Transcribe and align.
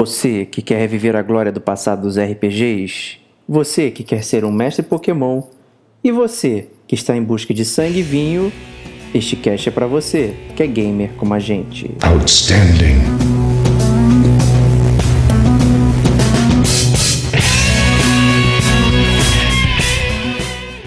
Você 0.00 0.46
que 0.46 0.62
quer 0.62 0.78
reviver 0.78 1.16
a 1.16 1.22
glória 1.22 1.50
do 1.50 1.60
passado 1.60 2.02
dos 2.02 2.16
RPGs? 2.16 3.18
Você 3.48 3.90
que 3.90 4.04
quer 4.04 4.22
ser 4.22 4.44
um 4.44 4.52
mestre 4.52 4.84
Pokémon? 4.84 5.42
E 6.04 6.12
você 6.12 6.68
que 6.86 6.94
está 6.94 7.16
em 7.16 7.22
busca 7.24 7.52
de 7.52 7.64
sangue 7.64 7.98
e 7.98 8.02
vinho? 8.02 8.52
Este 9.12 9.34
cast 9.34 9.68
é 9.68 9.72
para 9.72 9.88
você, 9.88 10.36
que 10.54 10.62
é 10.62 10.68
gamer 10.68 11.10
como 11.16 11.34
a 11.34 11.40
gente. 11.40 11.90
Outstanding. 12.00 13.00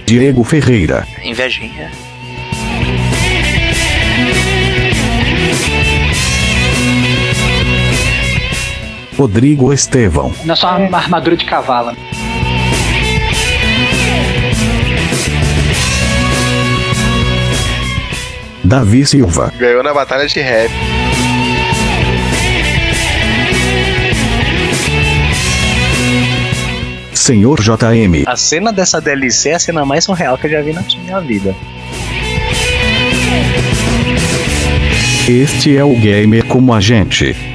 Diego 0.06 0.46
Ferreira. 0.46 1.06
Invejinha. 1.22 2.11
Rodrigo 9.22 9.72
Estevão. 9.72 10.34
Não 10.44 10.54
é 10.54 10.56
só 10.56 10.76
uma 10.78 10.98
armadura 10.98 11.38
de 11.38 11.46
cavalo. 11.46 11.96
Davi 18.64 19.06
Silva. 19.06 19.54
Ganhou 19.60 19.84
na 19.84 19.94
batalha 19.94 20.26
de 20.28 20.40
rap. 20.40 20.72
Senhor 27.14 27.62
JM. 27.62 28.24
A 28.26 28.36
cena 28.36 28.74
dessa 28.74 29.00
DLC 29.00 29.50
é 29.50 29.54
a 29.54 29.60
cena 29.60 29.86
mais 29.86 30.04
surreal 30.04 30.36
que 30.36 30.48
eu 30.48 30.52
já 30.52 30.62
vi 30.64 30.74
na 30.74 30.82
minha 30.82 31.20
vida. 31.20 31.56
Este 35.30 35.78
é 35.78 35.84
o 35.84 35.94
Gamer 35.94 36.44
como 36.48 36.74
a 36.74 36.82
gente. 36.82 37.51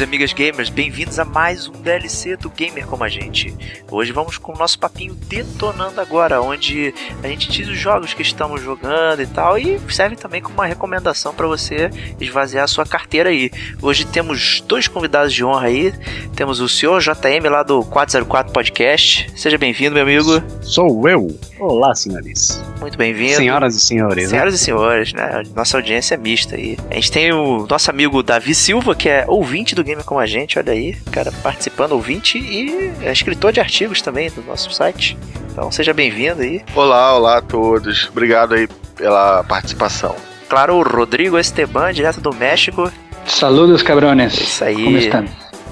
e 0.00 0.04
amigas 0.04 0.32
gamers, 0.32 0.68
bem-vindos 0.70 1.18
a 1.18 1.24
mais 1.24 1.68
um 1.68 1.72
DLC 1.72 2.36
do 2.36 2.48
Gamer 2.48 2.86
Como 2.86 3.04
a 3.04 3.08
Gente. 3.08 3.54
Hoje 3.90 4.12
vamos 4.12 4.38
com 4.38 4.52
o 4.52 4.56
nosso 4.56 4.78
papinho 4.78 5.14
detonando 5.14 6.00
agora, 6.00 6.40
onde 6.40 6.94
a 7.22 7.28
gente 7.28 7.50
diz 7.50 7.68
os 7.68 7.78
jogos 7.78 8.14
que 8.14 8.22
estamos 8.22 8.62
jogando 8.62 9.20
e 9.20 9.26
tal, 9.26 9.58
e 9.58 9.78
serve 9.90 10.16
também 10.16 10.40
como 10.40 10.54
uma 10.54 10.66
recomendação 10.66 11.34
para 11.34 11.46
você 11.46 11.90
esvaziar 12.20 12.64
a 12.64 12.68
sua 12.68 12.86
carteira 12.86 13.28
aí. 13.28 13.50
Hoje 13.82 14.06
temos 14.06 14.62
dois 14.66 14.88
convidados 14.88 15.34
de 15.34 15.44
honra 15.44 15.66
aí, 15.66 15.92
temos 16.34 16.60
o 16.60 16.68
senhor 16.68 17.00
JM 17.00 17.48
lá 17.50 17.62
do 17.62 17.84
404 17.84 18.52
Podcast. 18.52 19.30
Seja 19.36 19.58
bem-vindo, 19.58 19.94
meu 19.94 20.02
amigo. 20.02 20.42
Sou 20.62 21.08
eu. 21.08 21.28
Olá, 21.58 21.94
senhores. 21.94 22.62
Muito 22.80 22.96
bem-vindo. 22.96 23.36
Senhoras 23.36 23.74
e 23.74 23.80
senhores. 23.80 24.24
né? 24.24 24.30
Senhoras 24.30 24.54
e 24.54 24.58
senhores, 24.58 25.12
né? 25.12 25.42
Nossa 25.54 25.76
audiência 25.76 26.14
é 26.14 26.16
mista 26.16 26.56
aí. 26.56 26.78
A 26.90 26.94
gente 26.94 27.12
tem 27.12 27.32
o 27.32 27.66
nosso 27.66 27.90
amigo 27.90 28.22
Davi 28.22 28.54
Silva, 28.54 28.94
que 28.94 29.10
é 29.10 29.26
ouvinte 29.28 29.74
do 29.74 29.84
Como 30.04 30.20
a 30.20 30.26
gente, 30.26 30.58
olha 30.58 30.72
aí, 30.72 30.94
cara 31.12 31.30
participando, 31.42 31.92
ouvinte 31.92 32.38
e 32.38 32.92
é 33.02 33.12
escritor 33.12 33.52
de 33.52 33.60
artigos 33.60 34.00
também 34.02 34.30
do 34.30 34.42
nosso 34.42 34.70
site. 34.72 35.16
Então 35.50 35.70
seja 35.70 35.92
bem-vindo 35.92 36.42
aí. 36.42 36.62
Olá, 36.74 37.14
olá 37.16 37.38
a 37.38 37.42
todos. 37.42 38.08
Obrigado 38.10 38.54
aí 38.54 38.68
pela 38.96 39.42
participação. 39.44 40.14
Claro, 40.48 40.74
o 40.76 40.82
Rodrigo 40.82 41.38
Esteban, 41.38 41.92
direto 41.92 42.20
do 42.20 42.34
México. 42.34 42.90
Saludos, 43.26 43.82
cabrones. 43.82 44.34
Isso 44.34 44.64
aí. 44.64 44.74
Como 44.84 44.98
estão? 44.98 45.24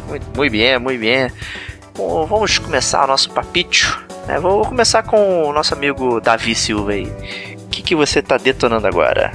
Muito, 0.09 0.27
muito 0.37 0.53
bem, 0.53 0.79
muito 0.79 1.01
bem. 1.01 1.31
Bom, 1.97 2.27
vamos 2.27 2.59
começar 2.59 3.05
o 3.05 3.09
nosso 3.09 3.31
papito. 3.31 4.01
né? 4.27 4.39
Vou 4.39 4.65
começar 4.65 5.03
com 5.03 5.45
o 5.49 5.53
nosso 5.53 5.75
amigo 5.75 6.21
Davi 6.21 6.55
Silva 6.55 6.93
aí. 6.93 7.07
O 7.65 7.69
que, 7.71 7.83
que 7.83 7.95
você 7.97 8.23
tá 8.23 8.37
detonando 8.37 8.87
agora? 8.87 9.33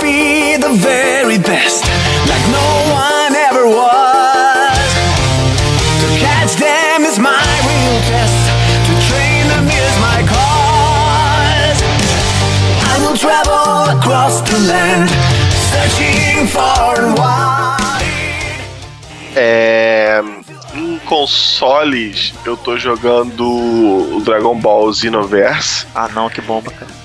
Be 0.00 0.56
the 0.56 0.72
very 0.74 1.38
best, 1.38 1.84
like 2.28 2.44
no 2.50 2.68
one 2.92 3.34
ever 3.34 3.66
was. 3.66 4.90
To 6.00 6.06
catch 6.18 6.54
them 6.56 7.04
is 7.04 7.18
my 7.18 7.42
real 7.68 8.00
test, 8.10 8.42
to 8.86 8.92
train 9.08 9.44
them 9.48 9.66
is 9.66 9.94
my 10.00 10.20
cause. 10.32 11.80
I 12.92 12.94
will 13.02 13.16
travel 13.16 13.98
across 13.98 14.40
the 14.48 14.58
land, 14.70 15.10
searching 15.70 16.46
far 16.46 17.00
and 17.02 17.18
wide. 17.18 18.04
É. 19.36 20.22
Em 20.74 20.98
consoles, 21.06 22.34
eu 22.44 22.56
tô 22.56 22.76
jogando 22.76 23.44
o 23.48 24.20
Dragon 24.24 24.54
Ball 24.60 24.92
Xenoverse. 24.92 25.86
Ah 25.94 26.08
não, 26.08 26.28
que 26.28 26.40
bomba, 26.40 26.70
cara. 26.70 26.97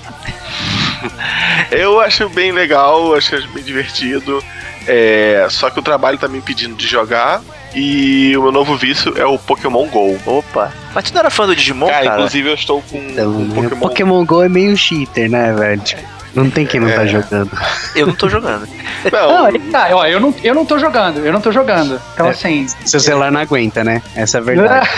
Eu 1.70 2.00
acho 2.00 2.28
bem 2.28 2.52
legal, 2.52 3.14
acho 3.14 3.36
bem 3.48 3.62
divertido. 3.62 4.42
É, 4.86 5.46
só 5.50 5.70
que 5.70 5.78
o 5.78 5.82
trabalho 5.82 6.18
tá 6.18 6.28
me 6.28 6.38
impedindo 6.38 6.74
de 6.74 6.86
jogar. 6.86 7.40
E 7.74 8.36
o 8.36 8.42
meu 8.42 8.52
novo 8.52 8.76
vício 8.76 9.12
é 9.18 9.26
o 9.26 9.36
Pokémon 9.36 9.86
GO. 9.88 10.16
Opa. 10.26 10.72
Mas 10.94 11.04
tu 11.10 11.12
não 11.14 11.20
era 11.20 11.30
fã 11.30 11.44
do 11.44 11.56
Digimon, 11.56 11.88
Cara, 11.88 12.04
cara? 12.04 12.14
inclusive 12.16 12.48
eu 12.50 12.54
estou 12.54 12.80
com 12.82 12.98
Então, 12.98 13.30
um? 13.36 13.48
Pokémon. 13.50 13.80
Pokémon 13.80 14.24
GO 14.24 14.42
é 14.44 14.48
meio 14.48 14.76
cheater, 14.76 15.28
né, 15.28 15.52
velho? 15.52 15.80
Tipo, 15.80 16.02
não 16.34 16.50
tem 16.50 16.66
quem 16.66 16.80
não 16.80 16.88
tá 16.90 17.04
É. 17.04 17.06
jogando. 17.06 17.50
Eu 17.94 18.06
não 18.06 18.14
tô 18.14 18.28
jogando. 18.28 18.68
Não, 19.12 19.50
Não, 19.52 19.70
tá, 19.70 19.88
ó, 19.92 20.06
eu 20.06 20.18
não, 20.20 20.34
eu 20.42 20.54
não 20.54 20.64
tô 20.64 20.78
jogando, 20.78 21.20
eu 21.24 21.32
não 21.32 21.40
tô 21.40 21.52
jogando. 21.52 22.00
Então, 22.14 22.26
É. 22.26 22.30
assim. 22.30 22.66
Seu 22.84 23.00
celular 23.00 23.30
não 23.30 23.40
aguenta, 23.40 23.84
né? 23.84 24.02
Essa 24.16 24.38
é 24.38 24.40
a 24.40 24.44
verdade. 24.44 24.88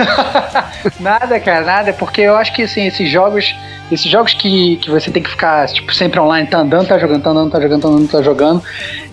nada, 1.01 1.39
cara, 1.41 1.65
nada, 1.65 1.93
porque 1.93 2.21
eu 2.23 2.37
acho 2.37 2.53
que 2.55 2.63
assim, 2.63 2.87
esses 2.87 3.11
jogos, 3.11 3.55
esses 3.91 4.11
jogos 4.11 4.35
que, 4.35 4.77
que 4.77 4.91
você 4.91 5.11
tem 5.11 5.23
que 5.23 5.31
ficar 5.31 5.67
tipo, 5.69 5.93
sempre 5.95 6.19
online, 6.21 6.47
tá 6.49 6.59
andando, 6.59 6.87
tá 6.89 6.99
jogando, 6.99 7.23
tá 7.23 7.31
andando, 7.31 7.51
tá 7.51 7.61
jogando, 7.61 7.83
tá 7.83 7.89
andando, 7.89 8.09
tá 8.09 8.23
jogando. 8.23 8.63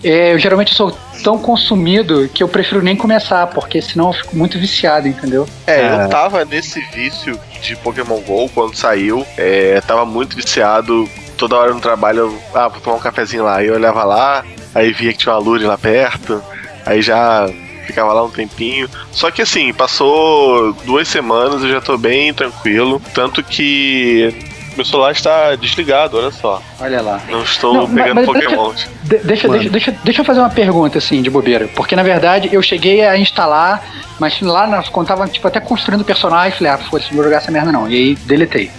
é, 0.02 0.32
eu 0.32 0.38
geralmente 0.38 0.74
sou 0.74 0.96
tão 1.22 1.38
consumido 1.38 2.28
que 2.32 2.42
eu 2.42 2.48
prefiro 2.48 2.82
nem 2.82 2.94
começar, 2.96 3.46
porque 3.48 3.80
senão 3.80 4.08
eu 4.08 4.12
fico 4.12 4.36
muito 4.36 4.58
viciado, 4.58 5.08
entendeu? 5.08 5.46
É, 5.66 5.80
Ah. 5.88 6.02
eu 6.04 6.08
tava 6.08 6.44
nesse 6.44 6.80
vício 6.94 7.38
de 7.62 7.74
Pokémon 7.76 8.20
GO 8.20 8.48
quando 8.54 8.74
saiu. 8.76 9.26
É, 9.38 9.80
tava 9.86 10.04
muito 10.04 10.36
viciado. 10.36 11.08
Toda 11.36 11.56
hora 11.56 11.74
no 11.74 11.80
trabalho, 11.80 12.18
eu, 12.18 12.38
ah, 12.54 12.68
vou 12.68 12.80
tomar 12.80 12.96
um 12.96 13.00
cafezinho 13.00 13.44
lá. 13.44 13.56
Aí 13.56 13.66
eu 13.66 13.74
olhava 13.74 14.04
lá, 14.04 14.44
aí 14.74 14.92
via 14.92 15.12
que 15.12 15.18
tinha 15.18 15.32
uma 15.34 15.40
lure 15.40 15.64
lá 15.64 15.76
perto. 15.76 16.42
Aí 16.86 17.00
já 17.02 17.48
ficava 17.86 18.12
lá 18.12 18.22
um 18.24 18.30
tempinho. 18.30 18.88
Só 19.10 19.30
que 19.30 19.42
assim, 19.42 19.72
passou 19.72 20.72
duas 20.84 21.08
semanas, 21.08 21.62
eu 21.62 21.70
já 21.70 21.80
tô 21.80 21.96
bem 21.98 22.32
tranquilo. 22.32 23.00
Tanto 23.14 23.42
que 23.42 24.34
meu 24.76 24.84
celular 24.84 25.12
está 25.12 25.54
desligado, 25.56 26.16
olha 26.18 26.30
só. 26.30 26.60
Olha 26.80 27.00
lá. 27.00 27.20
Não 27.28 27.42
estou 27.42 27.74
Não, 27.74 27.82
mas- 27.86 27.94
pegando 27.94 28.14
mas 28.16 28.26
Pokémon. 28.26 28.72
De- 29.04 29.18
deixa, 29.18 29.46
Mano. 29.48 29.60
deixa, 29.60 29.70
deixa, 29.70 29.94
deixa 30.04 30.20
eu 30.20 30.24
fazer 30.24 30.40
uma 30.40 30.50
pergunta, 30.50 30.98
assim, 30.98 31.22
de 31.22 31.30
bobeira. 31.30 31.68
Porque, 31.74 31.94
na 31.94 32.02
verdade, 32.02 32.48
eu 32.52 32.60
cheguei 32.62 33.04
a 33.04 33.16
instalar, 33.16 33.84
mas 34.18 34.40
lá 34.40 34.66
nós 34.66 34.88
quando 34.88 35.06
tava, 35.08 35.26
tipo, 35.28 35.46
até 35.46 35.60
construindo 35.60 36.00
o 36.00 36.04
personagem, 36.04 36.56
falei, 36.58 36.72
ah, 36.72 36.78
foda-se, 36.78 37.08
não 37.10 37.16
vou 37.16 37.24
jogar 37.24 37.36
essa 37.38 37.50
merda 37.52 37.70
não. 37.70 37.88
E 37.88 37.94
aí, 37.94 38.14
deletei. 38.16 38.70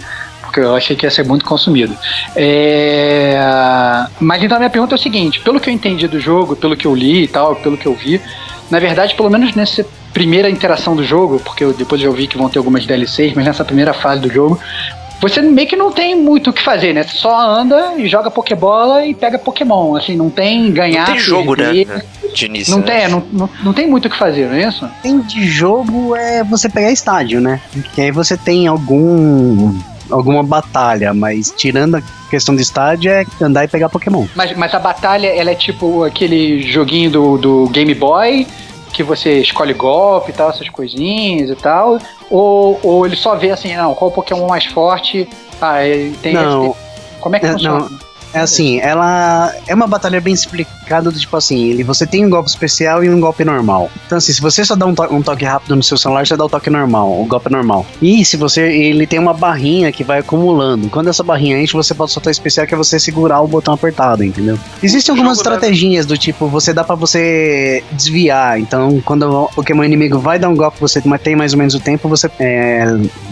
Porque 0.56 0.66
eu 0.66 0.74
achei 0.74 0.96
que 0.96 1.04
ia 1.04 1.10
ser 1.10 1.22
muito 1.22 1.44
consumido. 1.44 1.94
É... 2.34 3.38
Mas 4.18 4.42
então 4.42 4.56
a 4.56 4.58
minha 4.58 4.70
pergunta 4.70 4.94
é 4.94 4.96
o 4.96 4.98
seguinte: 4.98 5.40
pelo 5.40 5.60
que 5.60 5.68
eu 5.68 5.74
entendi 5.74 6.08
do 6.08 6.18
jogo, 6.18 6.56
pelo 6.56 6.74
que 6.74 6.86
eu 6.86 6.94
li 6.94 7.24
e 7.24 7.28
tal, 7.28 7.56
pelo 7.56 7.76
que 7.76 7.84
eu 7.84 7.94
vi, 7.94 8.18
na 8.70 8.78
verdade, 8.78 9.14
pelo 9.14 9.28
menos 9.28 9.54
nessa 9.54 9.84
primeira 10.14 10.48
interação 10.48 10.96
do 10.96 11.04
jogo, 11.04 11.38
porque 11.40 11.62
eu, 11.62 11.74
depois 11.74 12.00
eu 12.02 12.10
vi 12.10 12.26
que 12.26 12.38
vão 12.38 12.48
ter 12.48 12.56
algumas 12.56 12.86
DLCs, 12.86 13.34
mas 13.34 13.44
nessa 13.44 13.66
primeira 13.66 13.92
fase 13.92 14.22
do 14.22 14.32
jogo, 14.32 14.58
você 15.20 15.42
meio 15.42 15.68
que 15.68 15.76
não 15.76 15.92
tem 15.92 16.14
muito 16.14 16.48
o 16.48 16.52
que 16.54 16.62
fazer, 16.62 16.94
né? 16.94 17.02
Você 17.02 17.18
só 17.18 17.38
anda 17.38 17.92
e 17.98 18.08
joga 18.08 18.30
Pokébola 18.30 19.04
e 19.04 19.12
pega 19.12 19.38
Pokémon. 19.38 19.94
Assim, 19.94 20.16
não 20.16 20.30
tem 20.30 20.72
ganhar. 20.72 21.06
Não 21.06 21.12
tem 21.12 21.18
jogo, 21.18 21.54
né? 21.54 21.64
perder. 21.64 22.06
De 22.34 22.46
início. 22.46 22.72
Não 22.72 22.80
né? 22.80 23.00
tem, 23.00 23.08
não, 23.08 23.22
não, 23.30 23.50
não 23.62 23.72
tem 23.74 23.86
muito 23.86 24.08
o 24.08 24.10
que 24.10 24.16
fazer, 24.16 24.46
não 24.46 24.54
é 24.54 24.66
isso? 24.66 24.88
Tem 25.02 25.20
de 25.20 25.46
jogo 25.46 26.16
é 26.16 26.42
você 26.42 26.66
pegar 26.70 26.90
estádio, 26.90 27.42
né? 27.42 27.60
Que 27.94 28.00
aí 28.00 28.10
você 28.10 28.38
tem 28.38 28.66
algum 28.66 29.74
alguma 30.10 30.42
batalha, 30.42 31.12
mas 31.14 31.52
tirando 31.56 31.96
a 31.96 32.02
questão 32.30 32.54
do 32.54 32.60
estádio 32.60 33.10
é 33.10 33.24
andar 33.40 33.64
e 33.64 33.68
pegar 33.68 33.88
Pokémon. 33.88 34.26
Mas, 34.34 34.56
mas 34.56 34.74
a 34.74 34.78
batalha, 34.78 35.28
ela 35.28 35.50
é 35.50 35.54
tipo 35.54 36.04
aquele 36.04 36.62
joguinho 36.62 37.10
do, 37.10 37.38
do 37.38 37.68
Game 37.68 37.94
Boy, 37.94 38.46
que 38.92 39.02
você 39.02 39.40
escolhe 39.40 39.74
golpe 39.74 40.30
e 40.30 40.34
tal, 40.34 40.50
essas 40.50 40.68
coisinhas 40.68 41.50
e 41.50 41.54
tal. 41.56 41.98
Ou, 42.30 42.78
ou 42.82 43.06
ele 43.06 43.16
só 43.16 43.34
vê 43.36 43.50
assim, 43.50 43.74
não, 43.76 43.94
qual 43.94 44.10
Pokémon 44.10 44.46
mais 44.46 44.64
forte? 44.64 45.28
Ah, 45.60 45.84
ele 45.84 46.16
tem 46.22 46.32
Não. 46.34 46.66
esse- 46.70 46.76
Como 47.20 47.36
é 47.36 47.40
que 47.40 47.46
É, 47.46 47.52
funciona? 47.52 47.78
não. 47.90 47.98
É 48.34 48.40
assim, 48.40 48.78
ela 48.80 49.54
é 49.66 49.74
uma 49.74 49.86
batalha 49.86 50.20
bem, 50.20 50.34
do 51.10 51.12
tipo 51.12 51.36
assim, 51.36 51.68
ele, 51.70 51.82
você 51.82 52.06
tem 52.06 52.24
um 52.24 52.30
golpe 52.30 52.48
especial 52.48 53.02
e 53.04 53.08
um 53.10 53.20
golpe 53.20 53.44
normal. 53.44 53.90
Então 54.06 54.18
assim, 54.18 54.32
se 54.32 54.40
você 54.40 54.64
só 54.64 54.74
dá 54.74 54.86
um, 54.86 54.94
to- 54.94 55.12
um 55.14 55.22
toque 55.22 55.44
rápido 55.44 55.74
no 55.76 55.82
seu 55.82 55.96
celular, 55.98 56.26
você 56.26 56.36
dá 56.36 56.44
o 56.44 56.48
toque 56.48 56.70
normal, 56.70 57.20
o 57.20 57.24
golpe 57.26 57.50
normal. 57.50 57.84
E 58.00 58.24
se 58.24 58.36
você, 58.36 58.62
ele 58.62 59.06
tem 59.06 59.18
uma 59.18 59.34
barrinha 59.34 59.90
que 59.92 60.02
vai 60.04 60.18
acumulando. 60.20 60.88
Quando 60.88 61.08
essa 61.08 61.22
barrinha 61.22 61.60
enche, 61.60 61.72
você 61.74 61.94
pode 61.94 62.12
soltar 62.12 62.30
o 62.30 62.32
especial 62.32 62.66
que 62.66 62.74
é 62.74 62.76
você 62.76 62.98
segurar 62.98 63.40
o 63.40 63.46
botão 63.48 63.74
apertado, 63.74 64.22
entendeu? 64.24 64.58
Existem 64.82 65.12
algumas 65.12 65.36
né? 65.38 65.42
estratégias 65.42 66.06
do 66.06 66.16
tipo, 66.16 66.46
você 66.48 66.72
dá 66.72 66.82
pra 66.84 66.94
você 66.94 67.82
desviar. 67.92 68.58
Então, 68.60 69.00
quando 69.04 69.22
o 69.30 69.48
Pokémon 69.48 69.84
inimigo 69.84 70.18
vai 70.18 70.38
dar 70.38 70.48
um 70.48 70.56
golpe, 70.56 70.78
você 70.80 71.00
tem 71.22 71.36
mais 71.36 71.52
ou 71.52 71.58
menos 71.58 71.74
o 71.74 71.80
tempo, 71.80 72.08
você 72.08 72.30
é, 72.38 72.84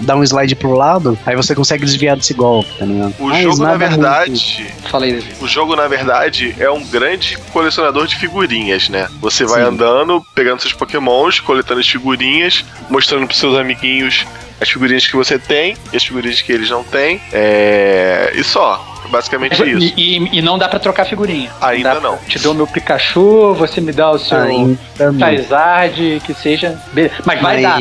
dá 0.02 0.16
um 0.16 0.22
slide 0.24 0.54
pro 0.56 0.72
lado, 0.72 1.18
aí 1.24 1.36
você 1.36 1.54
consegue 1.54 1.84
desviar 1.84 2.16
desse 2.16 2.34
golpe, 2.34 2.68
tá 2.78 2.84
ligado? 2.84 3.14
O 3.18 3.26
Mas 3.28 3.42
jogo, 3.42 3.62
na 3.62 3.68
muito- 3.70 3.78
verdade, 3.80 4.74
Davi. 4.90 5.24
o 5.40 5.46
jogo, 5.46 5.76
na 5.76 5.88
verdade, 5.88 6.54
é 6.58 6.70
um 6.70 6.82
grande 6.84 7.38
colecionador 7.54 8.06
de 8.06 8.16
figurinhas, 8.16 8.88
né? 8.90 9.08
Você 9.20 9.46
vai 9.46 9.62
Sim. 9.62 9.68
andando, 9.68 10.22
pegando 10.34 10.60
seus 10.60 10.72
pokémons, 10.74 11.40
coletando 11.40 11.80
as 11.80 11.88
figurinhas, 11.88 12.64
mostrando 12.90 13.26
pros 13.26 13.38
seus 13.38 13.56
amiguinhos 13.56 14.26
as 14.60 14.68
figurinhas 14.70 15.06
que 15.06 15.16
você 15.16 15.36
tem 15.38 15.76
e 15.92 15.96
as 15.96 16.04
figurinhas 16.04 16.40
que 16.40 16.52
eles 16.52 16.70
não 16.70 16.84
têm. 16.84 17.20
É... 17.32 18.32
E 18.34 18.42
só. 18.44 18.90
Basicamente 19.10 19.54
isso. 19.62 19.94
E, 19.96 20.16
e- 20.18 20.38
e 20.38 20.42
não 20.42 20.56
dá 20.58 20.66
pra 20.68 20.78
trocar 20.78 21.04
figurinha. 21.04 21.50
Ainda 21.60 21.94
Dá- 21.94 22.00
não. 22.00 22.16
Te 22.18 22.38
dou 22.38 22.54
meu 22.54 22.66
Pikachu, 22.66 23.52
você 23.54 23.80
me 23.80 23.92
dá 23.92 24.10
o 24.10 24.18
seu 24.18 24.38
não. 24.38 24.78
Charizard, 25.18 26.22
que 26.24 26.32
seja. 26.34 26.80
Beleza. 26.92 27.14
Mas 27.24 27.40
vai 27.40 27.60
dar. 27.62 27.78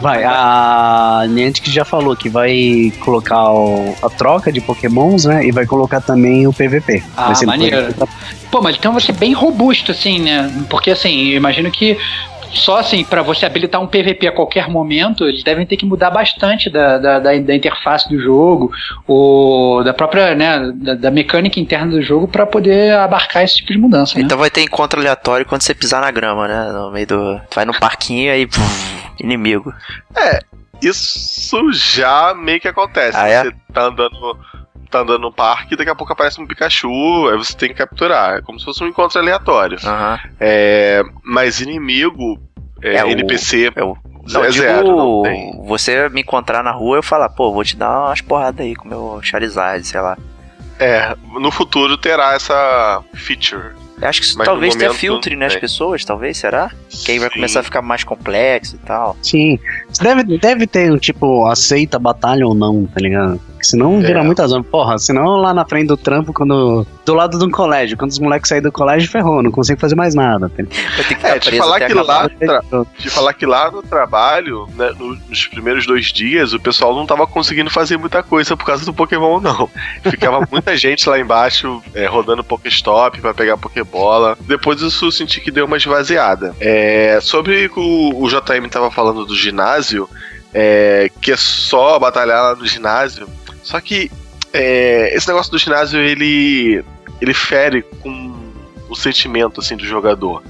Vai, 0.00 0.24
a 0.24 1.24
Niantic 1.28 1.70
já 1.70 1.84
falou 1.84 2.16
que 2.16 2.28
vai 2.28 2.92
colocar 3.00 3.52
o- 3.52 3.94
a 4.02 4.08
troca 4.08 4.50
de 4.50 4.60
pokémons, 4.60 5.24
né? 5.26 5.44
E 5.46 5.52
vai 5.52 5.66
colocar 5.66 6.00
também 6.00 6.46
o 6.46 6.52
PVP. 6.52 7.02
Ah, 7.16 7.32
maneiro. 7.44 7.94
Pô, 8.50 8.60
mas 8.62 8.76
então 8.76 8.92
vai 8.92 9.00
ser 9.02 9.12
bem 9.12 9.32
robusto, 9.32 9.92
assim, 9.92 10.18
né? 10.18 10.50
Porque, 10.70 10.90
assim, 10.90 11.28
eu 11.28 11.36
imagino 11.36 11.70
que 11.70 11.98
só, 12.52 12.78
assim, 12.78 13.04
pra 13.04 13.22
você 13.22 13.46
habilitar 13.46 13.80
um 13.80 13.86
PVP 13.86 14.26
a 14.26 14.32
qualquer 14.32 14.68
momento, 14.68 15.26
eles 15.26 15.42
devem 15.42 15.66
ter 15.66 15.76
que 15.76 15.86
mudar 15.86 16.10
bastante 16.10 16.68
da, 16.68 16.98
da, 16.98 17.18
da, 17.18 17.38
da 17.38 17.54
interface 17.54 18.08
do 18.08 18.20
jogo, 18.20 18.72
ou 19.06 19.84
da 19.84 19.94
própria, 19.94 20.34
né, 20.34 20.72
da, 20.74 20.94
da 20.94 21.10
mecânica 21.10 21.60
interna 21.60 21.92
do 21.92 22.02
jogo 22.02 22.26
pra 22.26 22.46
poder 22.46 22.94
abarcar 22.94 23.44
esse 23.44 23.56
tipo 23.56 23.72
de 23.72 23.78
mudança, 23.78 24.18
né? 24.18 24.24
Então 24.24 24.38
vai 24.38 24.50
ter 24.50 24.62
encontro 24.62 25.00
aleatório 25.00 25.46
quando 25.46 25.62
você 25.62 25.74
pisar 25.74 26.00
na 26.00 26.10
grama, 26.10 26.48
né? 26.48 26.72
No 26.72 26.90
meio 26.90 27.06
do. 27.06 27.40
Tu 27.48 27.54
vai 27.54 27.64
no 27.64 27.78
parquinho 27.78 28.32
aí. 28.32 28.48
Inimigo. 29.18 29.72
Isso 30.82 31.72
já 31.72 32.34
meio 32.34 32.60
que 32.60 32.68
acontece. 32.68 33.16
Ah, 33.16 33.28
é? 33.28 33.44
Você 33.44 33.52
tá 33.72 33.82
andando, 33.82 34.38
tá 34.90 35.00
andando 35.00 35.20
no 35.22 35.32
parque 35.32 35.74
e 35.74 35.76
daqui 35.76 35.90
a 35.90 35.94
pouco 35.94 36.12
aparece 36.12 36.40
um 36.40 36.46
Pikachu, 36.46 37.28
aí 37.30 37.36
você 37.38 37.56
tem 37.56 37.68
que 37.70 37.74
capturar. 37.76 38.38
É 38.38 38.40
como 38.42 38.58
se 38.58 38.64
fosse 38.64 38.82
um 38.84 38.88
encontro 38.88 39.18
aleatório. 39.20 39.78
Aham. 39.84 40.18
É, 40.38 41.02
mas 41.24 41.60
inimigo, 41.60 42.38
é, 42.82 42.96
É, 42.96 43.04
o- 43.04 43.08
NPC, 43.08 43.72
É 43.76 43.84
o. 43.84 43.96
Não, 44.32 44.44
é 44.44 44.48
digo, 44.50 44.64
zero. 44.64 44.86
Não 45.24 45.64
você 45.64 46.08
me 46.10 46.20
encontrar 46.20 46.62
na 46.62 46.70
rua 46.72 46.98
eu 46.98 47.02
falar, 47.02 47.28
pô, 47.30 47.52
vou 47.52 47.64
te 47.64 47.76
dar 47.76 48.06
umas 48.06 48.20
porradas 48.20 48.64
aí 48.64 48.74
com 48.76 48.86
meu 48.88 49.18
Charizard, 49.22 49.84
sei 49.86 50.00
lá. 50.00 50.16
É, 50.78 51.14
no 51.38 51.50
futuro 51.50 51.96
terá 51.96 52.34
essa 52.34 53.02
feature. 53.14 53.72
Eu 54.00 54.08
acho 54.08 54.22
que 54.22 54.44
talvez 54.44 54.74
tenha 54.74 54.88
momento, 54.88 54.98
filtre, 55.00 55.36
né, 55.36 55.44
as 55.46 55.52
tem. 55.52 55.60
pessoas, 55.60 56.04
talvez, 56.06 56.38
será? 56.38 56.70
Que 57.04 57.12
aí 57.12 57.18
vai 57.18 57.28
Sim. 57.28 57.34
começar 57.34 57.60
a 57.60 57.62
ficar 57.62 57.82
mais 57.82 58.02
complexo 58.02 58.76
e 58.76 58.78
tal. 58.78 59.14
Sim. 59.22 59.58
Deve, 60.00 60.38
deve 60.38 60.66
ter 60.66 60.90
um 60.90 60.96
tipo, 60.96 61.46
aceita 61.46 61.98
a 61.98 62.00
batalha 62.00 62.46
ou 62.46 62.54
não, 62.54 62.86
tá 62.86 62.98
ligado? 62.98 63.38
Senão 63.62 64.00
vira 64.00 64.20
É. 64.20 64.22
muita 64.22 64.46
zona. 64.46 64.62
Porra, 64.64 64.98
senão 64.98 65.36
lá 65.36 65.52
na 65.54 65.64
frente 65.64 65.88
do 65.88 65.96
trampo, 65.96 66.32
quando. 66.32 66.86
Do 67.04 67.14
lado 67.14 67.38
de 67.38 67.44
um 67.44 67.50
colégio, 67.50 67.96
quando 67.96 68.10
os 68.10 68.18
moleques 68.18 68.48
saírem 68.48 68.68
do 68.68 68.72
colégio, 68.72 69.10
ferrou, 69.10 69.42
não 69.42 69.50
consigo 69.50 69.80
fazer 69.80 69.94
mais 69.96 70.14
nada. 70.14 70.50
Ligado? 70.56 70.74
Vai 70.96 71.04
ter 71.04 71.14
que 71.16 71.26
É, 71.26 71.38
te 71.38 71.56
falar 71.58 71.80
que 71.80 71.94
lá, 71.94 72.28
tra- 72.28 72.62
te 72.98 73.10
falar 73.10 73.32
que 73.34 73.46
lá 73.46 73.70
no 73.70 73.82
trabalho, 73.82 74.66
né, 74.76 74.92
no- 74.98 75.16
nos 75.28 75.46
primeiros 75.46 75.86
dois 75.86 76.06
dias, 76.06 76.52
o 76.52 76.60
pessoal 76.60 76.94
não 76.94 77.06
tava 77.06 77.26
conseguindo 77.26 77.68
fazer 77.70 77.96
muita 77.96 78.22
coisa 78.22 78.56
por 78.56 78.64
causa 78.64 78.84
do 78.84 78.92
Pokémon, 78.94 79.40
não. 79.40 79.68
Ficava 80.04 80.46
muita 80.50 80.76
gente 80.76 81.08
lá 81.08 81.18
embaixo 81.18 81.82
é, 81.94 82.06
rodando 82.06 82.44
Pokéstop 82.44 83.20
pra 83.20 83.34
pegar 83.34 83.56
Pokébola. 83.56 84.36
Depois 84.42 84.80
isso 84.80 85.06
eu 85.06 85.10
senti 85.12 85.40
que 85.40 85.50
deu 85.50 85.66
uma 85.66 85.76
esvaziada. 85.76 86.54
É, 86.60 87.18
sobre 87.20 87.66
o 87.66 87.70
que 87.70 87.80
o, 87.80 88.22
o 88.22 88.28
JM 88.28 88.68
tava 88.70 88.90
falando 88.90 89.24
do 89.24 89.34
ginásio, 89.34 90.08
é, 90.52 91.10
que 91.20 91.32
é 91.32 91.36
só 91.36 91.98
batalhar 91.98 92.42
lá 92.42 92.54
no 92.56 92.66
ginásio. 92.66 93.26
Só 93.70 93.80
que 93.80 94.10
é, 94.52 95.14
esse 95.14 95.28
negócio 95.28 95.52
do 95.52 95.58
ginásio, 95.58 96.00
ele, 96.00 96.84
ele 97.20 97.32
fere 97.32 97.82
com 98.02 98.52
o 98.88 98.96
sentimento 98.96 99.60
assim 99.60 99.76
do 99.76 99.86
jogador. 99.86 100.42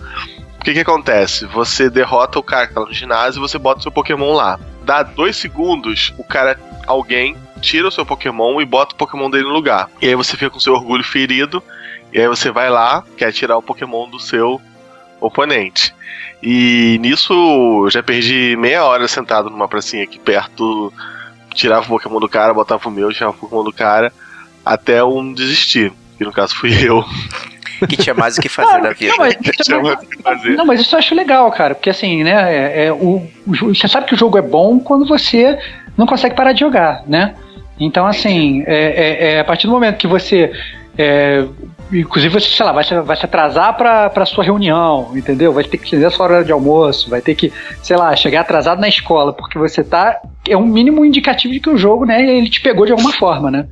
O 0.59 0.65
que 0.65 0.73
que 0.73 0.81
acontece? 0.81 1.45
Você 1.45 1.91
derrota 1.91 2.39
o 2.39 2.43
cara 2.43 2.67
que 2.67 2.73
tá 2.73 2.81
no 2.81 2.95
ginásio 2.95 3.39
e 3.39 3.47
você 3.47 3.59
bota 3.59 3.81
o 3.81 3.83
seu 3.83 3.93
Pokémon 3.93 4.33
lá. 4.33 4.59
Dá 4.85 5.03
dois 5.03 5.37
segundos, 5.37 6.15
o 6.17 6.25
cara, 6.25 6.59
alguém, 6.87 7.37
tira 7.61 7.89
o 7.89 7.91
seu 7.91 8.07
Pokémon 8.07 8.59
e 8.59 8.65
bota 8.65 8.95
o 8.95 8.99
Pokémon 8.99 9.29
dele 9.29 9.45
no 9.45 9.51
lugar. 9.51 9.91
E 10.01 10.09
aí 10.09 10.15
você 10.15 10.35
fica 10.35 10.49
com 10.49 10.59
seu 10.59 10.73
orgulho 10.73 11.05
ferido, 11.05 11.63
e 12.15 12.19
aí 12.19 12.27
você 12.27 12.51
vai 12.51 12.71
lá, 12.71 13.05
quer 13.19 13.33
tirar 13.35 13.59
o 13.59 13.63
Pokémon 13.63 14.09
do 14.09 14.19
seu 14.19 14.59
oponente. 15.21 15.95
E 16.43 16.97
nisso 17.03 17.35
eu 17.85 17.91
já 17.91 18.03
perdi 18.03 18.57
meia 18.57 18.83
hora 18.83 19.07
sentado 19.07 19.51
numa 19.51 19.69
pracinha 19.69 20.05
aqui 20.05 20.19
perto, 20.19 20.91
tirava 21.55 21.85
o 21.85 21.89
Pokémon 21.89 22.21
do 22.21 22.29
cara, 22.29 22.55
botava 22.55 22.89
o 22.89 22.91
meu, 22.91 23.13
tirava 23.13 23.33
o 23.35 23.39
Pokémon 23.39 23.65
do 23.65 23.73
cara, 23.73 24.13
até 24.65 25.03
um 25.05 25.33
desistir. 25.33 25.93
Que 26.19 26.25
no 26.25 26.33
caso 26.33 26.55
fui 26.55 26.71
eu. 26.87 27.05
Que 27.89 27.97
tinha 27.97 28.15
mais 28.15 28.37
o 28.37 28.43
que 28.43 28.49
fazer 28.49 28.79
na 28.83 28.91
vida. 28.93 29.13
Não, 29.13 29.19
mas, 29.25 29.35
Tinha 29.65 29.81
mais 29.81 29.99
o 30.03 30.07
que 30.07 30.23
fazer. 30.23 30.51
não, 30.51 30.67
mas 30.67 30.81
isso 30.81 30.95
eu 30.95 30.99
acho 30.99 31.15
legal, 31.15 31.51
cara, 31.51 31.75
porque 31.75 31.89
assim, 31.89 32.23
né, 32.23 32.55
é, 32.55 32.87
é, 32.87 32.93
o, 32.93 33.27
o 33.47 33.75
você 33.75 33.89
sabe 33.89 34.07
que 34.07 34.15
o 34.15 34.19
jogo 34.19 34.37
é 34.37 34.43
bom 34.43 34.79
quando 34.79 35.07
você 35.07 35.59
não 35.97 36.07
consegue 36.07 36.35
parar 36.35 36.53
de 36.53 36.61
jogar, 36.61 37.03
né? 37.07 37.35
Então, 37.79 38.07
assim, 38.07 38.63
é, 38.67 38.75
é- 38.75 39.33
é 39.37 39.41
a 39.41 39.45
partir 39.45 39.67
do 39.67 39.73
momento 39.73 39.97
que 39.97 40.07
você. 40.07 40.53
É, 41.03 41.47
inclusive, 41.91 42.35
você, 42.35 42.47
sei 42.51 42.67
lá, 42.67 42.73
vai 42.73 42.85
se, 42.85 43.01
vai 43.01 43.17
se 43.17 43.25
atrasar 43.25 43.75
pra, 43.75 44.11
pra 44.11 44.27
sua 44.27 44.45
reunião, 44.45 45.13
entendeu? 45.17 45.51
Vai 45.51 45.65
ter 45.65 45.79
que 45.79 45.89
fazer 45.89 46.05
a 46.05 46.11
sua 46.11 46.27
hora 46.27 46.45
de 46.45 46.53
almoço, 46.53 47.09
vai 47.09 47.23
ter 47.23 47.35
que, 47.35 47.51
sei 47.83 47.97
lá, 47.97 48.15
chegar 48.15 48.43
atrasado 48.43 48.83
na 48.83 48.89
escola, 48.89 49.33
porque 49.33 49.59
você 49.59 49.83
tá. 49.83 50.21
É 50.47 50.55
um 50.55 50.67
mínimo 50.67 51.03
indicativo 51.03 51.55
de 51.55 51.61
que 51.61 51.71
o 51.71 51.79
jogo, 51.79 52.05
né, 52.05 52.23
ele 52.23 52.51
te 52.51 52.61
pegou 52.61 52.85
de 52.85 52.93
alguma 52.93 53.15
forma, 53.15 53.51
né? 53.51 53.67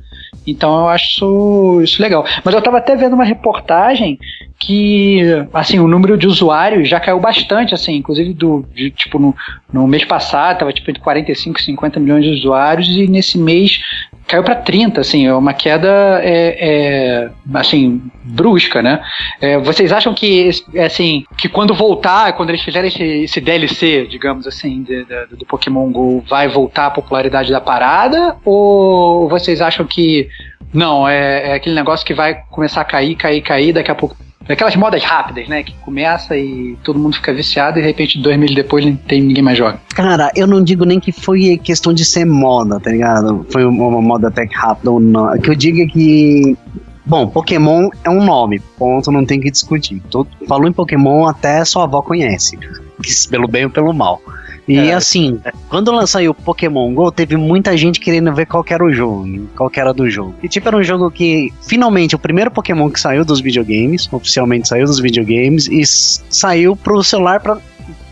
Então 0.47 0.81
eu 0.81 0.89
acho 0.89 1.81
isso 1.83 2.01
legal. 2.01 2.25
Mas 2.43 2.55
eu 2.55 2.61
tava 2.63 2.79
até 2.79 2.95
vendo 2.95 3.13
uma 3.13 3.23
reportagem 3.23 4.17
que, 4.57 5.21
assim, 5.53 5.79
o 5.79 5.87
número 5.87 6.17
de 6.17 6.25
usuários 6.25 6.89
já 6.89 6.99
caiu 6.99 7.19
bastante, 7.19 7.75
assim, 7.75 7.95
inclusive 7.95 8.33
do, 8.33 8.65
de, 8.73 8.89
tipo, 8.89 9.19
no, 9.19 9.35
no 9.71 9.87
mês 9.87 10.03
passado 10.03 10.59
tava 10.59 10.73
tipo 10.73 10.89
entre 10.89 11.01
45 11.01 11.59
e 11.59 11.63
50 11.63 11.99
milhões 11.99 12.25
de 12.25 12.31
usuários 12.31 12.87
e 12.89 13.07
nesse 13.07 13.37
mês 13.37 13.79
caiu 14.29 14.43
para 14.43 14.55
30, 14.55 15.01
assim, 15.01 15.25
é 15.25 15.33
uma 15.33 15.53
queda 15.53 16.21
é, 16.21 16.55
é, 16.59 17.29
assim, 17.55 18.01
brusca, 18.23 18.81
né? 18.81 19.01
É, 19.41 19.57
vocês 19.57 19.91
acham 19.91 20.13
que, 20.13 20.49
é, 20.75 20.85
assim, 20.85 21.25
que 21.35 21.49
quando 21.49 21.73
voltar, 21.73 22.33
quando 22.33 22.49
eles 22.51 22.61
fizerem 22.61 22.87
esse, 22.89 23.03
esse 23.03 23.41
DLC, 23.41 24.05
digamos 24.07 24.45
assim, 24.45 24.83
de- 24.83 25.03
de- 25.03 25.35
do 25.35 25.45
Pokémon 25.45 25.91
GO, 25.91 26.23
vai 26.29 26.47
voltar 26.47 26.85
a 26.85 26.91
popularidade 26.91 27.51
da 27.51 27.59
parada? 27.59 28.37
Ou 28.45 29.27
vocês 29.27 29.61
acham 29.61 29.85
que 29.85 30.29
não, 30.71 31.09
é, 31.09 31.49
é 31.49 31.53
aquele 31.55 31.73
negócio 31.75 32.05
que 32.05 32.13
vai 32.13 32.35
começar 32.51 32.81
a 32.81 32.85
cair, 32.85 33.15
cair, 33.15 33.41
cair, 33.41 33.73
daqui 33.73 33.89
a 33.89 33.95
pouco. 33.95 34.15
Aquelas 34.49 34.75
modas 34.75 35.03
rápidas, 35.03 35.47
né? 35.47 35.61
Que 35.63 35.73
começa 35.75 36.35
e 36.35 36.75
todo 36.83 36.97
mundo 36.97 37.15
fica 37.15 37.31
viciado 37.31 37.77
e 37.77 37.81
de 37.81 37.87
repente 37.87 38.19
dois 38.19 38.35
meses 38.37 38.55
depois 38.55 38.83
não 38.83 38.95
tem 38.95 39.21
ninguém 39.21 39.43
mais 39.43 39.57
joga. 39.57 39.79
Cara, 39.95 40.31
eu 40.35 40.47
não 40.47 40.63
digo 40.63 40.85
nem 40.85 40.99
que 40.99 41.11
foi 41.11 41.57
questão 41.57 41.93
de 41.93 42.03
ser 42.03 42.25
moda, 42.25 42.79
tá 42.79 42.89
ligado? 42.89 43.45
Foi 43.51 43.63
uma 43.63 44.01
moda 44.01 44.27
até 44.29 44.47
rápida 44.51 44.89
ou 44.89 44.99
não. 44.99 45.31
O 45.33 45.39
que 45.39 45.49
eu 45.49 45.55
digo 45.55 45.81
é 45.81 45.85
que. 45.85 46.57
Bom, 47.05 47.27
Pokémon 47.27 47.89
é 48.03 48.09
um 48.09 48.23
nome, 48.23 48.59
ponto, 48.77 49.11
não 49.11 49.25
tem 49.25 49.39
que 49.39 49.49
discutir. 49.49 50.01
Falou 50.47 50.67
em 50.67 50.73
Pokémon, 50.73 51.27
até 51.27 51.63
sua 51.65 51.83
avó 51.83 52.01
conhece. 52.01 52.57
Pelo 53.29 53.47
bem 53.47 53.65
ou 53.65 53.71
pelo 53.71 53.93
mal. 53.93 54.21
E 54.69 54.77
É. 54.77 54.93
assim, 54.93 55.39
quando 55.67 55.91
lançou 55.91 56.21
o 56.29 56.33
Pokémon 56.33 56.93
GO, 56.93 57.11
teve 57.11 57.35
muita 57.35 57.75
gente 57.75 57.99
querendo 57.99 58.31
ver 58.33 58.45
qual 58.45 58.63
que 58.63 58.73
era 58.73 58.83
o 58.85 58.93
jogo, 58.93 59.47
qual 59.55 59.69
que 59.69 59.79
era 59.79 59.91
do 59.93 60.07
jogo. 60.09 60.35
E 60.43 60.47
tipo, 60.47 60.67
era 60.67 60.77
um 60.77 60.83
jogo 60.83 61.09
que, 61.09 61.51
finalmente, 61.67 62.15
o 62.15 62.19
primeiro 62.19 62.51
Pokémon 62.51 62.89
que 62.89 62.99
saiu 62.99 63.25
dos 63.25 63.41
videogames, 63.41 64.07
oficialmente 64.11 64.67
saiu 64.67 64.85
dos 64.85 64.99
videogames, 64.99 65.67
e 65.67 65.81
saiu 65.85 66.75
pro 66.75 67.03
celular 67.03 67.39
pra, 67.39 67.57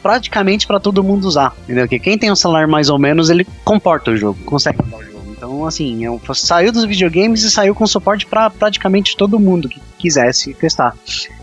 praticamente 0.01 0.65
pra 0.65 0.79
todo 0.79 1.03
mundo 1.03 1.25
usar. 1.27 1.53
Entendeu? 1.63 1.83
Porque 1.83 1.99
quem 1.99 2.17
tem 2.17 2.31
um 2.31 2.35
celular 2.35 2.65
mais 2.67 2.89
ou 2.89 2.97
menos, 2.97 3.29
ele 3.29 3.45
comporta 3.63 4.11
o 4.11 4.17
jogo, 4.17 4.39
consegue 4.45 4.79
rodar 4.81 4.99
o 4.99 5.03
jogo. 5.03 5.17
Então, 5.37 5.65
assim, 5.67 6.03
é 6.05 6.09
um- 6.09 6.19
saiu 6.33 6.71
dos 6.71 6.85
videogames 6.85 7.43
e 7.43 7.51
saiu 7.51 7.75
com 7.75 7.85
suporte 7.85 8.25
pra 8.25 8.49
praticamente 8.49 9.15
todo 9.15 9.39
mundo 9.39 9.69
que 9.69 9.79
quisesse 9.99 10.53
testar. 10.55 10.95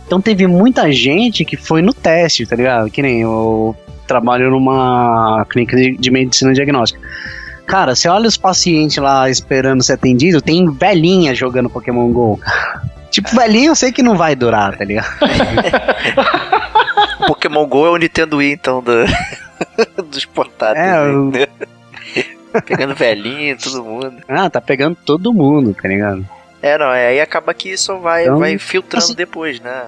Então 0.07 0.21
teve 0.21 0.47
muita 0.47 0.91
gente 0.93 1.45
que 1.45 1.57
foi 1.57 1.83
no 1.83 1.93
teste, 1.93 2.47
tá 2.47 2.57
ligado? 2.57 2.91
Que 2.91 3.03
nem 3.03 3.23
eu 3.23 3.75
trabalho 4.07 4.51
numa 4.51 5.47
clínica 5.49 5.77
de, 5.77 6.11
medicina 6.11 6.53
diagnóstica. 6.53 7.01
Cara, 7.67 7.95
você 7.95 8.09
olha 8.09 8.29
os 8.29 8.37
pacientes 8.37 8.99
lá 8.99 9.29
esperando 9.31 9.83
ser 9.83 9.95
atendido, 9.95 10.43
tem 10.43 10.71
velhinha 10.71 11.35
jogando 11.35 11.71
Pokémon 11.71 12.11
GO. 12.13 12.39
Tipo 13.11 13.35
velhinho 13.35 13.71
eu 13.71 13.75
sei 13.77 13.91
que 13.93 14.03
não 14.03 14.17
vai 14.17 14.35
durar, 14.37 14.77
tá 14.77 14.85
ligado? 14.85 15.09
Pokémon 17.27 17.67
GO 17.67 17.87
é 17.87 17.91
o 17.91 17.97
Nintendo 17.97 18.37
Wii, 18.37 18.53
então, 18.53 18.83
do, 18.83 18.93
dos 20.11 20.25
portáteis. 20.27 20.85
É, 20.87 21.01
o- 21.01 21.31
né? 21.31 21.47
Pegando 22.67 22.95
velhinho, 22.95 23.57
todo 23.59 23.83
mundo. 23.83 24.13
Ah, 24.29 24.49
tá 24.49 24.61
pegando 24.61 24.97
todo 25.05 25.33
mundo, 25.33 25.75
tá 25.81 25.89
ligado? 25.89 26.25
É, 26.65 26.79
não, 26.79 26.87
é, 26.95 27.09
aí 27.09 27.21
acaba 27.21 27.53
que 27.53 27.69
isso 27.69 27.99
vai, 27.99 28.23
Então, 28.23 28.39
vai 28.39 28.57
filtrando 28.57 29.05
assim- 29.05 29.15
depois, 29.15 29.61
né? 29.61 29.83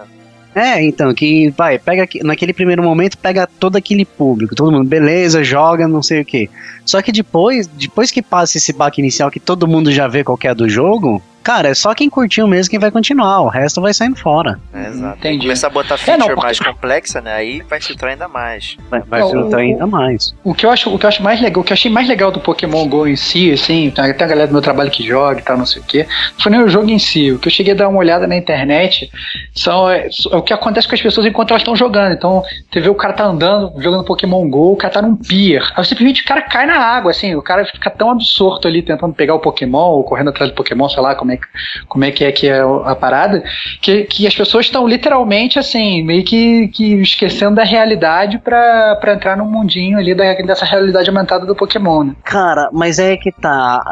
É, 0.55 0.83
então, 0.83 1.15
que 1.15 1.49
vai, 1.57 1.79
pega 1.79 2.07
naquele 2.23 2.53
primeiro 2.53 2.83
momento, 2.83 3.17
pega 3.17 3.47
todo 3.47 3.77
aquele 3.77 4.05
público, 4.05 4.55
todo 4.55 4.71
mundo, 4.73 4.87
beleza, 4.87 5.43
joga, 5.43 5.89
não 5.89 6.03
sei 6.03 6.21
o 6.21 6.25
que. 6.25 6.51
Só 6.85 7.01
que 7.01 7.13
depois, 7.13 7.67
depois 7.67 8.11
que 8.11 8.21
passa 8.21 8.59
esse 8.59 8.75
baque 8.75 9.01
inicial 9.01 9.31
que 9.31 9.41
todo 9.41 9.67
mundo 9.67 9.91
já 9.91 10.07
vê 10.07 10.23
qual 10.23 10.39
é 10.45 10.55
do 10.55 10.69
jogo, 10.69 11.23
cara, 11.47 11.69
é 11.69 11.75
só 11.75 11.95
quem 11.95 12.11
curtiu 12.11 12.47
mesmo 12.49 12.69
que 12.71 12.79
vai 12.79 12.91
continuar, 12.91 13.41
o 13.41 13.49
resto 13.49 13.81
vai 13.81 13.95
saindo 13.95 14.17
fora. 14.17 14.59
É, 14.75 14.89
exato. 14.89 15.19
Entendi. 15.19 15.43
Começar 15.47 15.69
a 15.69 15.71
botar 15.71 15.95
É, 15.95 15.99
feature 15.99 16.19
não, 16.19 16.27
porque- 16.35 16.43
mais 16.47 16.59
complexa, 16.59 17.21
né? 17.21 17.33
Aí 17.35 17.63
vai 17.71 17.81
filtrar 17.81 18.11
ainda 18.11 18.27
mais. 18.27 18.77
Vai, 18.91 19.01
vai 19.03 19.21
Não, 19.21 19.31
filtrar 19.31 19.61
o- 19.61 19.65
ainda 19.65 19.87
mais. 19.87 20.35
O 20.43 20.53
que 20.53 20.67
eu 20.67 20.71
acho, 20.71 20.93
o 20.93 20.99
que 20.99 21.07
eu 21.07 21.09
acho 21.09 21.23
mais 21.23 21.41
legal, 21.41 21.61
o 21.61 21.65
que 21.65 21.73
eu 21.73 21.75
achei 21.75 21.91
mais 21.91 22.09
legal 22.09 22.33
do 22.33 22.41
Pokémon 22.41 22.87
GO 22.89 23.07
em 23.07 23.15
si, 23.15 23.53
assim, 23.53 23.91
tem 23.91 24.05
até 24.11 24.25
a 24.25 24.27
galera 24.27 24.49
do 24.49 24.53
meu 24.53 24.63
trabalho 24.63 24.91
que 24.91 25.07
joga 25.07 25.39
e 25.39 25.43
tal, 25.43 25.57
não 25.57 25.67
sei 25.67 25.81
o 25.81 25.85
quê, 25.85 26.07
não 26.35 26.41
foi 26.41 26.51
nem 26.51 26.61
o 26.63 26.69
jogo 26.69 26.91
em 26.91 26.99
si. 26.99 27.31
O 27.31 27.39
que 27.39 27.47
eu 27.47 27.53
cheguei 27.53 27.75
a 27.75 27.77
dar 27.77 27.89
uma 27.89 27.99
olhada 27.99 28.27
na 28.27 28.37
internet 28.37 29.09
são 29.55 29.89
é, 29.89 30.09
é 30.33 30.37
o 30.37 30.43
que 30.43 30.53
acontece 30.53 30.89
com 30.89 30.95
as 30.95 31.01
pessoas 31.03 31.27
enquanto 31.27 31.51
elas 31.51 31.63
estão 31.63 31.77
jogando. 31.77 32.13
Então, 32.13 32.43
você 32.73 32.81
vê 32.81 32.89
o 32.89 32.95
cara 32.95 33.13
tá 33.13 33.25
andando, 33.25 33.73
jogando 33.81 34.05
Pokémon 34.05 34.49
GO, 34.51 34.73
o 34.73 34.77
cara 34.77 34.93
tá 34.95 35.03
num 35.03 35.15
pier. 35.15 35.63
Aí 35.77 35.85
simplesmente 35.85 36.23
o 36.23 36.25
cara 36.27 36.43
cai 36.43 36.67
na 36.67 36.79
água, 36.79 37.13
assim, 37.13 37.35
o 37.37 37.43
cara 37.43 37.65
fica 37.65 37.89
tão 37.91 38.11
absorto 38.11 38.67
ali 38.67 38.83
tentando 38.83 39.15
pegar 39.15 39.35
o 39.35 39.39
Pokémon, 39.39 39.93
ou 39.93 40.03
correndo 40.05 40.31
atrás 40.31 40.51
do 40.51 40.55
Pokémon, 40.57 40.89
sei 40.89 41.03
lá 41.03 41.15
como 41.15 41.31
é 41.33 41.36
que, 41.37 41.47
como 41.89 42.05
é, 42.05 42.11
que 42.11 42.25
é 42.25 42.33
que 42.33 42.49
é 42.49 42.61
a 42.61 42.95
parada, 42.95 43.43
que, 43.81 44.05
que 44.05 44.27
as 44.27 44.35
pessoas 44.35 44.67
estão 44.67 44.87
literalmente 44.87 45.59
assim, 45.59 46.03
meio 46.03 46.25
que, 46.25 46.69
que 46.69 46.95
esquecendo 47.01 47.57
da 47.57 47.65
realidade 47.65 48.39
pra, 48.39 48.97
pra 48.97 49.15
entrar 49.15 49.37
no 49.37 49.45
mundinho 49.45 49.99
ali 49.99 50.15
da, 50.15 50.35
dessa 50.35 50.65
realidade 50.65 51.09
aumentada 51.09 51.47
do 51.47 51.55
Pokémon, 51.55 52.05
né? 52.05 52.17
Cara, 52.25 52.69
mas 52.73 52.99
é 52.99 53.17
que 53.17 53.33
tá. 53.33 53.83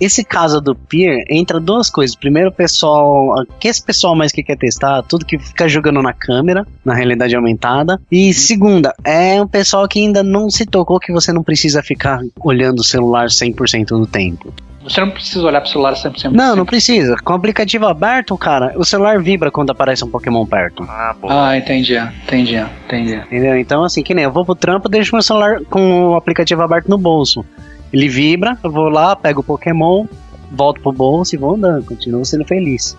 esse 0.00 0.24
caso 0.24 0.60
do 0.60 0.74
Peer 0.74 1.24
entra 1.28 1.60
duas 1.60 1.88
coisas. 1.90 2.16
Primeiro, 2.16 2.50
o 2.50 2.52
pessoal. 2.52 3.34
Que 3.58 3.68
esse 3.68 3.82
pessoal 3.84 4.14
mais 4.14 4.32
que 4.32 4.42
quer 4.42 4.56
testar, 4.56 5.02
tudo 5.02 5.26
que 5.26 5.38
fica 5.38 5.68
jogando 5.68 6.02
na 6.02 6.12
câmera, 6.12 6.66
na 6.84 6.94
realidade 6.94 7.34
aumentada. 7.34 8.00
E 8.10 8.32
segunda, 8.34 8.94
é 9.04 9.40
um 9.40 9.46
pessoal 9.46 9.86
que 9.86 9.98
ainda 9.98 10.22
não 10.22 10.50
se 10.50 10.66
tocou 10.66 10.98
que 10.98 11.12
você 11.12 11.32
não 11.32 11.42
precisa 11.42 11.82
ficar 11.82 12.20
olhando 12.40 12.80
o 12.80 12.84
celular 12.84 13.26
100% 13.26 13.86
do 13.88 14.06
tempo. 14.06 14.52
Você 14.84 15.00
não 15.00 15.10
precisa 15.10 15.46
olhar 15.46 15.60
pro 15.60 15.70
celular 15.70 15.94
100%. 15.94 16.30
Não, 16.32 16.56
não 16.56 16.66
precisa. 16.66 17.16
Com 17.22 17.32
o 17.32 17.36
aplicativo 17.36 17.86
aberto, 17.86 18.36
cara, 18.36 18.72
o 18.76 18.84
celular 18.84 19.22
vibra 19.22 19.50
quando 19.50 19.70
aparece 19.70 20.04
um 20.04 20.10
Pokémon 20.10 20.44
perto. 20.44 20.84
Ah, 20.88 21.14
boa. 21.18 21.48
Ah, 21.48 21.56
entendi, 21.56 21.96
entendi, 21.96 22.56
entendi. 22.84 23.14
Entendeu? 23.14 23.56
Então, 23.58 23.84
assim, 23.84 24.02
que 24.02 24.14
nem 24.14 24.24
eu 24.24 24.32
vou 24.32 24.44
pro 24.44 24.54
trampo, 24.54 24.88
deixo 24.88 25.14
meu 25.14 25.22
celular 25.22 25.60
com 25.70 26.08
o 26.08 26.16
aplicativo 26.16 26.62
aberto 26.62 26.88
no 26.88 26.98
bolso. 26.98 27.44
Ele 27.92 28.08
vibra, 28.08 28.58
eu 28.62 28.70
vou 28.70 28.88
lá, 28.88 29.14
pego 29.14 29.40
o 29.40 29.44
Pokémon, 29.44 30.06
volto 30.50 30.80
pro 30.80 30.92
bolso 30.92 31.34
e 31.34 31.38
vou 31.38 31.54
andando, 31.54 31.84
continuo 31.84 32.24
sendo 32.24 32.44
feliz. 32.44 32.96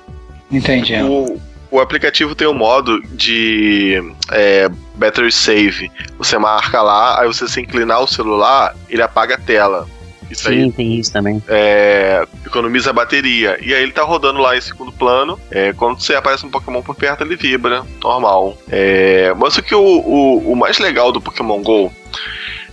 Entendi. 0.52 0.96
O, 0.96 1.40
o 1.72 1.80
aplicativo 1.80 2.36
tem 2.36 2.48
um 2.48 2.54
modo 2.54 3.02
de 3.16 4.00
é, 4.32 4.70
battery 4.96 5.32
save. 5.32 5.92
Você 6.18 6.38
marca 6.38 6.82
lá, 6.82 7.20
aí 7.20 7.28
você 7.28 7.48
se 7.48 7.60
inclinar 7.60 8.02
o 8.02 8.08
celular, 8.08 8.75
ele 8.88 9.02
apaga 9.02 9.36
a 9.36 9.40
tela. 9.40 9.88
Isso 10.34 10.50
aí 10.50 10.63
Sim, 10.63 10.72
tem 10.72 10.96
isso 11.00 11.12
também. 11.13 11.42
é, 11.48 12.25
economiza 12.46 12.90
a 12.90 12.94
bateria. 12.94 13.58
E 13.62 13.74
aí 13.74 13.82
ele 13.84 13.92
tá 13.94 14.04
rodando 14.04 14.40
lá 14.42 14.58
em 14.58 14.62
segundo 14.62 14.92
plano. 14.92 15.40
É, 15.50 15.72
quando 15.74 16.02
você 16.02 16.16
aparece 16.16 16.46
um 16.46 16.50
Pokémon 16.50 16.82
por 16.82 16.96
perto, 16.96 17.24
ele 17.24 17.36
vibra, 17.36 17.84
normal. 18.02 18.58
É, 18.70 19.34
mas 19.38 19.58
o 19.58 19.63
que 19.63 19.74
o, 19.74 19.80
o, 19.82 20.52
o 20.52 20.56
mais 20.56 20.78
legal 20.80 21.12
do 21.12 21.22
Pokémon 21.22 21.62
GO 21.62 21.92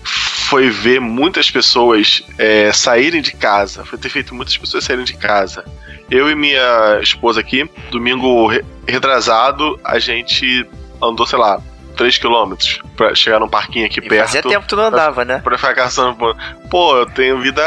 foi 0.02 0.68
ver 0.70 1.00
muitas 1.00 1.50
pessoas 1.50 2.22
é, 2.38 2.72
saírem 2.72 3.22
de 3.22 3.32
casa. 3.32 3.84
Foi 3.84 3.98
ter 3.98 4.08
feito 4.08 4.34
muitas 4.34 4.56
pessoas 4.56 4.84
saírem 4.84 5.04
de 5.04 5.14
casa. 5.14 5.64
Eu 6.10 6.28
e 6.28 6.34
minha 6.34 6.98
esposa 7.00 7.38
aqui, 7.40 7.70
domingo 7.90 8.48
re- 8.48 8.64
retrasado, 8.86 9.78
a 9.84 9.98
gente 10.00 10.66
andou, 11.00 11.24
sei 11.24 11.38
lá, 11.38 11.62
3 11.96 12.18
km 12.18 12.54
pra 12.96 13.14
chegar 13.14 13.38
num 13.40 13.48
parquinho 13.48 13.86
aqui 13.86 13.98
E 14.00 14.08
perto. 14.08 14.26
fazia 14.26 14.42
tempo 14.42 14.62
que 14.62 14.68
tu 14.68 14.76
não 14.76 14.84
andava, 14.84 15.24
né? 15.24 15.40
Pra 15.42 15.56
ficar 15.58 15.74
caçando. 15.74 16.16
pô. 16.16 16.34
Pô, 16.70 16.96
eu 16.96 17.06
tenho 17.06 17.38
vida, 17.40 17.62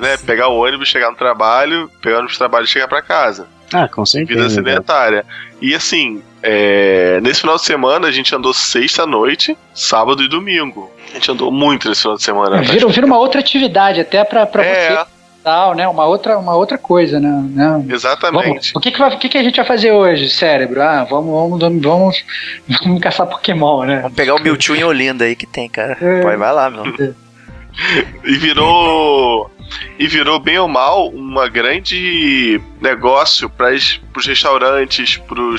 né? 0.00 0.16
Pegar 0.24 0.48
o 0.48 0.56
ônibus, 0.58 0.88
chegar 0.88 1.10
no 1.10 1.16
trabalho, 1.16 1.90
pegar 2.00 2.16
o 2.16 2.18
ônibus 2.20 2.36
do 2.36 2.38
trabalho 2.38 2.64
e 2.64 2.68
chegar 2.68 2.88
pra 2.88 3.02
casa. 3.02 3.46
Ah, 3.72 3.86
com 3.88 4.02
Vida 4.04 4.26
certeza. 4.26 4.50
sedentária. 4.50 5.26
E 5.60 5.74
assim, 5.74 6.22
é, 6.42 7.20
nesse 7.20 7.40
final 7.42 7.56
de 7.56 7.64
semana 7.64 8.08
a 8.08 8.10
gente 8.10 8.34
andou 8.34 8.54
sexta 8.54 9.04
noite, 9.06 9.56
sábado 9.74 10.22
e 10.22 10.28
domingo. 10.28 10.90
A 11.10 11.14
gente 11.14 11.30
andou 11.30 11.50
muito 11.52 11.88
nesse 11.88 12.02
final 12.02 12.16
de 12.16 12.22
semana. 12.22 12.56
É, 12.58 12.62
vira, 12.62 12.86
vira 12.88 13.06
uma 13.06 13.18
outra 13.18 13.40
atividade 13.40 14.00
até 14.00 14.24
pra, 14.24 14.46
pra 14.46 14.64
É. 14.64 14.88
você 14.96 15.06
tal, 15.48 15.74
né? 15.74 15.88
Uma 15.88 16.04
outra, 16.04 16.38
uma 16.38 16.54
outra 16.54 16.76
coisa, 16.76 17.18
né? 17.18 17.30
né? 17.30 17.68
Vamos, 17.68 17.90
Exatamente. 17.90 18.72
o 18.76 18.80
que, 18.80 18.90
que, 18.90 18.98
vai- 18.98 19.14
o 19.14 19.18
que, 19.18 19.30
que 19.30 19.38
a 19.38 19.42
gente 19.42 19.56
vai 19.56 19.64
fazer 19.64 19.92
hoje, 19.92 20.28
cérebro? 20.28 20.82
Ah, 20.82 21.04
vamos, 21.08 21.58
vamos, 21.58 21.82
vamos, 21.82 22.24
vamos 22.84 23.00
caçar 23.00 23.26
Pokémon, 23.26 23.84
né? 23.84 24.00
Vamos 24.02 24.14
pegar 24.16 24.34
o 24.34 24.42
Mewtwo 24.42 24.76
em 24.76 24.84
Olinda 24.84 25.24
aí 25.24 25.34
que 25.34 25.46
tem, 25.46 25.66
cara. 25.68 25.96
É. 26.00 26.20
Pode, 26.20 26.36
vai 26.36 26.52
lá, 26.52 26.68
meu. 26.68 26.84
E 28.24 28.36
virou. 28.36 29.50
E 29.98 30.06
virou 30.06 30.38
bem 30.38 30.58
ou 30.58 30.68
mal 30.68 31.08
uma 31.08 31.48
grande 31.48 32.60
negócio 32.80 33.48
para 33.50 33.72
os 33.74 34.26
restaurantes, 34.26 35.16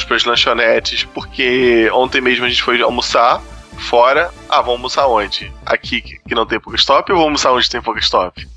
para 0.07 0.15
as 0.15 0.25
lanchonetes, 0.25 1.03
porque 1.13 1.89
ontem 1.93 2.19
mesmo 2.19 2.45
a 2.45 2.49
gente 2.49 2.61
foi 2.61 2.81
almoçar 2.81 3.41
fora. 3.77 4.29
Ah, 4.49 4.57
vamos 4.61 4.71
almoçar 4.97 5.07
onde? 5.07 5.51
Aqui 5.65 6.01
que 6.01 6.35
não 6.35 6.45
tem 6.45 6.59
Pokéstop 6.59 7.11
ou 7.11 7.17
vamos 7.17 7.25
almoçar 7.45 7.53
onde 7.53 7.69
tem 7.69 7.81
Pokéstop? 7.81 8.47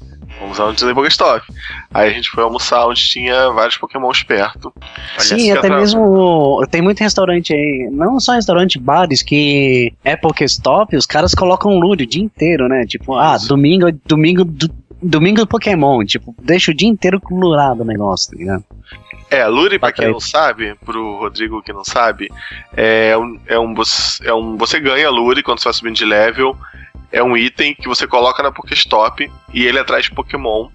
Vamos 0.42 0.58
almoçar 0.58 0.64
onde 0.66 0.84
tem 0.84 0.94
Pokéstop. 0.94 1.46
Aí 1.94 2.10
a 2.10 2.12
gente 2.12 2.28
foi 2.30 2.42
almoçar 2.42 2.86
onde 2.86 3.00
tinha 3.00 3.50
vários 3.50 3.76
Pokémons 3.76 4.22
perto. 4.22 4.72
Olha 4.76 5.20
Sim, 5.20 5.52
até 5.52 5.68
mesmo. 5.70 6.66
Tem 6.70 6.82
muito 6.82 6.98
restaurante 7.00 7.52
aí, 7.54 7.88
não 7.92 8.18
só 8.18 8.32
restaurante, 8.32 8.78
bares 8.78 9.22
que 9.22 9.92
é 10.04 10.16
Pokéstop, 10.16 10.96
os 10.96 11.06
caras 11.06 11.34
colocam 11.34 11.78
lure 11.78 12.04
o 12.04 12.06
dia 12.06 12.22
inteiro, 12.22 12.68
né? 12.68 12.84
Tipo, 12.86 13.14
ah, 13.14 13.36
domingo, 13.38 13.86
domingo, 14.04 14.44
do- 14.44 14.70
domingo 15.00 15.38
do 15.40 15.46
Pokémon. 15.46 16.04
Tipo, 16.04 16.34
deixa 16.42 16.70
o 16.70 16.74
dia 16.74 16.88
inteiro 16.88 17.20
colorado 17.20 17.82
o 17.82 17.84
negócio, 17.86 18.32
tá 18.32 18.36
ligado? 18.38 18.64
É, 19.30 19.46
Lure, 19.46 19.78
pra 19.78 19.90
quem 19.92 20.10
não 20.12 20.20
sabe, 20.20 20.74
pro 20.84 21.16
Rodrigo 21.18 21.62
que 21.62 21.72
não 21.72 21.84
sabe, 21.84 22.28
é 22.76 23.16
um, 23.16 23.38
é 23.46 23.58
um, 23.58 23.72
você- 23.72 24.28
é 24.28 24.34
um. 24.34 24.58
Você 24.58 24.78
ganha 24.78 25.08
Lure 25.08 25.42
quando 25.42 25.58
você 25.58 25.64
vai 25.64 25.72
subindo 25.72 25.94
de 25.94 26.04
level. 26.04 26.54
É 27.12 27.22
um 27.22 27.36
item 27.36 27.74
que 27.74 27.86
você 27.88 28.06
coloca 28.06 28.42
na 28.42 28.50
Pokéstop 28.50 29.30
e 29.52 29.64
ele 29.66 29.78
atrai 29.78 30.02
Pokémon 30.14 30.68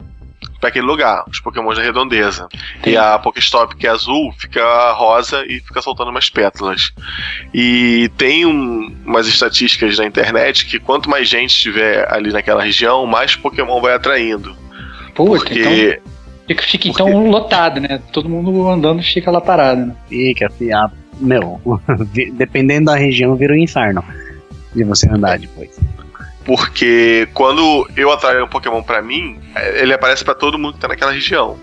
pra 0.60 0.70
aquele 0.70 0.86
lugar, 0.86 1.24
os 1.30 1.40
Pokémons 1.40 1.78
da 1.78 1.84
redondeza. 1.84 2.48
E 2.86 2.96
a 2.96 3.18
Pokéstop, 3.20 3.76
que 3.76 3.86
é 3.88 3.90
azul, 3.90 4.32
fica 4.38 4.92
rosa 4.94 5.44
e 5.48 5.60
fica 5.60 5.82
soltando 5.82 6.10
umas 6.12 6.30
pétalas. 6.30 6.92
E 7.54 8.10
tem 8.18 8.46
um- 8.46 8.96
umas 9.06 9.28
estatísticas 9.28 9.98
na 9.98 10.06
internet 10.06 10.66
que 10.66 10.80
quanto 10.80 11.10
mais 11.10 11.28
gente 11.28 11.50
estiver 11.52 12.12
ali 12.12 12.32
naquela 12.32 12.64
região, 12.64 13.06
mais 13.06 13.36
Pokémon 13.36 13.82
vai 13.82 13.94
atraindo. 13.94 14.56
Puta, 15.16 15.54
então 15.54 15.72
Porque 15.72 16.02
fica, 16.48 16.64
fica 16.64 16.88
então 16.90 17.28
lotado, 17.30 17.80
né? 17.82 18.00
Todo 18.12 18.30
mundo 18.30 18.68
andando 18.70 19.02
fica 19.04 19.30
lá 19.32 19.42
parado, 19.42 19.88
né? 19.88 19.96
Fica, 20.08 20.50
fi- 20.52 20.72
ah, 20.72 20.90
meu, 21.20 21.60
dependendo 22.34 22.86
da 22.86 22.96
região, 22.96 23.36
vira 23.36 23.54
um 23.54 23.58
inferno 23.58 24.04
de 24.76 24.84
você 24.84 25.10
andar 25.10 25.38
depois. 25.40 25.80
Porque 26.48 27.28
quando 27.34 27.88
eu 27.98 28.10
atraio 28.10 28.46
um 28.46 28.48
Pokémon 28.48 28.82
pra 28.82 29.02
mim, 29.02 29.38
ele 29.76 29.94
aparece 29.94 30.24
pra 30.24 30.34
todo 30.34 30.58
mundo 30.58 30.76
que 30.76 30.80
tá 30.80 30.88
naquela 30.88 31.12
região. 31.12 31.60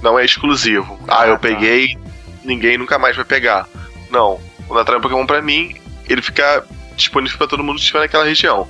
Não 0.00 0.16
é 0.16 0.24
exclusivo. 0.24 0.98
Ah, 1.08 1.22
Ah, 1.22 1.26
eu 1.26 1.32
tá. 1.34 1.40
peguei, 1.40 1.98
ninguém 2.44 2.78
nunca 2.78 2.96
mais 2.96 3.16
vai 3.16 3.24
pegar. 3.24 3.66
Não. 4.08 4.40
Quando 4.68 4.78
eu 4.78 4.82
atraio 4.82 5.00
um 5.00 5.02
Pokémon 5.02 5.26
pra 5.26 5.42
mim, 5.42 5.74
ele 6.08 6.22
fica 6.22 6.64
disponível 6.96 7.36
pra 7.38 7.48
todo 7.48 7.64
mundo 7.64 7.74
que 7.76 7.80
estiver 7.82 7.98
naquela 7.98 8.24
região. 8.24 8.68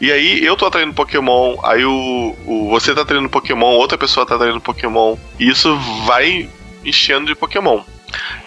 E 0.00 0.10
aí 0.10 0.42
eu 0.42 0.56
tô 0.56 0.64
atraindo 0.64 0.94
Pokémon, 0.94 1.56
aí 1.62 1.84
o, 1.84 2.34
o 2.46 2.68
você 2.70 2.94
tá 2.94 3.02
atraindo 3.02 3.28
Pokémon, 3.28 3.72
outra 3.74 3.98
pessoa 3.98 4.24
tá 4.24 4.34
atraindo 4.36 4.60
Pokémon. 4.62 5.16
E 5.38 5.46
isso 5.46 5.76
vai 6.06 6.48
enchendo 6.84 7.26
de 7.26 7.34
Pokémon. 7.34 7.82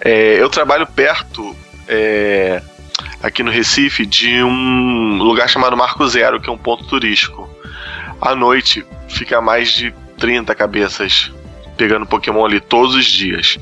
É, 0.01 0.41
eu 0.41 0.49
trabalho 0.49 0.87
perto. 0.87 1.55
é, 1.87 2.59
aqui 3.21 3.43
no 3.43 3.51
Recife 3.51 4.05
de 4.05 4.43
um 4.43 5.17
lugar 5.17 5.49
chamado 5.49 5.75
Marco 5.75 6.07
Zero, 6.07 6.39
que 6.39 6.49
é 6.49 6.53
um 6.53 6.57
ponto 6.57 6.85
turístico. 6.85 7.49
À 8.21 8.35
noite 8.35 8.85
fica 9.07 9.41
mais 9.41 9.71
de 9.73 9.93
30 10.17 10.53
cabeças 10.55 11.31
pegando 11.77 12.05
Pokémon 12.05 12.45
ali 12.45 12.59
todos 12.61 12.95
os 12.95 13.05
dias. 13.05 13.57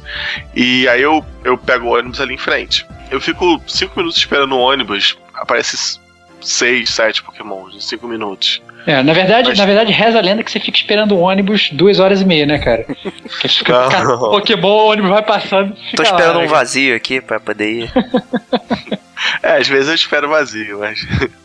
E 0.56 0.88
aí 0.88 1.02
eu, 1.02 1.26
eu 1.44 1.58
pego 1.58 1.88
o 1.88 1.98
ônibus 1.98 2.22
ali 2.22 2.36
em 2.36 2.38
frente. 2.38 2.86
Eu 3.10 3.20
fico 3.20 3.62
5 3.68 3.94
minutos 3.98 4.18
esperando 4.18 4.54
o 4.56 4.60
ônibus, 4.60 5.18
aparece 5.34 6.00
6, 6.42 6.90
7 6.90 7.24
Pokémon 7.24 7.70
em 7.70 7.80
5 7.80 8.08
minutos. 8.08 8.62
É, 8.86 9.02
na 9.02 9.14
verdade, 9.14 9.50
Mas- 9.50 9.58
na 9.58 9.66
verdade, 9.66 9.92
reza 9.94 10.18
a 10.18 10.22
lenda 10.22 10.44
que 10.44 10.52
você 10.52 10.60
fica 10.60 10.78
esperando 10.78 11.16
o 11.16 11.20
ônibus 11.20 11.70
duas 11.72 12.00
horas 12.00 12.22
e 12.22 12.26
meia, 12.26 12.46
né, 12.46 12.60
cara? 12.60 12.86
Porque 13.22 13.48
fica, 13.48 13.88
cara, 13.88 14.18
Pokémon, 14.18 14.68
o 14.68 14.90
ônibus 14.92 15.10
vai 15.10 15.24
passando. 15.24 15.74
fica 15.76 15.96
Tô 15.98 16.04
lá, 16.04 16.10
esperando 16.10 16.40
né, 16.40 16.46
um 16.46 16.48
vazio 16.50 16.96
aqui 16.96 17.22
pra 17.22 17.40
poder 17.40 17.72
ir. 17.72 17.92
É, 19.42 19.58
às 19.58 19.68
vezes 19.68 19.90
eu 19.90 19.96
espero 19.96 20.30
vazio, 20.30 20.80
mas. 20.80 21.00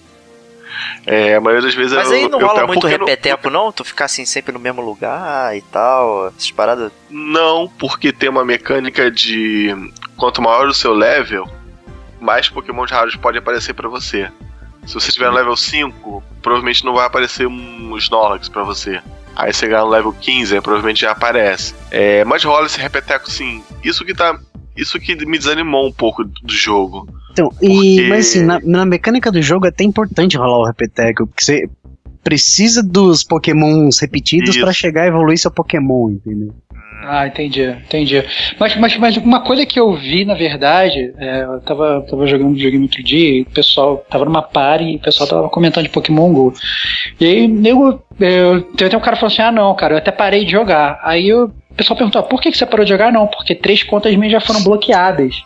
É, 1.07 1.35
a 1.37 1.41
maioria 1.41 1.65
das 1.67 1.75
vezes 1.75 1.93
Mas 1.93 2.09
eu. 2.09 2.15
aí 2.17 2.29
não 2.29 2.39
eu 2.41 2.47
rola 2.47 2.67
muito 2.67 2.83
não- 2.83 2.91
repeteco, 2.91 3.49
não? 3.51 3.73
Tu 3.73 3.83
ficar 3.85 4.05
assim 4.05 4.25
sempre 4.27 4.53
no 4.53 4.59
mesmo 4.59 4.83
lugar 4.83 5.57
e 5.57 5.63
tal, 5.63 6.29
essas 6.29 6.51
paradas. 6.51 6.93
Não, 7.09 7.67
porque 7.79 8.13
tem 8.13 8.29
uma 8.29 8.45
mecânica 8.45 9.11
de. 9.11 9.75
Quanto 10.17 10.43
maior 10.43 10.69
o 10.69 10.75
seu 10.75 10.93
level, 10.93 11.49
mais 12.21 12.49
Pokémon 12.49 12.85
raros 12.85 13.17
podem 13.17 13.39
aparecer 13.39 13.73
pra 13.75 13.89
você. 13.89 14.31
Se 14.87 14.95
você 14.95 15.09
estiver 15.09 15.29
no 15.31 15.37
level 15.37 15.57
5, 15.57 16.23
provavelmente 16.43 16.85
não 16.85 16.95
vai 16.95 17.07
aparecer 17.07 17.47
um 17.47 17.97
Snorlax 17.97 18.49
pra 18.49 18.63
você. 18.63 19.01
Aí 19.35 19.53
você 19.53 19.67
ganhar 19.67 19.83
no 19.83 19.89
level 19.91 20.13
15, 20.13 20.55
aí 20.57 20.61
provavelmente 20.61 21.01
já 21.01 21.13
aparece. 21.13 21.75
É, 21.91 22.25
mas 22.25 22.45
rola 22.45 22.67
esse 22.67 22.79
repeteco 22.81 23.31
sim. 23.31 23.65
Isso 23.83 24.05
que 24.05 24.15
tá. 24.15 24.39
Isso 24.79 24.99
que 24.99 25.15
me 25.27 25.37
desanimou 25.39 25.87
um 25.89 25.93
pouco 25.93 26.25
do 26.25 26.53
jogo. 26.53 27.07
Então, 27.33 27.51
e, 27.61 27.67
Porque- 27.69 28.07
mas 28.09 28.29
assim, 28.29 28.43
na, 28.45 28.61
na 28.63 28.85
mecânica 28.87 29.31
do 29.33 29.43
jogo 29.43 29.67
é 29.67 29.69
até 29.71 29.85
importante 29.85 30.37
rolar 30.37 30.59
o 30.59 30.67
repeteco, 30.67 31.27
porque 31.27 31.45
você 31.45 31.69
precisa 32.23 32.83
dos 32.83 33.23
pokémons 33.25 33.99
repetidos 34.01 34.57
pra 34.57 34.73
chegar 34.73 35.03
a 35.03 35.07
evoluir 35.07 35.39
seu 35.39 35.51
pokémon, 35.51 36.11
entendeu? 36.11 36.53
Ah, 37.01 37.27
entendi, 37.29 37.63
entendi. 37.63 38.23
Mas, 38.59 38.77
mas, 38.77 38.97
mas 38.99 39.17
uma 39.19 39.41
coisa 39.41 39.65
que 39.65 39.79
eu 39.79 39.95
vi, 39.97 40.25
na 40.25 40.35
verdade, 40.35 41.15
é, 41.17 41.45
eu 41.45 41.61
tava, 41.61 42.05
tava 42.11 42.27
jogando 42.27 42.53
videogame 42.55 42.83
outro 42.85 43.03
dia 43.05 43.39
e 43.39 43.43
o 43.43 43.47
pessoal 43.47 44.05
tava 44.11 44.25
numa 44.25 44.43
party 44.43 44.85
e 44.85 44.97
o 44.97 45.01
pessoal 45.01 45.29
tava 45.29 45.49
comentando 45.49 45.85
de 45.85 45.91
Pokémon 45.91 46.33
GO. 46.33 46.53
E 47.21 47.25
aí 47.25 47.67
eu, 47.67 48.03
eu, 48.19 48.63
tem 48.63 48.89
até 48.89 48.97
um 48.97 49.01
cara 49.01 49.13
que 49.17 49.21
falou 49.21 49.33
assim: 49.33 49.43
ah, 49.43 49.53
não, 49.53 49.75
cara, 49.77 49.95
eu 49.95 49.99
até 49.99 50.11
parei 50.11 50.45
de 50.45 50.51
jogar. 50.51 50.99
Aí 51.05 51.29
eu- 51.29 51.53
pessoal 51.79 51.97
perguntou: 51.97 52.23
por 52.25 52.41
que, 52.41 52.53
você 52.53 52.67
parou 52.67 52.85
de 52.85 52.91
jogar? 52.91 53.11
Não, 53.13 53.27
porque 53.27 53.55
três 53.55 53.83
contas 53.83 54.15
minhas 54.15 54.33
já 54.33 54.41
foram 54.41 54.63
bloqueadas. 54.63 55.43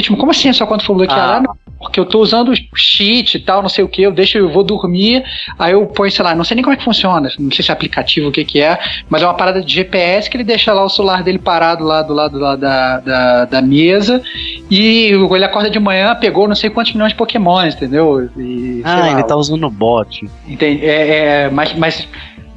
Tipo, 0.00 0.16
como 0.16 0.30
assim 0.30 0.48
a 0.48 0.54
sua 0.54 0.66
conta 0.66 0.84
foi 0.84 0.96
bloqueada? 0.96 1.22
Ah. 1.22 1.36
Ah, 1.36 1.40
não. 1.40 1.62
Porque 1.78 1.98
eu 1.98 2.06
tô 2.06 2.20
usando 2.20 2.52
cheat 2.76 3.36
e 3.36 3.40
tal, 3.40 3.60
não 3.60 3.68
sei 3.68 3.82
o 3.82 3.88
que, 3.88 4.02
eu 4.02 4.12
deixo, 4.12 4.38
eu 4.38 4.48
vou 4.48 4.62
dormir, 4.62 5.24
aí 5.58 5.72
eu 5.72 5.84
ponho, 5.84 6.12
sei 6.12 6.24
lá, 6.24 6.32
não 6.32 6.44
sei 6.44 6.54
nem 6.54 6.62
como 6.62 6.72
é 6.72 6.76
que 6.76 6.84
funciona, 6.84 7.28
não 7.40 7.50
sei 7.50 7.64
se 7.64 7.72
é 7.72 7.74
aplicativo, 7.74 8.28
o 8.28 8.32
que 8.32 8.44
que 8.44 8.60
é, 8.60 8.78
mas 9.10 9.20
é 9.20 9.26
uma 9.26 9.34
parada 9.34 9.60
de 9.60 9.74
GPS 9.74 10.30
que 10.30 10.36
ele 10.36 10.44
deixa 10.44 10.72
lá 10.72 10.84
o 10.84 10.88
celular 10.88 11.24
dele 11.24 11.40
parado 11.40 11.82
lá 11.82 12.00
do 12.00 12.14
lado 12.14 12.38
lá 12.38 12.54
da, 12.54 13.00
da, 13.00 13.44
da 13.46 13.60
mesa 13.60 14.22
e 14.70 15.08
ele 15.08 15.44
acorda 15.44 15.68
de 15.68 15.80
manhã, 15.80 16.14
pegou 16.14 16.46
não 16.46 16.54
sei 16.54 16.70
quantos 16.70 16.92
milhões 16.92 17.10
de 17.10 17.18
pokémons, 17.18 17.74
entendeu? 17.74 18.30
E, 18.36 18.80
sei 18.80 18.82
Ah, 18.84 19.00
lá, 19.00 19.12
ele 19.14 19.24
tá 19.24 19.34
usando 19.34 19.66
o 19.66 19.70
bot. 19.70 20.24
Entende? 20.46 20.86
É, 20.86 21.16
é, 21.46 21.50
mas, 21.50 21.74
mas 21.74 22.08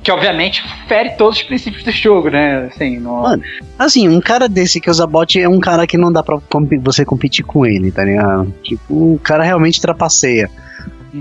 que 0.06 0.12
obviamente 0.12 0.64
fere 0.88 1.10
todos 1.18 1.38
os 1.38 1.44
princípios 1.44 1.84
do 1.84 1.92
jogo, 1.92 2.30
né? 2.30 2.70
Assim. 2.72 3.00
Mano, 3.00 3.42
Assim, 3.78 4.08
um 4.08 4.22
cara 4.22 4.48
desse 4.48 4.80
que 4.80 4.88
usa 4.90 5.08
bot 5.08 5.42
é 5.42 5.50
um 5.50 5.60
cara 5.60 5.88
que 5.88 5.98
não 5.98 6.14
dá 6.14 6.22
pra 6.22 6.40
compi- 6.48 6.78
você 6.78 7.04
competir 7.04 7.44
com 7.44 7.66
ele, 7.66 7.92
tá 7.92 8.06
ligado? 8.06 8.54
Tipo, 8.64 9.14
o 9.16 9.20
cara 9.24 9.44
realmente 9.44 9.82
trapaceia. 9.82 10.48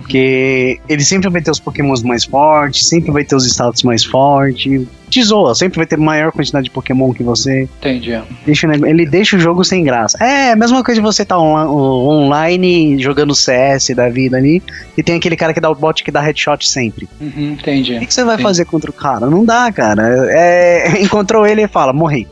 Porque 0.00 0.80
ele 0.88 1.04
sempre 1.04 1.28
vai 1.30 1.40
ter 1.40 1.50
os 1.50 1.60
pokémons 1.60 2.02
mais 2.02 2.24
fortes, 2.24 2.88
sempre 2.88 3.10
vai 3.12 3.24
ter 3.24 3.36
os 3.36 3.46
status 3.46 3.82
mais 3.82 4.04
fortes. 4.04 4.86
Te 5.08 5.22
zoa, 5.22 5.54
sempre 5.54 5.76
vai 5.78 5.86
ter 5.86 5.96
maior 5.96 6.32
quantidade 6.32 6.64
de 6.64 6.70
pokémon 6.70 7.12
que 7.12 7.22
você. 7.22 7.68
entendi. 7.78 8.20
Deixa 8.44 8.66
ele 8.66 9.06
deixa 9.06 9.36
o 9.36 9.38
jogo 9.38 9.62
sem 9.64 9.84
graça. 9.84 10.18
É, 10.22 10.50
a 10.52 10.56
mesma 10.56 10.82
coisa 10.82 11.00
de 11.00 11.06
você 11.06 11.22
estar 11.22 11.38
online 11.38 12.98
jogando 13.00 13.34
CS 13.34 13.90
da 13.94 14.08
vida 14.08 14.36
ali, 14.36 14.62
e 14.96 15.02
tem 15.02 15.16
aquele 15.16 15.36
cara 15.36 15.52
que 15.54 15.60
dá 15.60 15.70
o 15.70 15.74
bot 15.74 16.02
que 16.02 16.10
dá 16.10 16.20
headshot 16.20 16.66
sempre. 16.66 17.08
Uhum, 17.20 17.52
entendi. 17.52 17.96
O 17.96 18.00
que, 18.00 18.06
que 18.06 18.14
você 18.14 18.24
vai 18.24 18.36
Sim. 18.36 18.42
fazer 18.42 18.64
contra 18.64 18.90
o 18.90 18.94
cara? 18.94 19.26
Não 19.26 19.44
dá, 19.44 19.70
cara. 19.72 20.02
É, 20.30 20.98
encontrou 21.02 21.46
ele 21.46 21.62
e 21.62 21.68
fala, 21.68 21.92
morri. 21.92 22.26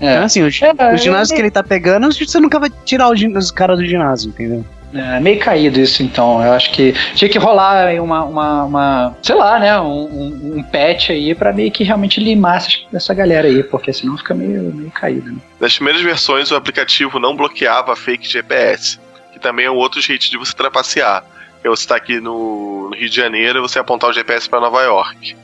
É. 0.00 0.12
Então, 0.14 0.24
assim, 0.24 0.42
o, 0.42 0.46
É, 0.46 0.94
o 0.94 0.96
ginásio 0.96 1.32
é- 1.32 1.36
que 1.36 1.42
ele 1.42 1.50
tá 1.50 1.62
pegando, 1.62 2.08
você 2.12 2.38
nunca 2.38 2.58
vai 2.60 2.70
tirar 2.84 3.08
o 3.08 3.16
gin- 3.16 3.36
os 3.36 3.50
caras 3.50 3.78
do 3.78 3.84
ginásio, 3.84 4.28
entendeu? 4.28 4.64
É 4.92 5.20
meio 5.20 5.38
caído 5.38 5.80
isso, 5.80 6.02
então. 6.02 6.42
Eu 6.42 6.52
acho 6.52 6.72
que 6.72 6.94
tinha 7.14 7.28
que 7.28 7.38
rolar 7.38 7.92
uma, 8.00 8.24
uma, 8.24 8.64
uma 8.64 9.16
sei 9.22 9.34
lá, 9.34 9.58
né, 9.58 9.78
um, 9.80 10.04
um, 10.04 10.56
um 10.56 10.62
patch 10.62 11.10
aí 11.10 11.34
pra 11.34 11.52
meio 11.52 11.70
que 11.70 11.84
realmente 11.84 12.20
limar 12.20 12.64
essa 12.92 13.14
galera 13.14 13.48
aí, 13.48 13.62
porque 13.62 13.92
senão 13.92 14.16
fica 14.16 14.34
meio, 14.34 14.74
meio 14.74 14.90
caído, 14.90 15.30
né? 15.32 15.38
Nas 15.60 15.74
primeiras 15.74 16.02
versões, 16.02 16.50
o 16.50 16.56
aplicativo 16.56 17.18
não 17.18 17.36
bloqueava 17.36 17.94
fake 17.94 18.28
GPS, 18.28 18.98
que 19.32 19.38
também 19.38 19.66
é 19.66 19.70
um 19.70 19.76
outro 19.76 20.00
jeito 20.00 20.30
de 20.30 20.38
você 20.38 20.54
trapacear. 20.54 21.24
É 21.62 21.68
você 21.68 21.92
aqui 21.92 22.20
no, 22.20 22.88
no 22.90 22.96
Rio 22.96 23.10
de 23.10 23.16
Janeiro 23.16 23.58
e 23.58 23.62
você 23.62 23.78
apontar 23.78 24.10
o 24.10 24.12
GPS 24.12 24.48
para 24.48 24.60
Nova 24.60 24.80
York, 24.82 25.36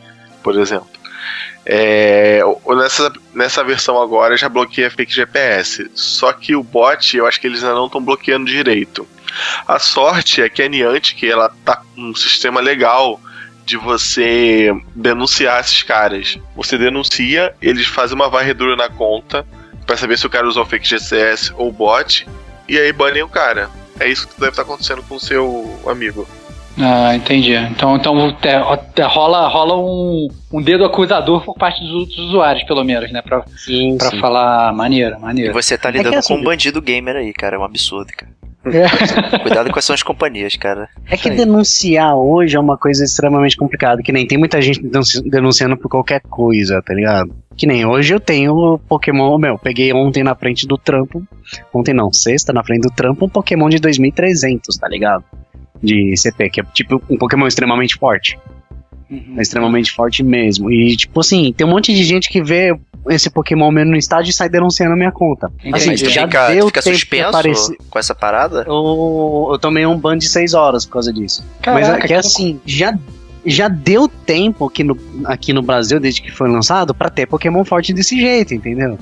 por 0.43 0.59
exemplo. 0.59 0.89
É, 1.67 2.41
nessa, 2.77 3.13
nessa 3.35 3.65
versão 3.65 4.01
agora 4.01 4.37
já 4.37 4.49
bloqueia 4.49 4.91
fake 4.91 5.13
GPS. 5.13 5.91
Só 5.95 6.33
que 6.33 6.55
o 6.55 6.63
bot, 6.63 7.17
eu 7.17 7.27
acho 7.27 7.41
que 7.41 7.47
eles 7.47 7.65
ainda 7.65 7.75
não 7.75 7.87
estão 7.87 8.03
bloqueando 8.03 8.47
direito. 8.47 9.09
A 9.67 9.79
sorte 9.79 10.43
é 10.43 10.49
que 10.49 10.63
a 10.63 10.69
Niantic, 10.69 11.25
ela 11.25 11.51
tá 11.65 11.77
com 11.77 12.11
um 12.11 12.15
sistema 12.15 12.61
legal 12.61 13.21
de 13.65 13.77
você 13.77 14.71
denunciar 14.95 15.61
esses 15.61 15.83
caras. 15.83 16.39
Você 16.55 16.77
denuncia, 16.77 17.55
eles 17.61 17.87
fazem 17.87 18.15
uma 18.15 18.29
varredura 18.29 18.77
na 18.77 18.89
conta 18.89 19.47
Pra 19.87 19.97
saber 19.97 20.19
se 20.19 20.27
o 20.27 20.31
cara 20.31 20.49
usou 20.49 20.65
fake 20.65 20.89
GCS 20.89 21.53
ou 21.57 21.71
bot. 21.71 22.27
E 22.69 22.79
aí 22.79 22.93
banem 22.93 23.23
o 23.23 23.29
cara. 23.29 23.71
É 24.01 24.09
isso 24.09 24.27
que 24.27 24.41
deve 24.41 24.51
estar 24.51 24.63
acontecendo 24.63 25.03
com 25.03 25.17
o 25.17 25.21
seu 25.21 25.81
amigo. 25.87 26.27
Ah, 26.79 27.15
entendi. 27.15 27.55
Então, 27.55 27.95
então 27.97 28.37
é, 28.43 29.01
é, 29.01 29.05
rola, 29.05 29.47
rola 29.49 29.77
um, 29.79 30.29
um 30.53 30.61
dedo 30.63 30.85
acusador 30.85 31.45
por 31.45 31.55
parte 31.57 31.81
dos 31.83 31.93
outros 31.93 32.19
usuários, 32.19 32.65
pelo 32.65 32.83
menos, 32.83 33.13
né? 33.13 33.23
Pra, 33.23 33.45
Sim, 33.57 33.97
pra 33.97 34.11
falar 34.19 34.73
maneira, 34.73 35.17
E 35.17 35.21
maneira. 35.21 35.53
você 35.53 35.79
tá 35.79 35.93
que 35.93 35.99
lidando 35.99 36.17
assim- 36.17 36.35
com 36.35 36.41
um 36.41 36.45
bandido 36.45 36.83
gamer 36.83 37.17
aí, 37.17 37.33
cara. 37.33 37.57
É 37.57 37.59
um 37.59 37.65
absurdo, 37.65 38.11
cara. 38.17 38.33
É. 38.67 38.89
Cuidado 39.41 39.71
com 39.71 39.79
essas 39.79 40.03
companhias, 40.03 40.57
cara. 40.57 40.89
É 41.09 41.17
que 41.19 41.29
denunciar 41.31 42.17
hoje 42.17 42.57
é 42.57 42.61
uma 42.61 42.79
coisa 42.79 43.05
extremamente 43.05 43.57
complicada, 43.57 44.03
que 44.03 44.11
nem 44.11 44.27
tem 44.27 44.39
muita 44.39 44.61
gente 44.61 44.83
denunci- 44.83 45.23
denunciando 45.29 45.77
por 45.77 45.89
qualquer 45.91 46.23
coisa, 46.23 46.83
tá 46.83 46.95
ligado? 46.95 47.31
Que 47.57 47.67
nem 47.67 47.85
hoje 47.87 48.15
eu 48.15 48.19
tenho 48.19 48.53
o 48.57 48.79
Pokémon, 48.79 49.37
meu, 49.39 49.59
peguei 49.59 49.93
ontem 49.93 50.25
na 50.25 50.35
frente 50.35 50.67
do 50.67 50.77
trampo, 50.79 51.23
ontem 51.73 51.93
não, 51.95 52.11
sexta 52.13 52.53
na 52.55 52.65
frente 52.65 52.81
do 52.83 52.91
trampo, 52.91 53.27
um 53.27 53.29
Pokémon 53.29 53.69
de 53.69 53.79
2300, 53.79 54.77
tá 54.79 54.89
ligado? 54.89 55.23
De 55.85 56.17
CP, 56.17 56.51
que 56.51 56.61
é 56.61 56.65
tipo 56.73 57.03
um 57.11 57.17
Pokémon 57.19 57.47
extremamente 57.47 57.97
forte. 57.97 58.39
Uhum. 59.11 59.35
É 59.37 59.43
extremamente 59.43 59.93
forte 59.93 60.23
mesmo. 60.23 60.71
E, 60.71 60.97
tipo 60.97 61.21
assim, 61.21 61.53
tem 61.53 61.67
um 61.67 61.71
monte 61.71 61.93
de 61.95 62.03
gente 62.05 62.29
que 62.29 62.43
vê 62.43 62.75
esse 63.11 63.29
Pokémon 63.29 63.71
mesmo 63.71 63.91
no 63.91 63.97
estádio 63.99 64.31
e 64.31 64.33
sai 64.33 64.49
denunciando 64.49 64.95
a 64.95 64.97
minha 64.97 65.13
conta. 65.13 65.53
Entendi. 65.61 65.77
Assim, 65.77 65.91
Mas 65.91 66.03
tu 66.03 66.09
já 66.09 66.23
fica, 66.23 66.47
deu 66.49 66.65
tu 66.65 66.67
fica 66.69 66.83
tempo 66.83 66.97
suspenso 66.97 67.29
aparecer- 67.29 67.77
com 67.91 67.99
essa 67.99 68.15
parada? 68.15 68.65
Eu, 68.67 69.49
eu 69.53 69.59
tomei 69.59 69.85
um 69.85 69.97
ban 69.99 70.17
de 70.17 70.27
6 70.29 70.55
horas 70.55 70.87
por 70.87 70.95
causa 70.95 71.13
disso. 71.13 71.45
Mas 71.67 71.87
Caraca, 71.87 72.05
é 72.05 72.09
que 72.09 72.15
assim, 72.15 72.59
já, 72.65 72.99
já 73.45 73.69
deu 73.69 74.09
tempo 74.09 74.65
aqui 74.65 74.83
no, 74.83 74.99
aqui 75.27 75.53
no 75.53 75.61
Brasil, 75.61 76.01
desde 76.01 76.23
que 76.23 76.31
foi 76.33 76.49
lançado, 76.49 76.95
pra 76.95 77.11
ter 77.11 77.27
Pokémon 77.27 77.63
forte 77.63 77.93
desse 77.93 78.19
jeito, 78.19 78.55
entendeu? 78.55 78.99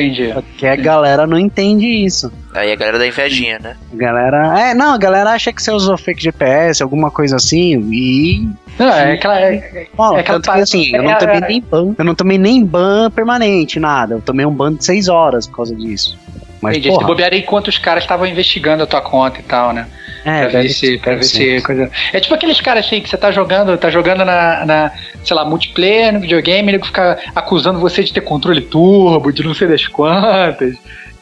Entendi. 0.00 0.30
Porque 0.32 0.66
a 0.66 0.74
galera 0.76 1.26
não 1.26 1.38
entende 1.38 1.86
isso. 1.86 2.32
Aí 2.54 2.72
a 2.72 2.76
galera 2.76 2.98
da 2.98 3.06
invejinha, 3.06 3.58
né? 3.58 3.76
A 3.92 3.96
galera. 3.96 4.60
É, 4.60 4.74
não, 4.74 4.94
a 4.94 4.98
galera 4.98 5.30
acha 5.30 5.52
que 5.52 5.62
você 5.62 5.70
usou 5.70 5.98
fake 5.98 6.22
GPS, 6.22 6.82
alguma 6.82 7.10
coisa 7.10 7.36
assim, 7.36 7.78
e. 7.92 8.48
Não, 8.78 8.88
é 8.88 9.12
aquela. 9.12 9.40
É, 9.40 9.54
É 9.54 9.82
aquela 9.92 10.22
tanto 10.22 10.52
que 10.52 10.60
assim, 10.60 10.94
eu 10.96 11.02
não 11.02 11.10
é- 11.10 11.16
tomei 11.16 11.36
é- 11.36 11.40
nem 11.40 11.60
ban. 11.60 11.94
Eu 11.98 12.04
não 12.04 12.14
tomei 12.14 12.38
nem 12.38 12.64
ban 12.64 13.10
permanente, 13.10 13.78
nada. 13.78 14.14
Eu 14.14 14.20
tomei 14.20 14.46
um 14.46 14.52
ban 14.52 14.74
de 14.74 14.84
6 14.84 15.08
horas 15.08 15.46
por 15.46 15.56
causa 15.56 15.74
disso. 15.74 16.18
Mas, 16.60 16.76
entendi. 16.76 16.88
Se 16.90 16.94
porra, 16.94 17.06
bobear 17.06 17.32
aí 17.32 17.40
enquanto 17.40 17.68
os 17.68 17.76
caras 17.78 18.04
estavam 18.04 18.26
investigando 18.26 18.82
a 18.82 18.86
tua 18.86 19.00
conta 19.00 19.40
e 19.40 19.42
tal, 19.42 19.72
né? 19.72 19.86
É, 20.24 20.46
pra 20.46 20.62
ver 20.62 20.68
se, 20.68 20.98
pra 20.98 21.14
ver 21.16 21.24
se 21.24 21.60
coisa. 21.62 21.90
É 22.12 22.20
tipo 22.20 22.34
aqueles 22.34 22.60
caras 22.60 22.86
assim 22.86 23.00
que 23.00 23.08
você 23.08 23.16
tá 23.16 23.30
jogando, 23.30 23.76
tá 23.76 23.90
jogando 23.90 24.24
na, 24.24 24.64
na 24.64 24.92
sei 25.24 25.36
lá, 25.36 25.44
multiplayer 25.44 26.12
no 26.12 26.20
videogame, 26.20 26.72
ele 26.72 26.84
fica 26.84 27.18
acusando 27.34 27.80
você 27.80 28.02
de 28.02 28.12
ter 28.12 28.20
controle 28.20 28.60
turbo, 28.60 29.32
de 29.32 29.44
não 29.44 29.54
sei 29.54 29.68
das 29.68 29.86
quantas. 29.86 30.76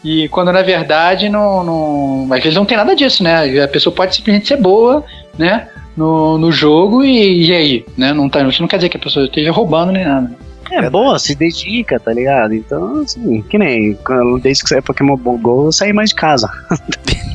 E 0.04 0.28
quando 0.28 0.52
na 0.52 0.62
verdade 0.62 1.28
não, 1.28 1.64
não. 1.64 2.32
Às 2.32 2.42
vezes 2.42 2.56
não 2.56 2.64
tem 2.64 2.76
nada 2.76 2.94
disso, 2.94 3.22
né? 3.22 3.62
A 3.62 3.68
pessoa 3.68 3.94
pode 3.94 4.14
simplesmente 4.14 4.48
ser 4.48 4.56
boa, 4.56 5.04
né? 5.38 5.68
No, 5.96 6.38
no 6.38 6.52
jogo 6.52 7.02
e, 7.02 7.48
e 7.48 7.52
aí, 7.52 7.84
né? 7.96 8.12
Não 8.12 8.28
tá, 8.28 8.42
isso 8.42 8.62
não 8.62 8.68
quer 8.68 8.76
dizer 8.76 8.88
que 8.88 8.96
a 8.96 9.00
pessoa 9.00 9.26
esteja 9.26 9.50
roubando 9.50 9.92
nem 9.92 10.04
nada. 10.04 10.30
É 10.70 10.88
boa, 10.88 11.18
se 11.18 11.34
dedica, 11.34 11.98
tá 11.98 12.12
ligado? 12.12 12.54
Então, 12.54 13.00
assim, 13.00 13.42
que 13.42 13.58
nem 13.58 13.98
desde 14.40 14.62
que 14.62 14.68
saiu 14.68 14.82
Pokémon 14.82 15.16
Go, 15.16 15.66
eu 15.66 15.72
saí 15.72 15.92
mais 15.92 16.10
de 16.10 16.14
casa. 16.14 16.48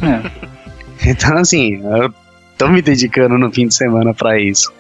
É. 0.01 0.45
Então, 1.05 1.37
assim, 1.37 1.81
eu 1.83 2.13
tô 2.57 2.67
me 2.67 2.81
dedicando 2.81 3.37
no 3.37 3.51
fim 3.51 3.67
de 3.67 3.75
semana 3.75 4.13
pra 4.13 4.39
isso. 4.39 4.73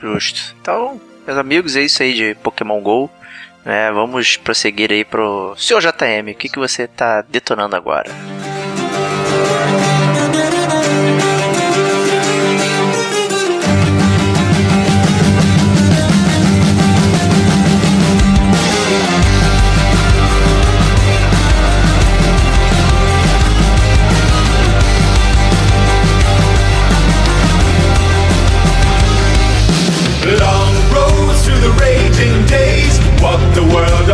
Justo. 0.00 0.54
Então, 0.60 1.00
meus 1.26 1.38
amigos, 1.38 1.76
é 1.76 1.82
isso 1.82 2.02
aí 2.02 2.14
de 2.14 2.34
Pokémon 2.42 2.80
GO. 2.80 3.10
né? 3.64 3.90
vamos 3.92 4.36
prosseguir 4.36 4.92
aí 4.92 5.04
pro 5.04 5.54
Sr. 5.56 5.80
JM. 5.80 6.30
O 6.30 6.34
que, 6.34 6.48
que 6.48 6.58
você 6.58 6.86
tá 6.86 7.22
detonando 7.22 7.74
agora? 7.76 8.10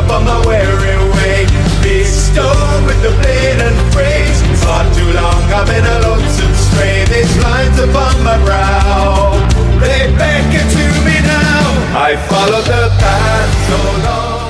My 0.08 0.38
weary 0.46 0.96
way. 1.14 1.46
Bestowed 1.82 2.84
with 2.86 3.00
the 3.02 3.10
blatant 3.20 3.76
phrase. 3.92 4.38
Far 4.62 4.84
too 4.94 5.10
long 5.12 5.42
I've 5.52 5.66
been 5.66 5.84
a 5.84 5.98
lonesome 6.08 6.54
stray. 6.54 7.04
These 7.06 7.34
lines 7.42 7.78
upon 7.78 8.22
my 8.22 8.38
brow, 8.44 9.32
they 9.80 10.10
beckon 10.16 10.66
to 10.76 10.84
me 11.06 11.18
now. 11.26 11.62
I 11.96 12.16
follow 12.28 12.60
the 12.62 12.88
path 12.98 13.50
so 13.68 13.78
long. 14.06 14.42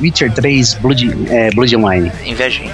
Witcher 0.00 0.30
3 0.30 0.74
Blood, 0.80 1.02
é, 1.28 1.50
Bloodline. 1.50 2.10
Invejinha. 2.24 2.72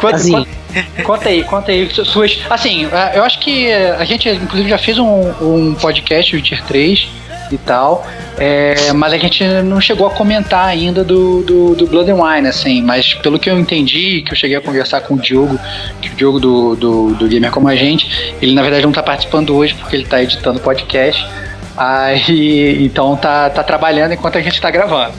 Conta, 0.00 0.16
Assim. 0.16 0.32
conta- 0.32 1.02
conta 1.02 1.28
aí, 1.28 1.44
conta 1.44 1.72
aí 1.72 1.88
su- 1.90 2.04
suas. 2.04 2.38
Assim, 2.50 2.86
é, 2.86 3.12
eu 3.18 3.22
acho 3.24 3.38
que 3.40 3.68
é, 3.68 3.92
a 3.92 4.04
gente, 4.04 4.28
inclusive, 4.28 4.68
já 4.68 4.76
fez 4.78 4.98
um, 4.98 5.30
um 5.40 5.74
podcast, 5.80 6.36
o 6.36 6.42
Tier 6.42 6.62
3 6.64 7.08
e 7.54 7.58
tal. 7.58 8.06
é, 8.38 8.92
mas 8.92 9.12
a 9.12 9.18
gente 9.18 9.44
não 9.62 9.80
chegou 9.80 10.06
a 10.06 10.10
comentar 10.10 10.66
ainda 10.66 11.04
do, 11.04 11.42
do, 11.42 11.74
do 11.74 11.86
Blood 11.86 12.10
and 12.10 12.16
Wine, 12.16 12.48
assim. 12.48 12.82
Mas 12.82 13.14
pelo 13.14 13.38
que 13.38 13.48
eu 13.48 13.58
entendi, 13.58 14.22
que 14.22 14.32
eu 14.32 14.36
cheguei 14.36 14.56
a 14.56 14.60
conversar 14.60 15.00
com 15.02 15.14
o 15.14 15.18
Diogo, 15.18 15.58
que 16.00 16.10
o 16.10 16.14
Diogo 16.14 16.40
do, 16.40 16.76
do, 16.76 17.14
do 17.14 17.28
Gamer 17.28 17.50
Como 17.50 17.68
a 17.68 17.76
Gente, 17.76 18.34
ele 18.40 18.54
na 18.54 18.62
verdade 18.62 18.84
não 18.84 18.92
tá 18.92 19.02
participando 19.02 19.54
hoje 19.56 19.74
porque 19.74 19.96
ele 19.96 20.04
tá 20.04 20.22
editando 20.22 20.60
podcast. 20.60 21.26
Aí, 21.76 22.84
então 22.84 23.16
tá, 23.16 23.50
tá 23.50 23.62
trabalhando 23.62 24.12
enquanto 24.12 24.38
a 24.38 24.40
gente 24.40 24.60
tá 24.60 24.70
gravando. 24.70 25.14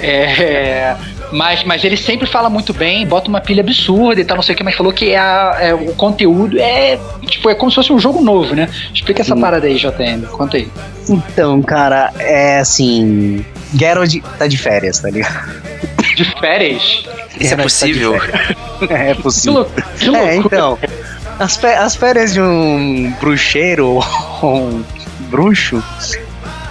É, 0.00 0.96
mas, 1.32 1.62
mas 1.64 1.84
ele 1.84 1.96
sempre 1.96 2.26
fala 2.26 2.48
muito 2.48 2.72
bem, 2.72 3.06
bota 3.06 3.28
uma 3.28 3.40
pilha 3.40 3.60
absurda 3.62 4.20
e 4.20 4.24
tal, 4.24 4.36
não 4.36 4.42
sei 4.42 4.54
o 4.54 4.58
que, 4.58 4.64
mas 4.64 4.74
falou 4.74 4.92
que 4.92 5.10
é 5.10 5.18
a- 5.18 5.56
é, 5.60 5.74
o 5.74 5.94
conteúdo 5.94 6.58
é 6.60 6.98
tipo, 7.26 7.48
é 7.50 7.54
como 7.54 7.70
se 7.70 7.74
fosse 7.76 7.92
um 7.92 7.98
jogo 7.98 8.20
novo, 8.22 8.54
né? 8.54 8.68
Explica 8.94 9.22
essa 9.22 9.36
parada 9.36 9.66
aí, 9.66 9.76
JM, 9.76 10.22
conta 10.30 10.56
aí. 10.56 10.68
Então, 11.08 11.60
cara, 11.62 12.12
é 12.18 12.58
assim. 12.58 13.44
Geralt 13.74 14.14
tá 14.38 14.46
de 14.46 14.56
férias, 14.56 14.98
tá 14.98 15.10
ligado? 15.10 15.62
De 16.16 16.24
férias? 16.38 17.04
Isso 17.38 17.52
é 17.54 17.56
tá 17.56 17.62
possível? 17.62 18.18
férias. 18.18 18.56
É 18.90 19.14
Que, 19.14 19.22
possível. 19.22 19.64
que 19.98 20.08
loucura. 20.08 20.32
É, 20.32 20.36
então. 20.36 20.78
As, 21.38 21.62
as 21.64 21.94
férias 21.94 22.32
de 22.32 22.40
um 22.40 23.12
bruxeiro 23.20 24.00
ou 24.42 24.56
um 24.56 24.84
bruxo 25.30 25.82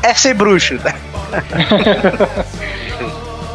é 0.03 0.13
ser 0.13 0.33
bruxo, 0.33 0.77
tá? 0.79 0.93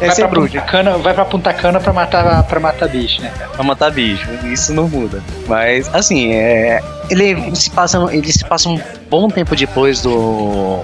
é 0.03 0.07
Vai 0.07 0.15
ser 0.15 0.27
pra. 0.27 0.41
Punta 0.41 0.61
Cana, 0.61 0.97
vai 0.97 1.13
pra 1.13 1.25
Punta 1.25 1.53
Cana 1.53 1.79
pra 1.79 1.93
matar, 1.93 2.43
pra 2.43 2.59
matar 2.59 2.89
bicho, 2.89 3.21
né? 3.21 3.31
cara? 3.37 3.49
Pra 3.51 3.63
matar 3.63 3.91
bicho, 3.91 4.27
isso 4.51 4.73
não 4.73 4.87
muda. 4.87 5.21
Mas, 5.47 5.89
assim, 5.93 6.33
é, 6.33 6.79
ele, 7.09 7.55
se 7.55 7.69
passa, 7.69 7.97
ele 8.11 8.31
se 8.31 8.43
passa 8.45 8.69
um 8.69 8.79
bom 9.09 9.27
tempo 9.29 9.55
depois 9.55 10.01
do 10.01 10.79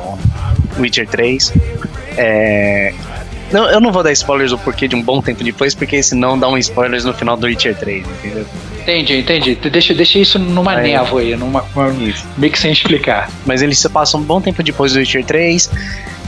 Witcher 0.77 1.07
3. 1.07 1.53
É, 2.17 2.93
não, 3.51 3.69
eu 3.69 3.79
não 3.79 3.91
vou 3.91 4.03
dar 4.03 4.11
spoilers 4.11 4.51
do 4.51 4.57
porquê 4.57 4.87
de 4.87 4.95
um 4.95 5.01
bom 5.01 5.21
tempo 5.21 5.43
depois, 5.43 5.73
porque 5.73 6.01
senão 6.03 6.37
dá 6.37 6.47
um 6.47 6.57
spoilers 6.57 7.03
no 7.05 7.13
final 7.13 7.35
do 7.35 7.47
Witcher 7.47 7.75
3, 7.75 8.05
entendeu? 8.07 8.45
Entendi, 8.81 9.19
entendi. 9.19 9.55
Deixa, 9.55 9.93
deixa 9.93 10.17
isso 10.19 10.39
numa 10.39 10.71
Aí. 10.75 10.91
névoa 10.91 11.21
aí, 11.21 11.35
numa, 11.35 11.63
uma- 11.75 11.89
Isso. 12.03 12.25
meio 12.37 12.51
que 12.51 12.57
sem 12.59 12.71
explicar. 12.71 13.29
Mas 13.45 13.61
ele 13.61 13.75
se 13.75 13.87
passa 13.89 14.17
um 14.17 14.21
bom 14.21 14.41
tempo 14.41 14.63
depois 14.63 14.93
do 14.93 14.99
Witcher 14.99 15.23
3. 15.25 15.69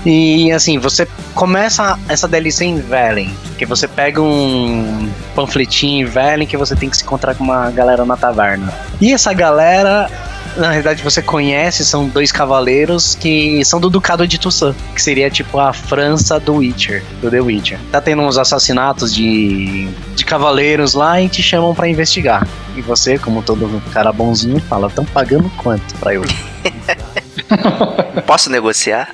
E 0.05 0.51
assim, 0.51 0.79
você 0.79 1.07
começa 1.35 1.97
essa 2.09 2.27
DLC 2.27 2.65
em 2.65 2.79
Velen, 2.79 3.31
que 3.57 3.65
você 3.65 3.87
pega 3.87 4.21
um 4.21 5.09
panfletinho 5.35 6.07
em 6.07 6.09
Velen 6.09 6.47
que 6.47 6.57
você 6.57 6.75
tem 6.75 6.89
que 6.89 6.97
se 6.97 7.03
encontrar 7.03 7.35
com 7.35 7.43
uma 7.43 7.69
galera 7.69 8.03
na 8.03 8.17
taverna. 8.17 8.73
E 8.99 9.13
essa 9.13 9.31
galera, 9.31 10.09
na 10.57 10.69
realidade, 10.69 11.03
você 11.03 11.21
conhece, 11.21 11.85
são 11.85 12.07
dois 12.07 12.31
cavaleiros 12.31 13.13
que 13.13 13.63
são 13.63 13.79
do 13.79 13.89
Ducado 13.89 14.27
de 14.27 14.39
Toussaint, 14.39 14.75
que 14.95 15.01
seria 15.01 15.29
tipo 15.29 15.59
a 15.59 15.71
França 15.71 16.39
do 16.39 16.55
Witcher, 16.55 17.03
do 17.21 17.29
The 17.29 17.39
Witcher. 17.39 17.79
Tá 17.91 18.01
tendo 18.01 18.23
uns 18.23 18.39
assassinatos 18.39 19.13
de, 19.13 19.87
de 20.15 20.25
cavaleiros 20.25 20.95
lá 20.95 21.21
e 21.21 21.29
te 21.29 21.43
chamam 21.43 21.75
pra 21.75 21.87
investigar. 21.87 22.47
E 22.75 22.81
você, 22.81 23.19
como 23.19 23.43
todo 23.43 23.81
cara 23.93 24.11
bonzinho, 24.11 24.59
fala: 24.61 24.87
estão 24.87 25.05
pagando 25.05 25.49
quanto 25.57 25.93
pra 25.99 26.15
eu? 26.15 26.23
Posso 28.25 28.49
negociar? 28.49 29.07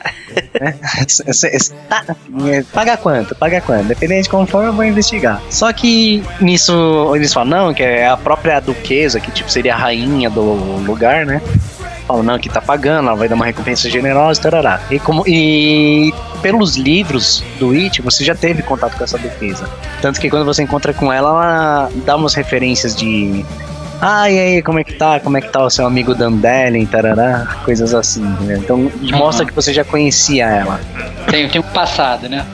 Tá, 1.90 2.04
paga 2.74 2.98
quanto? 2.98 3.36
Paga 3.36 3.62
quanto? 3.62 3.86
Dependendo 3.86 4.24
de 4.24 4.30
como 4.30 4.46
for, 4.46 4.64
eu 4.64 4.74
vou 4.74 4.86
investigar. 4.86 5.42
Só 5.50 5.72
que 5.72 6.24
nisso 6.40 7.14
eles 7.16 7.34
falam, 7.34 7.66
não, 7.66 7.74
que 7.74 7.84
é 7.84 8.08
a 8.08 8.18
própria 8.18 8.60
duquesa, 8.60 9.20
que 9.20 9.32
tipo 9.32 9.50
seria 9.52 9.76
a 9.76 9.78
rainha 9.78 10.30
do 10.30 10.42
lugar, 10.86 11.26
né? 11.26 11.42
Falam, 12.08 12.24
não, 12.24 12.40
que 12.40 12.48
tá 12.48 12.62
pagando, 12.62 13.10
ela 13.10 13.18
vai 13.18 13.28
dar 13.28 13.36
uma 13.36 13.46
recompensa 13.46 13.90
generosa, 13.90 14.42
tarará. 14.42 14.80
E, 14.90 14.98
como, 14.98 15.24
e 15.28 16.14
pelos 16.42 16.78
livros 16.78 17.44
do 17.60 17.72
It, 17.72 18.02
você 18.02 18.24
já 18.24 18.34
teve 18.34 18.64
contato 18.64 18.98
com 18.98 19.04
essa 19.04 19.18
duquesa. 19.18 19.70
Tanto 20.02 20.20
que 20.22 20.30
quando 20.30 20.46
você 20.46 20.64
encontra 20.64 20.94
com 20.94 21.12
ela, 21.12 21.30
ela 21.30 21.92
dá 22.06 22.16
umas 22.16 22.34
referências 22.34 22.96
de. 22.96 23.46
Ah, 24.02 24.30
e 24.30 24.40
aí, 24.40 24.62
como 24.62 24.80
é 24.80 24.84
que 24.84 24.94
tá? 24.94 25.20
Como 25.20 25.38
é 25.38 25.42
que 25.42 25.50
tá 25.50 25.64
o 25.64 25.70
seu 25.70 25.86
amigo 25.86 26.14
Dandelion, 26.14 26.86
tarará? 26.86 27.58
Coisas 27.66 27.94
assim, 27.94 28.24
né? 28.42 28.58
Então 28.58 28.92
mostra 29.12 29.46
que 29.46 29.54
você 29.54 29.74
já 29.74 29.84
conhecia 29.84 30.46
ela. 30.46 30.80
Tem, 31.30 31.50
tem 31.50 31.60
um 31.60 31.64
passado, 31.64 32.30
né? 32.30 32.46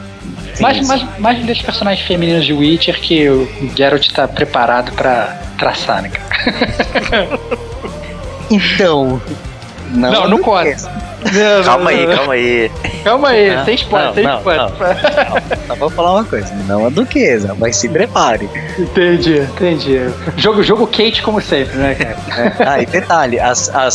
Sim, 0.53 0.63
mais, 0.63 0.77
sim. 0.77 0.85
mais, 0.85 1.19
mais 1.19 1.45
desses 1.45 1.63
personagens 1.63 2.05
femininos 2.07 2.45
de 2.45 2.53
Witcher 2.53 2.99
que 2.99 3.27
o 3.29 3.47
Geralt 3.75 4.07
tá 4.11 4.27
preparado 4.27 4.93
pra 4.93 5.37
traçar, 5.57 6.01
né, 6.01 6.09
cara? 6.09 7.39
Então. 8.51 9.21
Não, 9.91 10.27
não 10.27 10.37
conta. 10.39 10.75
Que- 11.23 11.63
Calma 11.65 11.89
aí, 11.89 12.07
calma 12.07 12.33
aí. 12.33 12.71
Calma 13.03 13.27
aí, 13.29 13.55
Não, 13.55 13.65
sem 13.65 13.75
spoiler, 13.75 14.07
não, 14.07 14.13
sem 14.15 14.23
não, 14.23 14.37
spoiler. 14.37 14.69
Só 15.67 15.75
vou 15.75 15.89
falar 15.89 16.13
uma 16.13 16.23
coisa, 16.25 16.53
não 16.67 16.85
a 16.85 16.89
duquesa, 16.89 17.55
mas 17.59 17.75
se 17.77 17.89
prepare. 17.89 18.49
Entendi, 18.77 19.39
entendi. 19.39 19.99
Jogo, 20.37 20.63
jogo 20.63 20.87
Kate 20.87 21.21
como 21.21 21.41
sempre, 21.41 21.77
né, 21.77 21.95
cara? 21.95 22.53
Ah, 22.71 22.81
e 22.81 22.85
detalhe, 22.85 23.39
a, 23.39 23.51
a, 23.73 23.87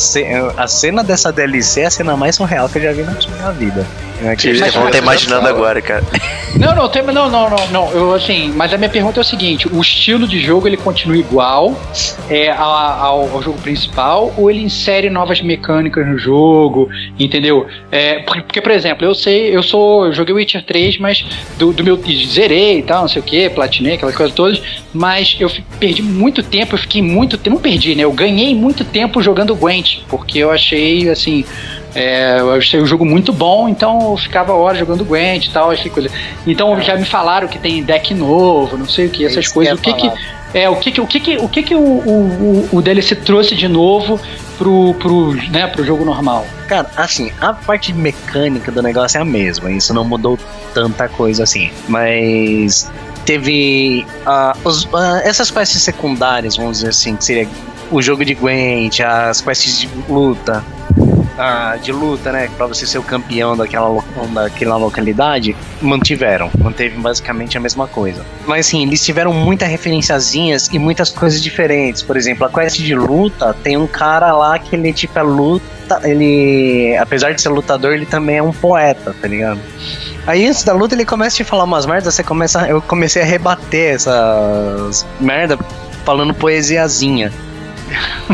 a 0.63 0.69
cena 0.69 1.03
dessa 1.05 1.33
DLC 1.33 1.81
é 1.83 1.87
a 1.87 1.91
cena 1.91 2.17
mais 2.17 2.37
surreal 2.37 2.69
que 2.69 2.79
eu 2.79 2.83
já 2.83 2.93
vi 2.93 3.03
na 3.03 3.13
minha 3.13 3.51
vida. 3.53 3.87
É 4.23 4.35
que- 4.35 4.53
vão 4.53 4.87
estar 4.87 4.99
imaginando 4.99 5.47
agora, 5.47 5.81
cara. 5.81 6.05
Não, 6.59 6.75
não, 6.75 6.89
tem, 6.89 7.03
não, 7.03 7.31
não, 7.31 7.51
não, 7.51 7.69
não. 7.71 7.91
Eu 7.93 8.15
assim, 8.15 8.53
mas 8.57 8.73
a 8.73 8.77
minha 8.79 8.89
pergunta 8.89 9.21
é 9.21 9.23
o 9.23 9.25
seguinte: 9.25 9.69
o 9.69 9.81
estilo 9.81 10.27
de 10.27 10.41
jogo 10.41 10.67
ele 10.67 10.77
continua 10.77 11.17
igual 11.17 11.79
é, 12.29 12.51
ao, 12.51 13.29
ao 13.35 13.43
jogo 13.43 13.59
principal 13.61 14.33
ou 14.37 14.51
ele 14.51 14.63
insere 14.63 15.09
novas 15.11 15.41
mecânicas 15.41 16.07
no 16.07 16.19
jogo, 16.19 16.89
entendeu? 17.19 17.67
É, 17.93 18.21
porque, 18.21 18.41
porque, 18.43 18.61
por 18.61 18.73
exemplo, 18.73 19.05
eu 19.07 19.15
sei, 19.15 19.55
eu 19.55 19.63
sou, 19.63 20.07
eu 20.07 20.13
joguei 20.13 20.35
Witcher 20.35 20.65
3, 20.65 20.99
mas 20.99 21.25
do, 21.59 21.73
do 21.73 21.85
meu 21.85 22.01
zerei 22.27 22.79
e 22.79 22.83
tal, 22.83 23.03
não 23.03 23.09
sei 23.09 23.21
o 23.21 23.25
que, 23.25 23.49
platinei, 23.51 23.95
aquelas 23.95 24.17
coisas 24.17 24.35
todas, 24.35 24.61
mas 24.93 25.37
eu 25.39 25.51
perdi 25.79 26.03
muito 26.03 26.43
tempo, 26.43 26.75
eu 26.75 26.79
fiquei 26.79 27.03
muito 27.03 27.39
tempo, 27.39 27.57
não 27.57 27.63
perdi, 27.63 27.95
né? 27.95 28.05
Eu 28.05 28.13
ganhei 28.13 28.55
muito 28.55 28.85
tempo 28.85 29.23
jogando 29.23 29.55
Gwent, 29.55 29.99
porque 30.09 30.39
eu 30.39 30.51
achei 30.51 31.09
assim. 31.09 31.45
É, 31.95 32.37
eu 32.41 32.53
achei 32.53 32.81
o 32.81 32.87
jogo 32.87 33.05
muito 33.05 33.33
bom, 33.33 33.69
então 33.69 34.11
eu 34.13 34.17
ficava 34.17 34.53
horas 34.53 34.79
jogando 34.79 35.05
Gwent 35.05 35.47
e 35.47 35.51
tal, 35.51 35.71
achei 35.71 35.91
coisa. 35.91 36.11
Então 36.47 36.79
já 36.81 36.97
me 36.97 37.05
falaram 37.05 37.49
que 37.49 37.59
tem 37.59 37.83
deck 37.83 38.13
novo, 38.15 38.77
não 38.77 38.87
sei 38.89 39.07
o 39.07 39.11
que, 39.11 39.25
essas 39.25 39.47
isso 39.47 39.55
coisas. 39.55 39.79
O 39.79 39.83
que 39.83 39.91
eu 39.91 39.95
que 39.97 40.11
que 40.11 40.19
é 40.55 40.69
o 40.69 40.77
que 40.77 41.01
o 41.01 41.07
que 41.07 41.37
o 41.39 41.49
que 41.49 41.63
que 41.63 41.75
o, 41.75 41.79
o, 41.81 42.69
o- 42.73 42.77
o 42.79 42.83
DLC 42.83 43.15
trouxe 43.17 43.55
de 43.55 43.69
novo 43.69 44.19
pro 44.57 44.95
pro 44.95 45.33
né 45.51 45.67
pro 45.67 45.85
jogo 45.85 46.05
normal? 46.05 46.47
Cara, 46.67 46.91
assim, 46.97 47.33
a 47.41 47.53
parte 47.53 47.93
mecânica 47.93 48.71
do 48.71 48.83
negócio 48.83 49.19
é 49.19 49.21
a 49.23 49.25
mesma, 49.25 49.71
isso 49.71 49.93
não 49.95 50.05
mudou 50.05 50.39
tanta 50.75 51.09
coisa 51.09 51.43
assim. 51.45 51.71
Mas 51.89 52.91
teve 53.25 54.07
ah, 54.27 54.55
os- 54.65 54.87
ah, 54.95 55.21
essas 55.25 55.51
quests 55.51 55.83
secundárias, 55.83 56.57
vamos 56.57 56.79
dizer 56.79 56.91
assim, 56.91 57.17
que 57.17 57.25
seria 57.25 57.49
o 57.91 58.01
jogo 58.03 58.25
de 58.25 58.35
Gwent, 58.35 59.01
as 59.01 59.41
quests 59.41 59.81
de 59.81 59.89
luta. 60.09 60.63
Ah, 61.39 61.77
de 61.81 61.93
luta, 61.93 62.33
né? 62.33 62.51
Pra 62.57 62.67
você 62.67 62.85
ser 62.85 62.99
o 62.99 63.03
campeão 63.03 63.57
daquela, 63.57 64.03
daquela 64.35 64.77
localidade, 64.77 65.57
mantiveram. 65.81 66.51
Manteve 66.59 66.99
basicamente 67.01 67.57
a 67.57 67.61
mesma 67.61 67.87
coisa. 67.87 68.25
Mas 68.47 68.67
assim, 68.67 68.83
eles 68.83 69.05
tiveram 69.05 69.33
muitas 69.33 69.69
referenciazinhas 69.69 70.69
e 70.73 70.79
muitas 70.79 71.11
coisas 71.11 71.41
diferentes. 71.41 72.03
Por 72.03 72.17
exemplo, 72.17 72.45
a 72.45 72.51
quest 72.51 72.79
de 72.79 72.95
luta 72.95 73.55
tem 73.63 73.77
um 73.77 73.87
cara 73.87 74.33
lá 74.33 74.59
que 74.59 74.75
ele 74.75 74.93
tipo 74.93 75.19
é 75.19 75.23
luta. 75.23 76.01
Ele. 76.03 76.97
Apesar 76.99 77.33
de 77.33 77.41
ser 77.41 77.51
lutador, 77.51 77.95
ele 77.95 78.05
também 78.05 78.39
é 78.39 78.43
um 78.43 78.53
poeta, 78.53 79.15
tá 79.19 79.29
ligado? 79.29 79.61
Aí 80.27 80.47
antes 80.47 80.63
da 80.63 80.75
luta 80.75 80.95
ele 80.95 81.07
começa 81.07 81.37
a 81.37 81.39
te 81.39 81.45
falar 81.45 81.65
umas 81.65 81.87
merdas, 81.87 82.15
você 82.15 82.25
começa. 82.25 82.67
Eu 82.69 82.83
comecei 82.83 83.23
a 83.23 83.25
rebater 83.25 83.95
essas 83.95 85.07
merda 85.21 85.57
falando 86.05 86.35
poesiazinha. 86.35 87.33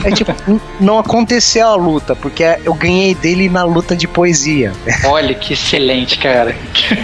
É 0.05 0.11
tipo, 0.11 0.33
não 0.81 0.99
aconteceu 0.99 1.67
a 1.69 1.75
luta, 1.77 2.15
porque 2.17 2.43
eu 2.65 2.75
ganhei 2.75 3.15
dele 3.15 3.49
na 3.49 3.65
luta 3.65 3.95
de 3.97 4.07
poesia. 4.09 4.73
Olha 5.05 5.35
que 5.35 5.53
excelente, 5.55 6.19
cara. 6.19 6.55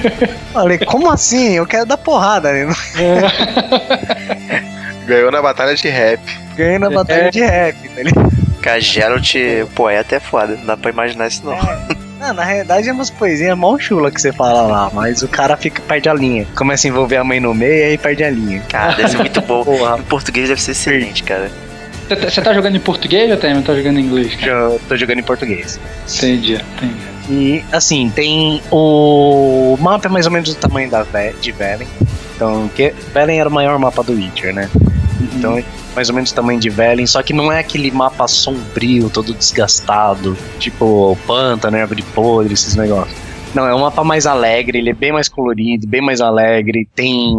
Falei, 0.52 0.78
como 0.78 1.10
assim? 1.10 1.52
Eu 1.54 1.66
quero 1.66 1.86
dar 1.86 1.96
porrada. 1.96 2.52
né? 2.52 2.66
Ganhou 5.06 5.30
na 5.30 5.42
batalha 5.42 5.74
de 5.74 5.88
rap. 5.88 6.20
Ganhei 6.56 6.78
na 6.78 6.90
batalha 6.90 7.26
É. 7.26 7.30
de 7.30 7.40
rap, 7.40 7.76
tá 7.88 8.02
ligado? 8.02 8.30
Cara, 8.62 8.80
Geralt 8.80 9.34
poeta 9.74 10.16
é 10.16 10.20
foda, 10.20 10.54
não 10.56 10.66
dá 10.66 10.76
pra 10.76 10.90
imaginar 10.90 11.28
isso 11.28 11.44
não. 11.44 11.54
Ah, 12.20 12.34
na 12.34 12.44
realidade 12.44 12.86
é 12.86 12.92
umas 12.92 13.08
poesias 13.08 13.56
mó 13.56 13.78
chula 13.78 14.10
que 14.10 14.20
você 14.20 14.30
fala 14.30 14.60
lá, 14.62 14.90
mas 14.92 15.22
o 15.22 15.28
cara 15.28 15.56
fica 15.56 15.80
perde 15.80 16.10
a 16.10 16.14
linha. 16.14 16.46
Começa 16.54 16.86
a 16.86 16.90
envolver 16.90 17.16
a 17.16 17.24
mãe 17.24 17.40
no 17.40 17.54
meio 17.54 17.72
e 17.72 17.82
aí 17.84 17.98
perde 17.98 18.22
a 18.22 18.30
linha. 18.30 18.62
Cara, 18.68 18.92
deve 18.94 19.08
ser 19.08 19.16
muito 19.16 19.40
bom. 19.40 19.64
Porra. 19.64 19.98
Em 19.98 20.02
português 20.02 20.48
deve 20.50 20.60
ser 20.60 20.72
excelente, 20.72 21.22
cara. 21.22 21.50
Você 22.10 22.16
tá- 22.16 22.28
Você 22.30 22.42
tá 22.42 22.52
jogando 22.52 22.76
em 22.76 22.80
português 22.80 23.30
ou 23.30 23.36
tá, 23.36 23.48
tá 23.62 23.74
jogando 23.76 23.98
em 24.00 24.02
inglês? 24.02 24.36
tô 24.88 24.96
jogando 24.96 25.20
em 25.20 25.22
português. 25.22 25.78
Entendi, 26.16 26.54
entendi. 26.54 26.94
E 27.30 27.64
assim, 27.70 28.10
tem 28.10 28.60
o 28.72 29.76
mapa 29.80 30.08
é 30.08 30.10
mais 30.10 30.26
ou 30.26 30.32
menos 30.32 30.48
do 30.48 30.56
tamanho 30.56 30.90
da 30.90 31.04
Ve 31.04 31.32
de 31.40 31.52
Velen. 31.52 31.86
Então, 32.34 32.68
que 32.74 32.92
Velen 33.14 33.38
era 33.38 33.48
o 33.48 33.52
maior 33.52 33.78
mapa 33.78 34.02
do 34.02 34.12
Witcher, 34.12 34.52
né? 34.52 34.68
Então 35.36 35.56
é 35.58 35.64
mais 35.94 36.08
ou 36.08 36.14
menos 36.14 36.32
o 36.32 36.34
tamanho 36.34 36.58
de 36.58 36.68
Velen, 36.68 37.06
só 37.06 37.22
que 37.22 37.32
não 37.32 37.52
é 37.52 37.60
aquele 37.60 37.90
mapa 37.92 38.26
sombrio, 38.26 39.08
todo 39.08 39.32
desgastado, 39.32 40.36
tipo 40.58 41.16
pântano, 41.26 41.76
árvore 41.76 42.02
podre, 42.14 42.54
esses 42.54 42.74
negócios. 42.74 43.16
Não, 43.54 43.66
é 43.66 43.74
um 43.74 43.80
mapa 43.80 44.04
mais 44.04 44.26
alegre, 44.26 44.78
ele 44.78 44.90
é 44.90 44.94
bem 44.94 45.12
mais 45.12 45.28
colorido, 45.28 45.86
bem 45.86 46.00
mais 46.00 46.20
alegre. 46.20 46.86
Tem. 46.94 47.34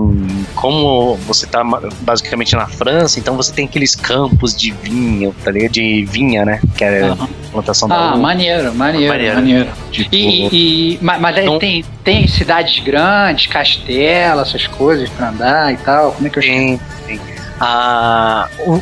Como 0.55 1.15
você 1.25 1.47
tá 1.47 1.63
basicamente 2.01 2.55
na 2.55 2.67
França, 2.67 3.17
então 3.19 3.35
você 3.37 3.53
tem 3.53 3.65
aqueles 3.65 3.95
campos 3.95 4.55
de 4.55 4.71
vinho, 4.71 5.33
tá 5.43 5.51
ligado? 5.51 5.71
De 5.71 6.03
vinha, 6.05 6.43
né? 6.43 6.59
Que 6.75 6.83
é 6.83 7.01
a 7.03 7.05
Aham. 7.13 7.29
plantação 7.51 7.87
da 7.87 7.95
Ah, 7.95 8.07
uva. 8.09 8.17
maneiro, 8.17 8.73
maneiro, 8.75 9.07
Maneiro. 9.07 9.35
maneiro. 9.35 9.69
Tipo, 9.91 10.09
E, 10.13 10.47
e- 10.95 10.99
ma- 11.01 11.17
mas 11.19 11.37
Então- 11.37 11.57
tem, 11.59 11.83
tem 12.03 12.27
cidades 12.27 12.79
grandes, 12.83 13.47
castelo, 13.47 14.41
essas 14.41 14.67
coisas 14.67 15.09
pra 15.09 15.29
andar 15.29 15.73
e 15.73 15.77
tal. 15.77 16.11
Como 16.11 16.27
é 16.27 16.29
que 16.29 16.39
eu 16.39 16.43
chamo? 16.43 16.57
Tem, 16.57 16.79
tem. 17.07 17.19
A, 17.59 18.47
o- 18.67 18.81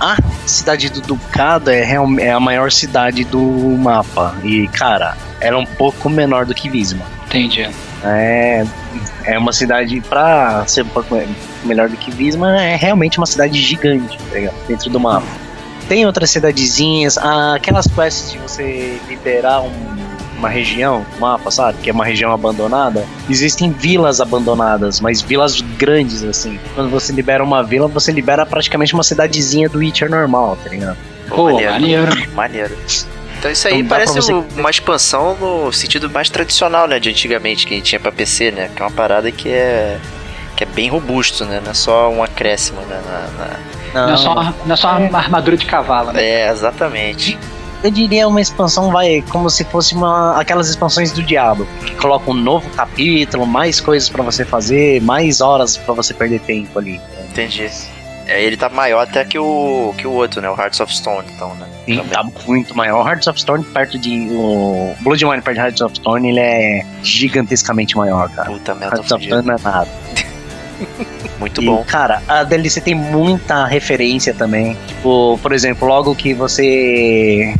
a 0.00 0.16
cidade 0.46 0.88
do 0.90 1.00
Ducado 1.00 1.70
é, 1.70 1.82
real- 1.84 2.18
é 2.18 2.30
a 2.30 2.40
maior 2.40 2.70
cidade 2.70 3.24
do 3.24 3.40
mapa. 3.40 4.34
E, 4.44 4.66
cara, 4.68 5.16
ela 5.40 5.56
é 5.56 5.60
um 5.60 5.66
pouco 5.66 6.08
menor 6.08 6.46
do 6.46 6.54
que 6.54 6.68
Visma. 6.68 7.04
Entendi. 7.26 7.68
É, 8.04 8.64
é 9.24 9.38
uma 9.38 9.52
cidade, 9.52 10.00
pra 10.02 10.64
ser 10.66 10.82
um 10.82 10.88
pouco 10.88 11.14
me- 11.14 11.28
melhor 11.64 11.88
do 11.88 11.96
que 11.96 12.10
Visma, 12.10 12.60
é 12.62 12.76
realmente 12.76 13.18
uma 13.18 13.26
cidade 13.26 13.60
gigante, 13.60 14.16
tá? 14.18 14.52
Dentro 14.68 14.88
do 14.90 15.00
mapa. 15.00 15.26
Tem 15.88 16.04
outras 16.06 16.30
cidadezinhas, 16.30 17.16
ah, 17.18 17.54
aquelas 17.56 17.86
quests 17.86 18.32
de 18.32 18.38
você 18.38 19.00
liberar 19.08 19.62
um- 19.62 20.07
uma 20.38 20.48
região, 20.48 21.04
um 21.16 21.20
mapa, 21.20 21.50
sabe? 21.50 21.78
Que 21.82 21.90
é 21.90 21.92
uma 21.92 22.04
região 22.04 22.32
abandonada. 22.32 23.04
Existem 23.28 23.70
vilas 23.72 24.20
abandonadas, 24.20 25.00
mas 25.00 25.20
vilas 25.20 25.60
grandes, 25.60 26.22
assim. 26.22 26.58
Quando 26.74 26.88
você 26.90 27.12
libera 27.12 27.42
uma 27.42 27.62
vila, 27.62 27.88
você 27.88 28.12
libera 28.12 28.46
praticamente 28.46 28.94
uma 28.94 29.02
cidadezinha 29.02 29.68
do 29.68 29.78
Witcher 29.78 30.08
normal, 30.10 30.56
tá 30.62 30.70
ligado? 30.70 30.96
Pô, 31.28 31.60
maneiro. 31.60 32.12
Maneiro. 32.34 32.76
Então 33.38 33.50
isso 33.50 33.68
aí 33.68 33.74
Então 33.74 33.88
parece 33.88 34.14
você- 34.14 34.32
uma 34.32 34.70
expansão 34.70 35.36
no 35.36 35.72
sentido 35.72 36.08
mais 36.10 36.28
tradicional, 36.30 36.88
né? 36.88 36.98
De 36.98 37.08
antigamente, 37.10 37.66
que 37.66 37.74
a 37.74 37.76
gente 37.76 37.86
tinha 37.86 38.00
pra 38.00 38.10
PC, 38.10 38.50
né? 38.50 38.70
Que 38.74 38.82
é 38.82 38.84
uma 38.84 38.90
parada 38.90 39.30
que 39.30 39.48
é. 39.48 39.98
Que 40.56 40.64
é 40.64 40.66
bem 40.66 40.88
robusto, 40.88 41.44
né? 41.44 41.60
Não 41.62 41.70
é 41.70 41.74
só 41.74 42.10
um 42.10 42.20
acréscimo, 42.22 42.80
né? 42.82 43.00
Na, 43.06 44.00
na- 44.00 44.06
Não 44.08 44.14
é 44.14 44.16
só, 44.16 44.32
uma- 44.32 44.54
não 44.66 44.72
é 44.74 44.76
só 44.76 44.98
uma 44.98 45.18
armadura 45.18 45.56
de 45.56 45.66
cavalo, 45.66 46.12
né? 46.12 46.20
É, 46.24 46.50
exatamente. 46.50 47.38
Eu 47.82 47.90
diria 47.90 48.26
uma 48.26 48.40
expansão, 48.40 48.90
vai, 48.90 49.22
como 49.30 49.48
se 49.48 49.64
fosse 49.64 49.94
uma 49.94 50.38
aquelas 50.38 50.68
expansões 50.68 51.12
do 51.12 51.22
Diablo, 51.22 51.66
que 51.84 51.94
colocam 51.94 52.34
um 52.34 52.36
novo 52.36 52.68
capítulo, 52.70 53.46
mais 53.46 53.80
coisas 53.80 54.08
pra 54.08 54.22
você 54.22 54.44
fazer, 54.44 55.00
mais 55.02 55.40
horas 55.40 55.76
pra 55.76 55.94
você 55.94 56.12
perder 56.12 56.40
tempo 56.40 56.78
ali. 56.78 57.00
Entendi. 57.30 57.70
É, 58.26 58.42
ele 58.42 58.56
tá 58.58 58.68
maior 58.68 59.00
até 59.00 59.24
que 59.24 59.38
o, 59.38 59.94
que 59.96 60.06
o 60.06 60.12
outro, 60.12 60.42
né? 60.42 60.50
O 60.50 60.54
Hearts 60.54 60.80
of 60.80 60.94
Stone, 60.94 61.26
então, 61.34 61.54
né? 61.54 61.66
Sim, 61.86 62.04
tá 62.10 62.22
muito 62.46 62.76
maior. 62.76 63.02
O 63.02 63.08
Hearts 63.08 63.26
of 63.26 63.40
Stone, 63.40 63.64
perto 63.64 63.98
de. 63.98 64.28
O 64.32 64.94
Bloodwine 65.00 65.40
perto 65.40 65.56
de 65.56 65.62
Hearts 65.62 65.80
of 65.80 65.96
Stone, 65.96 66.28
ele 66.28 66.40
é 66.40 66.84
gigantescamente 67.02 67.96
maior, 67.96 68.28
cara. 68.28 68.50
Puta 68.50 68.74
merda, 68.74 68.96
Hearts 68.96 69.12
of. 69.12 69.24
Stone 69.24 69.46
não 69.46 69.54
é 69.54 69.58
nada. 69.58 69.88
Muito 71.38 71.62
E, 71.62 71.66
bom. 71.66 71.84
cara, 71.86 72.22
a 72.28 72.42
DLC 72.44 72.80
tem 72.80 72.94
muita 72.94 73.64
referência 73.66 74.34
também. 74.34 74.76
Tipo, 74.86 75.38
por 75.42 75.52
exemplo, 75.52 75.86
logo 75.88 76.14
que 76.14 76.34
você. 76.34 77.54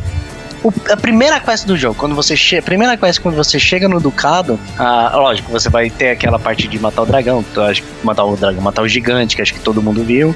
o- 0.63 0.73
a 0.91 0.97
primeira 0.97 1.39
quest 1.39 1.65
do 1.65 1.77
jogo, 1.77 1.95
quando 1.95 2.13
você 2.15 2.35
chega. 2.35 2.61
A 2.61 2.65
primeira 2.65 2.97
quest 2.97 3.19
quando 3.21 3.35
você 3.35 3.57
chega 3.59 3.87
no 3.87 3.99
Ducado, 3.99 4.59
ah, 4.77 5.11
lógico, 5.15 5.51
você 5.51 5.69
vai 5.69 5.89
ter 5.89 6.09
aquela 6.11 6.37
parte 6.37 6.67
de 6.67 6.77
matar 6.79 7.03
o 7.03 7.05
dragão, 7.05 7.43
acho 7.69 7.83
matar 8.03 8.25
o 8.25 8.35
dragão, 8.35 8.61
matar 8.61 8.81
o 8.81 8.87
gigante, 8.87 9.35
que 9.35 9.41
acho 9.41 9.53
que 9.53 9.59
todo 9.61 9.81
mundo 9.81 10.03
viu. 10.03 10.35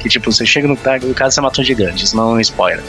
Que 0.00 0.08
tipo, 0.08 0.30
você 0.30 0.44
chega 0.44 0.66
no 0.68 0.74
Ducado 0.76 1.32
você 1.32 1.40
mata 1.40 1.60
um 1.60 1.64
gigante, 1.64 2.04
isso 2.04 2.16
não 2.16 2.32
é 2.32 2.34
um 2.34 2.40
spoiler. 2.40 2.82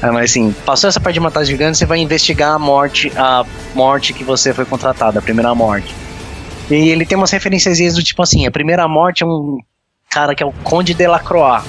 Ah, 0.00 0.12
mas 0.12 0.30
assim, 0.30 0.54
passou 0.64 0.86
essa 0.88 1.00
parte 1.00 1.14
de 1.14 1.20
matar 1.20 1.40
os 1.42 1.48
gigantes, 1.48 1.78
você 1.78 1.86
vai 1.86 1.98
investigar 1.98 2.52
a 2.52 2.58
morte, 2.58 3.10
a 3.16 3.44
morte 3.74 4.12
que 4.12 4.22
você 4.22 4.54
foi 4.54 4.64
contratada, 4.64 5.18
a 5.18 5.22
primeira 5.22 5.52
morte. 5.54 5.92
E 6.70 6.90
ele 6.90 7.06
tem 7.06 7.16
umas 7.16 7.30
referências 7.30 7.94
do 7.94 8.02
tipo 8.02 8.22
assim, 8.22 8.46
a 8.46 8.50
primeira 8.50 8.86
morte 8.86 9.22
é 9.22 9.26
um 9.26 9.58
cara 10.10 10.34
que 10.34 10.42
é 10.42 10.46
o 10.46 10.52
Conde 10.62 10.94
de 10.94 11.06
Lacroix. 11.06 11.64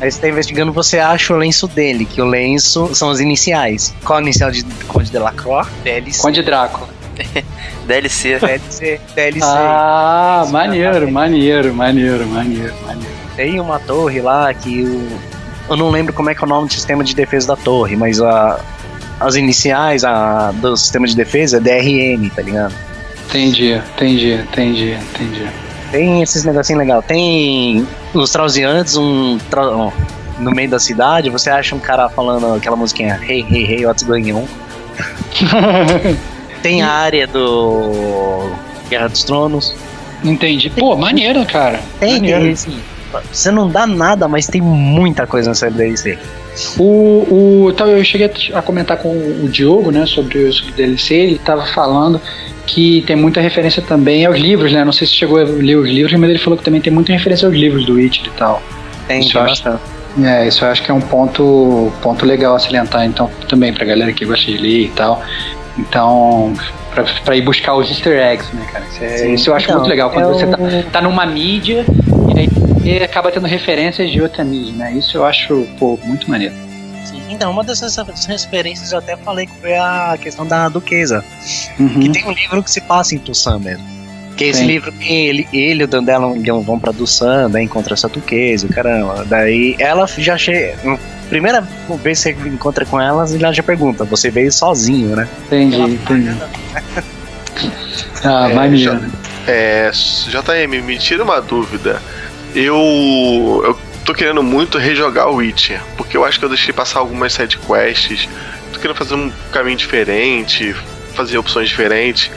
Aí 0.00 0.10
você 0.10 0.20
tá 0.20 0.28
investigando, 0.28 0.72
você 0.72 0.98
acha 0.98 1.32
o 1.32 1.36
lenço 1.36 1.66
dele, 1.66 2.04
que 2.04 2.20
o 2.20 2.24
lenço 2.24 2.94
são 2.94 3.08
as 3.08 3.20
iniciais. 3.20 3.94
Qual 4.04 4.18
a 4.18 4.22
inicial 4.22 4.50
de 4.50 4.62
Conde 4.86 5.10
de 5.10 5.18
Lacroix? 5.18 5.66
DLC. 5.82 6.22
Conde 6.22 6.42
Drácula. 6.42 6.88
DLC. 7.86 8.38
DLC. 8.38 9.00
DLC. 9.14 9.40
Ah, 9.42 10.42
Isso, 10.42 10.52
maneiro, 10.52 11.10
maneiro, 11.10 11.74
maneiro, 11.74 12.26
maneiro, 12.26 12.74
maneiro. 12.84 13.16
Tem 13.36 13.58
uma 13.58 13.78
torre 13.78 14.20
lá 14.20 14.52
que 14.52 14.82
o... 14.82 15.08
eu 15.70 15.76
não 15.76 15.90
lembro 15.90 16.12
como 16.12 16.28
é 16.28 16.34
que 16.34 16.42
é 16.42 16.46
o 16.46 16.48
nome 16.48 16.68
do 16.68 16.72
sistema 16.74 17.02
de 17.02 17.14
defesa 17.14 17.48
da 17.48 17.56
torre, 17.56 17.96
mas 17.96 18.20
a, 18.20 18.60
as 19.18 19.34
iniciais 19.34 20.04
a, 20.04 20.52
do 20.52 20.76
sistema 20.76 21.06
de 21.06 21.16
defesa 21.16 21.56
é 21.56 21.60
DRN, 21.60 22.28
tá 22.30 22.42
ligado? 22.42 22.74
Entendi, 23.28 23.72
entendi, 23.72 24.32
entendi, 24.32 24.92
entendi. 24.92 25.46
Tem 25.90 26.22
esses 26.22 26.44
negocinhos 26.44 26.80
legais. 26.80 27.04
Tem 27.06 27.86
os 28.14 28.30
trauseantes, 28.30 28.96
um, 28.96 29.38
ó, 29.54 29.90
no 30.38 30.50
meio 30.50 30.70
da 30.70 30.78
cidade, 30.78 31.30
você 31.30 31.50
acha 31.50 31.74
um 31.74 31.78
cara 31.78 32.08
falando 32.08 32.54
aquela 32.54 32.76
musiquinha 32.76 33.18
Hey, 33.22 33.44
hey, 33.48 33.64
hey, 33.64 33.86
what's 33.86 34.02
going 34.02 34.32
on? 34.32 34.46
Tem 36.62 36.82
a 36.82 36.90
área 36.90 37.26
do 37.26 38.50
Guerra 38.88 39.08
dos 39.08 39.24
Tronos. 39.24 39.74
Entendi. 40.24 40.70
Pô, 40.70 40.96
maneiro, 40.96 41.44
cara. 41.46 41.80
Tem, 42.00 42.14
maneiro. 42.14 42.40
tem 42.40 42.52
assim, 42.52 42.80
você 43.30 43.50
não 43.50 43.68
dá 43.68 43.86
nada, 43.86 44.26
mas 44.26 44.46
tem 44.46 44.60
muita 44.60 45.26
coisa 45.26 45.50
nessa 45.50 45.70
DLC. 45.70 46.18
O, 46.78 46.82
o, 46.82 47.70
então 47.70 47.86
eu 47.86 48.02
cheguei 48.04 48.30
a 48.54 48.62
comentar 48.62 48.96
com 48.96 49.08
o 49.10 49.48
Diogo, 49.48 49.90
né, 49.90 50.06
sobre 50.06 50.38
o 50.44 50.50
DLC, 50.76 51.14
ele 51.14 51.38
tava 51.38 51.66
falando 51.66 52.20
que 52.66 53.02
tem 53.06 53.14
muita 53.14 53.40
referência 53.40 53.82
também 53.82 54.24
aos 54.26 54.38
livros, 54.38 54.72
né, 54.72 54.84
não 54.84 54.92
sei 54.92 55.06
se 55.06 55.12
chegou 55.14 55.38
a 55.38 55.44
ler 55.44 55.76
os 55.76 55.88
livros, 55.88 56.12
mas 56.18 56.30
ele 56.30 56.38
falou 56.38 56.58
que 56.58 56.64
também 56.64 56.80
tem 56.80 56.92
muita 56.92 57.12
referência 57.12 57.46
aos 57.46 57.54
livros 57.56 57.84
do 57.84 57.94
Witcher 57.94 58.26
e 58.26 58.30
tal. 58.38 58.62
Tem 59.06 59.20
Isso 59.20 59.38
acho- 59.38 59.48
bastante. 59.64 59.82
É, 60.24 60.48
isso 60.48 60.64
eu 60.64 60.68
acho 60.70 60.82
que 60.82 60.90
é 60.90 60.94
um 60.94 61.00
ponto, 61.00 61.92
ponto 62.02 62.24
legal 62.24 62.56
a 62.56 62.58
salientar, 62.58 63.04
então, 63.04 63.30
também 63.50 63.70
pra 63.72 63.84
galera 63.84 64.12
que 64.14 64.24
gosta 64.24 64.46
de 64.50 64.56
ler 64.56 64.84
e 64.84 64.88
tal. 64.88 65.22
Então, 65.78 66.54
pra, 66.94 67.04
pra 67.22 67.36
ir 67.36 67.42
buscar 67.42 67.74
os 67.74 67.88
easter 67.90 68.18
eggs, 68.18 68.48
né, 68.56 68.66
cara? 68.72 68.84
Isso, 68.90 69.04
é- 69.04 69.28
isso 69.34 69.50
eu 69.50 69.54
acho 69.54 69.66
Então, 69.66 69.76
muito 69.76 69.90
legal, 69.90 70.08
quando 70.10 70.24
eu- 70.30 70.34
você 70.34 70.46
tá, 70.46 70.56
tá 70.90 71.02
numa 71.02 71.26
mídia 71.26 71.84
e 72.84 73.02
acaba 73.02 73.30
tendo 73.32 73.46
referências 73.46 74.10
de 74.10 74.20
outra 74.20 74.44
mídia, 74.44 74.72
né? 74.74 74.92
Isso 74.92 75.16
eu 75.16 75.24
acho, 75.24 75.66
pô, 75.78 75.98
muito 76.04 76.30
maneiro. 76.30 76.54
Sim. 77.04 77.22
Então, 77.30 77.50
uma 77.50 77.62
dessas 77.64 77.96
referências 78.26 78.92
eu 78.92 78.98
até 78.98 79.16
falei 79.16 79.46
que 79.46 79.52
foi 79.60 79.74
a 79.76 80.16
questão 80.20 80.46
da 80.46 80.68
duquesa. 80.68 81.24
Uhum. 81.78 82.00
Que 82.00 82.08
tem 82.10 82.24
um 82.26 82.32
livro 82.32 82.62
que 82.62 82.70
se 82.70 82.80
passa 82.80 83.14
em 83.14 83.18
Tussan 83.18 83.58
mesmo. 83.60 83.84
Que 84.36 84.44
é 84.44 84.48
esse 84.48 84.60
Sim. 84.60 84.66
livro 84.66 84.92
que 84.92 85.10
ele, 85.12 85.48
ele 85.52 85.80
e 85.80 85.84
o 85.84 85.88
Dandela 85.88 86.26
vão- 86.26 86.60
vão 86.62 86.78
pra 86.78 86.92
Tussan, 86.92 87.48
daí 87.50 87.64
encontra 87.64 87.94
essa 87.94 88.06
duquesa, 88.08 88.68
caramba. 88.68 89.24
Daí 89.24 89.74
ela 89.78 90.06
já 90.18 90.36
chega. 90.36 90.76
Primeira 91.30 91.66
vez 92.02 92.22
que 92.22 92.34
você 92.34 92.48
encontra 92.48 92.84
com 92.84 93.00
elas, 93.00 93.34
ela 93.34 93.50
já 93.52 93.62
pergunta: 93.62 94.04
Você 94.04 94.30
veio 94.30 94.52
sozinho, 94.52 95.16
né? 95.16 95.26
Entendi, 95.46 95.80
entendi. 95.80 96.36
Ah, 98.24 98.48
É, 98.50 98.54
maneiro. 98.54 99.00
É, 99.46 99.90
JM, 99.92 100.82
me 100.82 100.98
tira 100.98 101.22
uma 101.24 101.40
dúvida. 101.40 102.00
Eu, 102.56 103.62
eu 103.66 103.78
tô 104.02 104.14
querendo 104.14 104.42
muito 104.42 104.78
rejogar 104.78 105.28
o 105.28 105.36
Witcher, 105.36 105.78
porque 105.94 106.16
eu 106.16 106.24
acho 106.24 106.38
que 106.38 106.44
eu 106.46 106.48
deixei 106.48 106.72
passar 106.72 107.00
algumas 107.00 107.34
sidequests. 107.34 108.26
Tô 108.72 108.80
querendo 108.80 108.96
fazer 108.96 109.14
um 109.14 109.30
caminho 109.52 109.76
diferente, 109.76 110.74
fazer 111.12 111.36
opções 111.36 111.68
diferentes. 111.68 112.30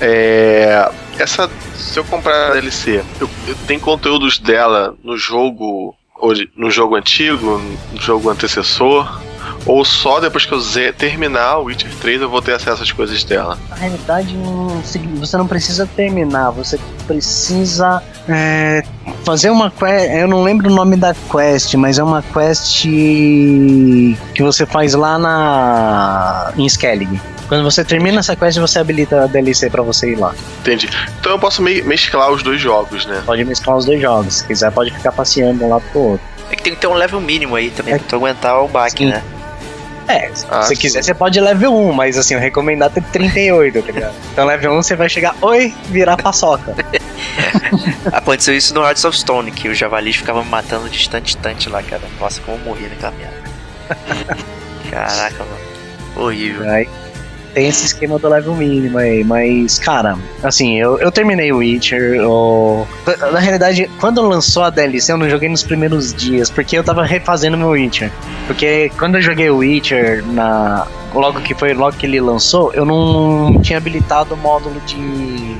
É, 0.00 0.90
essa, 1.16 1.48
se 1.76 1.96
eu 1.96 2.02
comprar 2.04 2.48
a 2.48 2.52
DLC, 2.54 3.04
eu, 3.20 3.30
eu 3.46 3.54
tenho 3.68 3.78
conteúdos 3.78 4.36
dela 4.36 4.96
no 5.04 5.16
jogo 5.16 5.94
no 6.56 6.70
jogo 6.70 6.94
antigo, 6.94 7.60
no 7.92 8.00
jogo 8.00 8.30
antecessor, 8.30 9.20
ou 9.66 9.84
só 9.84 10.20
depois 10.20 10.44
que 10.46 10.52
eu 10.52 10.60
terminar 10.92 11.58
o 11.58 11.64
Witcher 11.64 11.90
3 12.00 12.22
eu 12.22 12.28
vou 12.28 12.42
ter 12.42 12.54
acesso 12.54 12.82
às 12.82 12.92
coisas 12.92 13.22
dela. 13.24 13.58
Na 13.70 13.76
realidade, 13.76 14.36
você 15.18 15.36
não 15.36 15.46
precisa 15.46 15.86
terminar, 15.86 16.50
você 16.50 16.78
precisa 17.06 18.02
é, 18.28 18.82
fazer 19.24 19.50
uma 19.50 19.70
quest. 19.70 20.10
Eu 20.14 20.28
não 20.28 20.42
lembro 20.42 20.70
o 20.70 20.74
nome 20.74 20.96
da 20.96 21.14
quest, 21.14 21.74
mas 21.74 21.98
é 21.98 22.02
uma 22.02 22.22
quest 22.22 22.82
que 22.82 24.42
você 24.42 24.66
faz 24.66 24.94
lá 24.94 25.18
na. 25.18 26.52
em 26.56 26.66
Skellig. 26.66 27.20
Quando 27.48 27.64
você 27.64 27.84
termina 27.84 28.20
essa 28.20 28.34
quest, 28.34 28.58
você 28.58 28.78
habilita 28.78 29.24
a 29.24 29.26
DLC 29.26 29.68
pra 29.68 29.82
você 29.82 30.12
ir 30.12 30.16
lá. 30.16 30.34
Entendi. 30.60 30.88
Então 31.20 31.32
eu 31.32 31.38
posso 31.38 31.60
me- 31.60 31.82
mesclar 31.82 32.30
os 32.30 32.42
dois 32.42 32.60
jogos, 32.60 33.04
né? 33.04 33.22
Pode 33.26 33.44
mesclar 33.44 33.76
os 33.76 33.84
dois 33.84 34.00
jogos. 34.00 34.36
Se 34.36 34.46
quiser, 34.46 34.70
pode 34.72 34.90
ficar 34.90 35.12
passeando 35.12 35.62
um 35.64 35.68
lado 35.68 35.82
pro 35.92 36.00
outro. 36.00 36.26
É 36.50 36.56
que 36.56 36.62
tem 36.62 36.74
que 36.74 36.80
ter 36.80 36.86
um 36.86 36.94
level 36.94 37.20
mínimo 37.20 37.54
aí 37.54 37.70
também 37.70 37.96
pra 37.98 38.04
tu 38.08 38.16
aguentar 38.16 38.58
o 38.62 38.68
baque, 38.68 39.04
Sim. 39.04 39.10
né? 39.10 39.22
É, 40.08 40.28
se 40.34 40.46
Ah, 40.50 40.62
você 40.62 40.74
sim. 40.74 40.80
quiser, 40.80 41.02
você 41.04 41.14
pode 41.14 41.38
level 41.40 41.74
1, 41.74 41.92
mas 41.92 42.18
assim, 42.18 42.34
eu 42.34 42.40
recomendar 42.40 42.90
ter 42.90 43.02
38, 43.04 43.82
tá 43.82 43.92
ligado? 43.92 44.14
Então 44.32 44.44
level 44.46 44.72
1 44.72 44.82
você 44.82 44.96
vai 44.96 45.08
chegar, 45.08 45.34
oi, 45.40 45.72
virar 45.86 46.16
paçoca. 46.16 46.74
Aconteceu 48.12 48.54
isso 48.56 48.74
no 48.74 48.82
Hearts 48.82 49.04
of 49.04 49.16
Stone, 49.16 49.50
que 49.52 49.68
os 49.68 49.78
javalis 49.78 50.16
ficavam 50.16 50.44
me 50.44 50.50
matando 50.50 50.88
distante, 50.90 51.26
distante 51.34 51.68
lá, 51.68 51.82
cara. 51.82 52.02
Nossa, 52.20 52.40
como 52.42 52.58
eu 52.58 52.64
morri 52.64 52.88
naquela 52.88 53.12
merda. 53.12 53.42
Caraca, 54.90 55.38
mano. 55.44 55.72
Horrível. 56.26 56.68
Aí 56.70 56.88
tem 57.54 57.68
esse 57.68 57.86
esquema 57.86 58.18
do 58.18 58.28
level 58.28 58.54
mínimo 58.54 58.98
aí, 58.98 59.22
mas, 59.24 59.78
cara, 59.78 60.16
assim, 60.42 60.78
eu, 60.78 60.98
eu 60.98 61.10
terminei 61.12 61.52
o 61.52 61.58
Witcher. 61.58 62.14
eu- 62.14 62.86
Na 63.32 63.38
realidade, 63.40 63.90
quando 64.00 64.22
lançou 64.26 64.62
a 64.62 64.70
DLC, 64.70 65.12
eu 65.12 65.18
não 65.18 65.28
joguei 65.28 65.48
nos 65.48 65.62
primeiros 65.62 66.12
dias, 66.14 66.48
porque 66.50 66.76
eu 66.78 66.84
tava 66.84 67.04
refazendo 67.04 67.56
meu 67.56 67.68
Witcher. 67.70 68.10
Porque 68.46 68.90
quando 68.98 69.16
eu 69.16 69.22
joguei 69.22 69.50
o 69.50 69.58
Witcher, 69.58 70.24
na... 70.32 70.86
logo 71.14 71.40
que 71.40 71.54
foi, 71.54 71.74
logo 71.74 71.96
que 71.96 72.06
ele 72.06 72.20
lançou, 72.20 72.72
eu 72.74 72.84
não 72.84 73.60
tinha 73.62 73.78
habilitado 73.78 74.34
o 74.34 74.36
módulo 74.36 74.80
de 74.86 75.58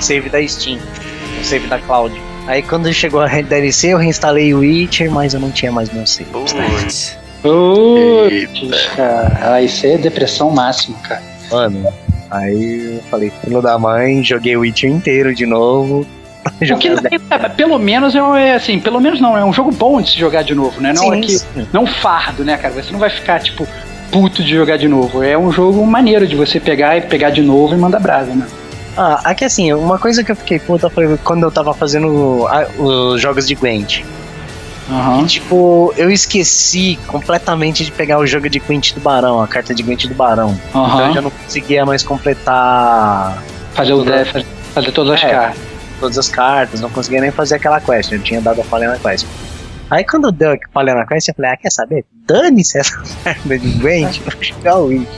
save 0.00 0.28
da 0.28 0.46
Steam, 0.46 0.78
o 1.40 1.44
save 1.44 1.66
da 1.66 1.78
Cloud. 1.78 2.14
Aí 2.46 2.60
quando 2.62 2.92
chegou 2.92 3.20
a 3.20 3.26
DLC, 3.28 3.88
eu 3.88 3.98
reinstalei 3.98 4.52
o 4.52 4.58
Witcher, 4.58 5.10
mas 5.10 5.32
eu 5.34 5.40
não 5.40 5.50
tinha 5.50 5.70
mais 5.70 5.92
meu 5.92 6.06
save. 6.06 6.30
Putz. 6.30 7.16
Putz, 7.42 8.86
cara. 8.96 9.60
Isso 9.62 9.86
é 9.86 9.96
depressão 9.98 10.50
máxima, 10.50 10.96
cara. 10.98 11.22
Mano, 11.50 11.92
aí 12.30 12.96
eu 12.96 13.02
falei, 13.10 13.30
filho 13.42 13.60
da 13.60 13.78
mãe, 13.78 14.22
joguei 14.22 14.56
o 14.56 14.60
Witcher 14.60 14.90
inteiro 14.90 15.34
de 15.34 15.46
novo. 15.46 16.06
O 16.44 16.50
que 16.58 16.66
Joguei 16.66 16.90
as 16.90 17.00
não 17.00 17.10
é- 17.30 17.48
pelo 17.50 17.78
menos 17.78 18.16
é, 18.16 18.18
é 18.48 18.54
assim, 18.54 18.80
pelo 18.80 19.00
menos 19.00 19.20
não, 19.20 19.38
é 19.38 19.44
um 19.44 19.52
jogo 19.52 19.70
bom 19.70 20.02
de 20.02 20.10
se 20.10 20.18
jogar 20.18 20.42
de 20.42 20.56
novo, 20.56 20.80
né? 20.80 20.92
Não 20.92 21.02
Sim, 21.04 21.18
é 21.18 21.20
que 21.20 21.38
sim. 21.38 21.68
não 21.72 21.84
um 21.84 21.86
fardo, 21.86 22.44
né, 22.44 22.56
cara? 22.56 22.74
Você 22.74 22.90
não 22.90 22.98
vai 22.98 23.10
ficar 23.10 23.38
tipo 23.40 23.64
puto 24.10 24.42
de 24.42 24.50
jogar 24.56 24.76
de 24.76 24.88
novo. 24.88 25.22
É 25.22 25.38
um 25.38 25.52
jogo 25.52 25.86
maneiro 25.86 26.26
de 26.26 26.34
você 26.34 26.58
pegar 26.58 26.96
e 26.96 27.02
pegar 27.02 27.30
de 27.30 27.42
novo 27.42 27.74
e 27.74 27.78
mandar 27.78 28.00
brasa, 28.00 28.34
né? 28.34 28.44
Ah, 28.96 29.20
aqui 29.24 29.44
assim, 29.44 29.72
uma 29.72 29.98
coisa 30.00 30.24
que 30.24 30.32
eu 30.32 30.36
fiquei 30.36 30.58
puta 30.58 30.90
foi 30.90 31.16
quando 31.18 31.44
eu 31.44 31.50
tava 31.52 31.72
fazendo 31.72 32.44
os 32.78 33.20
jogos 33.20 33.46
de 33.46 33.54
Gwent. 33.54 34.02
E, 35.22 35.26
tipo, 35.26 35.94
eu 35.96 36.10
esqueci 36.10 36.98
completamente 37.06 37.84
de 37.84 37.92
pegar 37.92 38.18
o 38.18 38.26
jogo 38.26 38.48
de 38.50 38.58
Gwent 38.58 38.92
do 38.94 39.00
Barão, 39.00 39.40
a 39.40 39.46
carta 39.46 39.74
de 39.74 39.82
Gwent 39.82 40.06
do 40.06 40.14
Barão. 40.14 40.58
Então 40.70 41.06
eu 41.08 41.14
já 41.14 41.20
não 41.22 41.30
conseguia 41.30 41.86
mais 41.86 42.02
completar 42.02 43.42
Fazer, 43.74 43.92
o, 43.94 43.98
Tudo. 44.04 44.10
fazer, 44.26 44.46
fazer 44.74 44.92
todas 44.92 45.14
as 45.14 45.24
É. 45.24 45.30
cartas. 45.30 45.58
todas 46.00 46.18
as 46.18 46.28
cartas, 46.28 46.80
não 46.80 46.90
conseguia 46.90 47.20
nem 47.20 47.30
fazer 47.30 47.54
aquela 47.54 47.80
quest, 47.80 48.10
eu 48.12 48.18
tinha 48.20 48.40
dado 48.40 48.60
a 48.60 48.64
falha 48.64 48.88
na 48.90 48.98
quest. 48.98 49.24
Aí 49.88 50.04
quando 50.04 50.30
deu 50.32 50.52
a 50.52 50.56
falha 50.74 50.94
na 50.94 51.06
quest, 51.06 51.28
eu 51.28 51.34
falei, 51.34 51.52
ah, 51.52 51.56
quer 51.56 51.70
saber? 51.70 52.04
Dane-se 52.26 52.78
essa 52.78 53.00
merda 53.24 53.58
de 53.58 53.70
Gwent, 53.78 54.18
vou 54.20 54.32
jogar 54.42 54.76
o 54.78 54.86
Witch. 54.88 55.08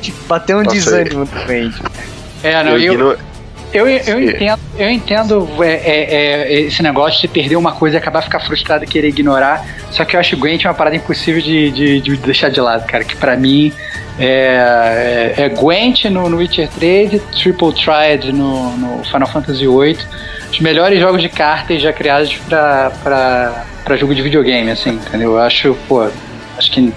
Tipo, 0.00 0.18
bateu 0.26 0.58
um 0.58 0.62
Nossa, 0.62 0.74
desânimo 0.76 1.24
do 1.26 1.44
Gwent. 1.46 1.74
É, 2.42 2.64
não, 2.64 2.78
Eu 2.78 2.94
eu, 2.98 3.18
eu, 3.72 3.88
eu 3.88 4.20
entendo, 4.20 4.60
eu 4.76 4.90
entendo 4.90 5.48
é, 5.62 5.72
é, 5.72 6.14
é, 6.14 6.60
esse 6.62 6.82
negócio 6.82 7.20
de 7.20 7.28
perder 7.28 7.56
uma 7.56 7.72
coisa 7.72 7.96
e 7.96 7.98
acabar 7.98 8.22
ficar 8.22 8.40
frustrado 8.40 8.84
e 8.84 8.86
querer 8.86 9.08
ignorar. 9.08 9.64
Só 9.90 10.04
que 10.04 10.16
eu 10.16 10.20
acho 10.20 10.34
o 10.34 10.38
Gwent 10.38 10.64
uma 10.64 10.74
parada 10.74 10.96
impossível 10.96 11.40
de, 11.40 11.70
de, 11.70 12.00
de 12.00 12.16
deixar 12.16 12.48
de 12.48 12.60
lado, 12.60 12.84
cara. 12.86 13.04
Que 13.04 13.16
pra 13.16 13.36
mim 13.36 13.72
é, 14.18 15.34
é, 15.36 15.42
é 15.44 15.48
Gwent 15.48 16.04
no, 16.06 16.28
no 16.28 16.38
Witcher 16.38 16.68
3 16.68 17.12
e 17.12 17.18
Triple 17.18 17.72
Triad 17.72 18.32
no, 18.32 18.76
no 18.76 19.04
Final 19.04 19.28
Fantasy 19.28 19.66
VIII. 19.66 19.98
Os 20.50 20.58
melhores 20.60 20.98
jogos 20.98 21.22
de 21.22 21.28
cartas 21.28 21.80
já 21.80 21.92
criados 21.92 22.36
pra 22.48 23.96
jogo 23.96 24.14
de 24.14 24.22
videogame, 24.22 24.70
assim, 24.70 24.90
entendeu? 24.90 25.32
Eu 25.32 25.38
acho, 25.38 25.76
pô, 25.86 26.08
acho 26.58 26.70
que 26.72 26.92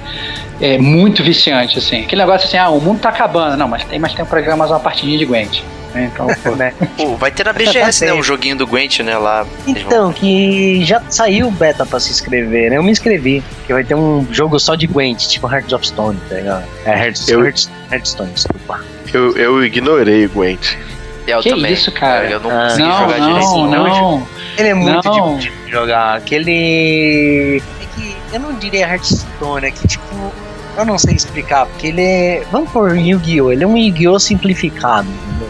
é 0.60 0.78
muito 0.78 1.24
viciante, 1.24 1.78
assim. 1.78 2.02
Aquele 2.02 2.22
negócio 2.22 2.48
assim, 2.48 2.58
ah, 2.58 2.70
o 2.70 2.82
mundo 2.82 3.00
tá 3.00 3.10
acabando. 3.10 3.58
Não, 3.58 3.68
mas 3.68 3.84
tem 3.84 4.00
mais 4.00 4.14
tempo 4.14 4.30
pra 4.30 4.42
jogar 4.42 4.56
mais 4.56 4.72
uma 4.72 4.80
partidinha 4.80 5.18
de 5.18 5.26
Gwent. 5.26 5.62
Né? 5.93 6.10
Então, 6.13 6.27
pô. 6.43 6.51
né? 6.56 6.73
Pô, 6.97 7.15
vai 7.15 7.32
ter 7.32 7.45
na 7.45 7.53
BGS, 7.53 8.06
né? 8.06 8.13
Um 8.13 8.23
joguinho 8.23 8.56
do 8.58 8.65
Gwent, 8.67 8.99
né? 9.01 9.17
Lá. 9.17 9.43
Vão- 9.43 9.53
Então, 9.67 10.13
que 10.13 10.84
já 10.86 11.01
saiu 11.10 11.47
o 11.47 11.51
beta 11.51 11.86
pra 11.86 11.99
se 11.99 12.12
inscrever, 12.12 12.69
né? 12.71 12.77
Eu 12.77 12.84
me 12.84 12.91
inscrevi. 12.91 13.43
Que 13.67 13.73
vai 13.73 13.84
ter 13.84 13.95
um 13.95 14.25
jogo 14.32 14.60
só 14.60 14.75
de 14.75 14.88
Gwent, 14.88 15.27
tipo 15.27 15.51
Hearts 15.51 15.71
of 15.73 15.86
Stone, 15.88 16.19
tá 16.29 16.36
ligado? 16.36 16.63
É 16.86 17.06
Hearts, 17.06 17.27
Eu- 17.27 17.43
Hearts, 17.43 17.69
Heartstone, 17.91 18.32
desculpa. 18.32 18.79
Eu, 19.13 19.38
eu 19.38 19.63
ignorei 19.65 20.25
o 20.25 20.29
Gwent. 20.29 20.75
Eu 21.25 21.39
Que 21.41 21.51
também. 21.51 21.71
isso, 21.71 21.89
cara? 21.91 22.29
Eu 22.29 22.39
não 22.41 22.49
Ah, 22.51 22.63
consegui 22.63 22.82
Não, 22.84 22.99
jogar 22.99 23.19
direito. 23.19 23.39
não, 23.39 23.67
não. 23.67 24.27
Ele 24.58 24.67
é 24.67 24.73
muito 24.73 25.08
Não. 25.10 25.38
de 25.38 25.51
jogar. 25.69 26.17
Aquele. 26.17 27.62
É 27.82 27.86
que 27.95 28.15
eu 28.34 28.39
não 28.39 28.53
diria 28.56 28.88
Hearthstone, 28.88 29.67
é 29.67 29.71
que 29.71 29.88
tipo. 29.88 30.03
Eu 30.75 30.86
não 30.86 30.97
sei 30.97 31.13
explicar, 31.15 31.65
porque 31.67 31.88
ele 31.88 32.01
é. 32.01 32.43
Vamos 32.51 32.69
por 32.71 32.97
Yu-Gi-Oh! 32.97 33.51
Ele 33.51 33.63
é 33.63 33.67
um 33.67 33.77
Yu-Gi-Oh! 33.77 34.19
simplificado, 34.19 35.08
entendeu? 35.08 35.49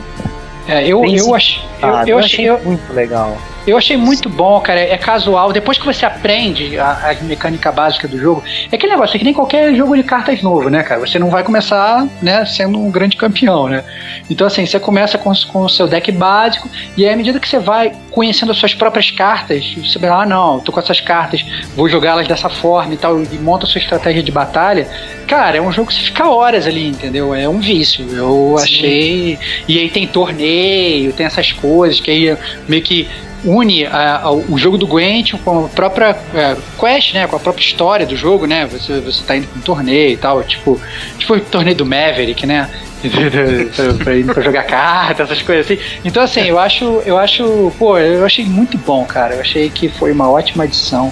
É, 0.67 0.88
eu, 0.88 1.04
eu, 1.06 1.36
ach, 1.36 1.60
eu, 1.82 1.95
Ah, 1.95 2.04
eu, 2.08 2.17
achei, 2.17 2.49
eu, 2.49 2.60
muito 2.62 2.93
legal. 2.93 3.38
Eu 3.65 3.78
achei 3.78 3.95
muito 3.95 4.30
bom, 4.30 4.60
cara. 4.60 4.80
É 4.80 4.97
casual. 4.97 5.54
Depois 5.54 5.78
que 5.78 5.86
você 5.86 6.06
aprende 6.06 6.78
a, 6.78 7.12
a 7.12 7.23
mecânica 7.23 7.71
básica 7.71 8.08
do 8.08 8.17
jogo, 8.19 8.43
é 8.71 8.76
aquele 8.76 8.91
negócio, 8.91 9.15
é 9.15 9.19
que 9.19 9.26
nem 9.26 9.34
qualquer 9.34 9.73
jogo 9.76 9.95
de 9.95 10.04
cartas 10.04 10.41
novo, 10.41 10.69
né, 10.69 10.84
cara? 10.84 10.99
Você 10.99 11.17
não 11.17 11.30
vai 11.30 11.43
começar, 11.43 12.08
né, 12.21 12.45
sendo 12.45 12.80
um 12.80 12.91
grande 12.91 13.15
campeão, 13.15 13.67
né? 13.67 13.84
Então, 14.30 14.47
assim, 14.47 14.65
você 14.65 14.80
começa 14.80 15.17
com, 15.17 15.32
com 15.52 15.62
o 15.62 15.69
seu 15.69 15.88
deck 15.88 16.12
básico, 16.12 16.69
e 16.97 17.06
aí, 17.06 17.13
à 17.13 17.17
medida 17.17 17.39
que 17.39 17.47
você 17.47 17.60
vai 17.60 17.91
conhecendo 18.12 18.52
as 18.52 18.58
suas 18.58 18.73
próprias 18.73 19.12
cartas, 19.12 19.65
você 19.76 19.97
vai, 19.97 20.10
ah, 20.10 20.26
não, 20.26 20.60
tô 20.60 20.71
com 20.71 20.80
essas 20.80 20.99
cartas, 20.99 21.45
vou 21.76 21.88
jogá-las 21.88 22.28
dessa 22.28 22.49
forma 22.49 22.93
e 22.93 22.97
tal, 22.97 23.21
e 23.21 23.38
monta 23.38 23.65
a 23.65 23.69
sua 23.69 23.80
estratégia 23.80 24.21
de 24.21 24.32
batalha. 24.32 24.88
Cara, 25.28 25.58
é 25.58 25.62
um 25.62 25.71
jogo 25.71 25.88
que 25.88 25.95
você 25.95 26.02
fica 26.02 26.28
horas 26.28 26.67
ali, 26.67 26.88
entendeu? 26.88 27.34
É 27.34 27.47
um 27.47 27.60
vício. 27.60 28.06
Eu 28.12 28.56
Sim. 28.58 28.63
achei. 28.63 29.39
E 29.67 29.80
aí 29.80 29.89
tem 29.89 30.06
torneio, 30.06 31.13
tem 31.13 31.26
essas 31.26 31.52
coisas 31.52 31.99
que 31.99 32.12
aí 32.12 32.38
meio 32.67 32.84
que 32.84 33.08
une 33.43 33.86
a- 33.86 34.21
a- 34.23 34.32
o 34.32 34.58
jogo 34.58 34.77
do 34.77 34.88
Gwent 34.88 35.34
com 35.43 35.65
a 35.65 35.69
própria 35.69 36.15
é, 36.34 36.56
quest, 36.79 37.13
né? 37.13 37.27
Com 37.27 37.36
a 37.36 37.39
própria 37.39 37.63
história 37.63 38.06
do 38.06 38.15
jogo, 38.15 38.45
né? 38.45 38.65
Você, 38.67 38.99
você 38.99 39.23
tá 39.23 39.36
indo 39.36 39.47
pra 39.47 39.60
um 39.60 39.62
torneio 39.62 40.12
e 40.12 40.17
tal, 40.17 40.43
tipo, 40.43 40.79
tipo 41.17 41.34
o 41.36 41.39
torneio 41.39 41.75
do 41.75 41.86
Maverick, 41.86 42.45
né? 42.45 42.69
pra, 43.75 43.93
pra 44.03 44.15
ir 44.15 44.23
pra 44.25 44.41
jogar 44.41 44.63
carta, 44.63 45.23
essas 45.23 45.41
coisas 45.41 45.65
assim. 45.69 45.77
Então, 46.06 46.23
assim, 46.23 46.41
eu 46.41 46.58
acho, 46.58 46.86
eu 47.06 47.17
acho, 47.17 47.71
pô, 47.77 47.97
eu 47.97 48.25
achei 48.25 48.45
muito 48.45 48.77
bom, 48.77 49.03
cara. 49.06 49.36
Eu 49.36 49.41
achei 49.41 49.69
que 49.69 49.89
foi 49.89 50.12
uma 50.13 50.29
ótima 50.32 50.63
adição 50.63 51.12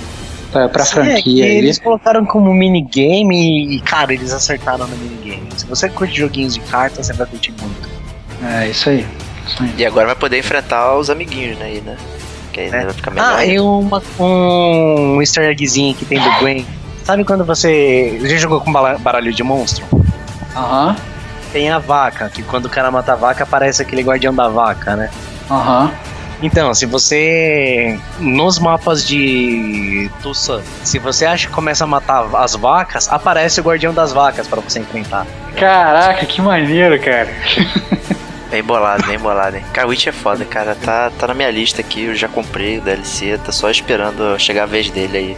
pra, 0.54 0.70
pra 0.70 0.86
Sim, 0.86 1.00
é 1.00 1.04
franquia. 1.04 1.46
aí. 1.46 1.52
eles 1.58 1.78
colocaram 1.80 2.26
como 2.26 2.54
minigame 2.54 3.76
e, 3.76 3.82
cara, 3.82 4.14
eles 4.14 4.32
acertaram 4.32 4.88
no 4.88 4.96
minigame. 4.96 5.44
Se 5.58 5.66
você 5.66 5.90
curte 5.90 6.18
joguinhos 6.18 6.54
de 6.54 6.62
cartas, 6.62 7.08
você 7.08 7.14
vai 7.14 7.28
curtir 7.28 7.54
muito. 7.62 7.90
É, 8.44 8.70
isso 8.70 8.90
aí. 8.90 9.06
Isso 9.46 9.62
aí. 9.62 9.74
E 9.78 9.86
agora 9.86 10.06
vai 10.08 10.16
poder 10.16 10.38
enfrentar 10.40 10.96
os 10.98 11.10
amiguinhos, 11.10 11.58
né? 11.58 11.66
Aí, 11.66 11.82
né? 11.82 11.98
Que 12.52 12.60
aí 12.62 12.68
É. 12.68 12.84
vai 12.86 12.94
ficar 12.94 13.12
melhor. 13.12 13.34
Ah, 13.36 13.46
e 13.46 13.60
uma, 13.60 14.02
um 14.20 15.22
easter 15.22 15.50
eggzinho 15.50 15.96
que 15.96 16.06
tem 16.06 16.20
do 16.20 16.30
Gwen. 16.40 16.66
Sabe 17.04 17.24
quando 17.24 17.44
você 17.46 18.20
já 18.24 18.38
jogou 18.38 18.62
com 18.62 18.72
baralho 18.72 19.34
de 19.34 19.44
monstro? 19.44 19.86
Aham, 20.56 20.96
Tem 21.52 21.70
a 21.70 21.80
vaca, 21.80 22.30
que 22.30 22.44
quando 22.44 22.66
o 22.66 22.70
cara 22.70 22.90
mata 22.92 23.14
a 23.14 23.16
vaca 23.16 23.44
aparece 23.44 23.82
aquele 23.82 24.02
guardião 24.04 24.34
da 24.34 24.48
vaca, 24.48 24.96
né? 24.96 25.10
aham. 25.50 25.92
Então, 26.44 26.74
se 26.74 26.88
você. 26.88 28.00
Nos 28.20 28.58
mapas 28.58 29.06
de 29.08 30.10
Tucson, 30.24 30.60
se 30.84 30.98
você 30.98 31.24
acha 31.26 31.48
que 31.48 31.54
começa 31.54 31.84
a 31.84 31.88
matar 31.88 32.28
as 32.36 32.56
vacas, 32.56 33.08
aparece 33.12 33.60
o 33.62 33.64
guardião 33.64 33.94
das 33.94 34.12
vacas 34.12 34.48
pra 34.48 34.60
você 34.60 34.80
enfrentar. 34.80 35.28
Caraca, 35.56 36.26
que 36.26 36.42
maneiro, 36.42 37.00
cara. 37.00 37.30
Bem 38.52 38.62
bolado, 38.62 39.08
bem 39.08 39.18
bolado, 39.18 39.56
hein? 39.56 39.64
Cara, 39.74 39.88
Witch 39.88 40.08
é 40.08 40.12
foda, 40.12 40.44
cara. 40.46 40.76
Tá, 40.76 41.10
tá 41.18 41.28
na 41.28 41.34
minha 41.34 41.50
lista 41.50 41.80
aqui, 41.82 42.04
eu 42.04 42.16
já 42.16 42.28
comprei 42.28 42.78
o 42.80 42.82
DLC, 42.82 43.40
tá 43.44 43.52
só 43.52 43.70
esperando 43.72 44.38
chegar 44.38 44.64
a 44.64 44.66
vez 44.66 44.90
dele 44.90 45.18
aí. 45.18 45.38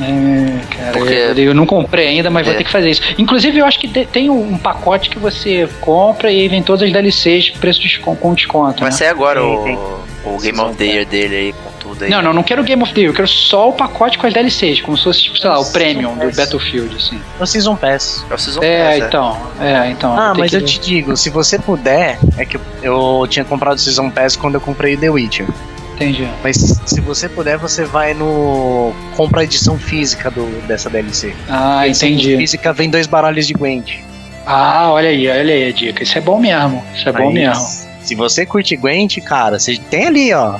É, 0.00 0.74
cara, 0.74 0.92
Porque- 0.92 1.12
eu, 1.12 1.34
eu 1.48 1.54
não 1.54 1.66
comprei 1.66 2.08
ainda, 2.08 2.30
mas 2.30 2.46
vou 2.46 2.54
É. 2.54 2.56
ter 2.56 2.64
que 2.64 2.70
fazer 2.70 2.88
isso. 2.90 3.02
Inclusive, 3.18 3.58
eu 3.58 3.66
acho 3.66 3.78
que 3.78 3.86
te- 3.86 4.06
tem 4.06 4.30
um 4.30 4.56
pacote 4.56 5.10
que 5.10 5.18
você 5.18 5.68
compra 5.82 6.32
e 6.32 6.40
aí 6.40 6.48
vem 6.48 6.62
todas 6.62 6.82
as 6.82 6.90
DLCs, 6.90 7.50
preço 7.50 7.80
de 7.80 7.98
com 8.00 8.32
desconto. 8.34 8.80
Vai 8.80 8.90
né? 8.90 8.96
sair 8.96 9.08
agora 9.08 9.40
Tem, 9.40 9.54
o, 9.54 9.62
tem. 9.64 9.78
o 10.24 10.38
Game 10.40 10.58
of 10.60 10.74
the 10.76 10.84
Year 10.86 11.04
dele 11.04 11.36
aí, 11.36 11.52
com 11.52 11.70
tudo 12.02 12.04
aí. 12.04 12.10
Não, 12.10 12.22
não, 12.22 12.32
não 12.32 12.42
quero 12.42 12.62
o 12.62 12.64
Game 12.64 12.82
of 12.82 12.92
the 12.92 13.00
Year, 13.00 13.10
eu 13.12 13.14
quero 13.16 13.28
só 13.28 13.68
o 13.68 13.72
pacote 13.72 14.18
com 14.18 14.26
as 14.26 14.32
DLCs, 14.32 14.80
como 14.80 14.96
se 14.96 15.04
fosse, 15.04 15.22
tipo, 15.22 15.38
sei 15.38 15.48
lá, 15.50 15.58
o 15.58 15.64
Premium 15.72 16.16
do 16.16 16.30
Battlefield, 16.34 16.94
assim. 16.96 17.20
É 17.38 17.42
o 17.42 17.46
Season 17.46 17.76
Pass. 17.76 18.24
É 18.30 18.34
o 18.34 18.38
Season 18.38 18.60
É, 18.62 18.84
Pass, 18.84 18.94
é. 19.02 19.06
então, 19.06 19.40
é, 19.60 19.90
então. 19.90 20.18
Ah, 20.18 20.32
ter 20.32 20.38
mas 20.40 20.50
que- 20.50 20.56
eu 20.56 20.64
te 20.64 20.80
digo, 20.80 21.16
se 21.16 21.30
você 21.30 21.58
puder, 21.58 22.18
é 22.36 22.44
que 22.44 22.56
eu, 22.56 22.60
eu 22.82 23.26
tinha 23.28 23.44
comprado 23.44 23.76
o 23.76 23.80
Season 23.80 24.10
Pass 24.10 24.36
quando 24.36 24.54
eu 24.54 24.60
comprei 24.60 24.96
The 24.96 25.10
Witcher. 25.10 25.46
Entendi. 25.94 26.26
Mas 26.42 26.56
se 26.86 27.00
você 27.00 27.28
puder, 27.28 27.58
você 27.58 27.84
vai 27.84 28.12
no. 28.14 28.92
compra 29.14 29.42
a 29.42 29.44
edição 29.44 29.78
física 29.78 30.30
do, 30.30 30.44
dessa 30.66 30.90
DLC. 30.90 31.32
Ah, 31.48 31.80
A 31.80 31.86
edição 31.88 32.08
entendi. 32.08 32.36
física 32.38 32.72
vem 32.72 32.90
dois 32.90 33.06
baralhos 33.06 33.46
de 33.46 33.52
Gwent. 33.52 33.98
Ah, 34.44 34.90
olha 34.90 35.10
aí, 35.10 35.28
olha 35.28 35.54
aí 35.54 35.68
a 35.68 35.72
dica. 35.72 36.02
Isso 36.02 36.18
é 36.18 36.20
bom 36.20 36.40
mesmo. 36.40 36.82
Isso 36.94 37.08
é 37.08 37.12
bom 37.12 37.28
Aí, 37.28 37.34
mesmo. 37.34 37.64
Se 38.02 38.16
você 38.16 38.44
curte 38.44 38.74
Gwent, 38.74 39.18
cara, 39.20 39.60
você 39.60 39.76
tem 39.90 40.06
ali, 40.06 40.32
ó. 40.34 40.56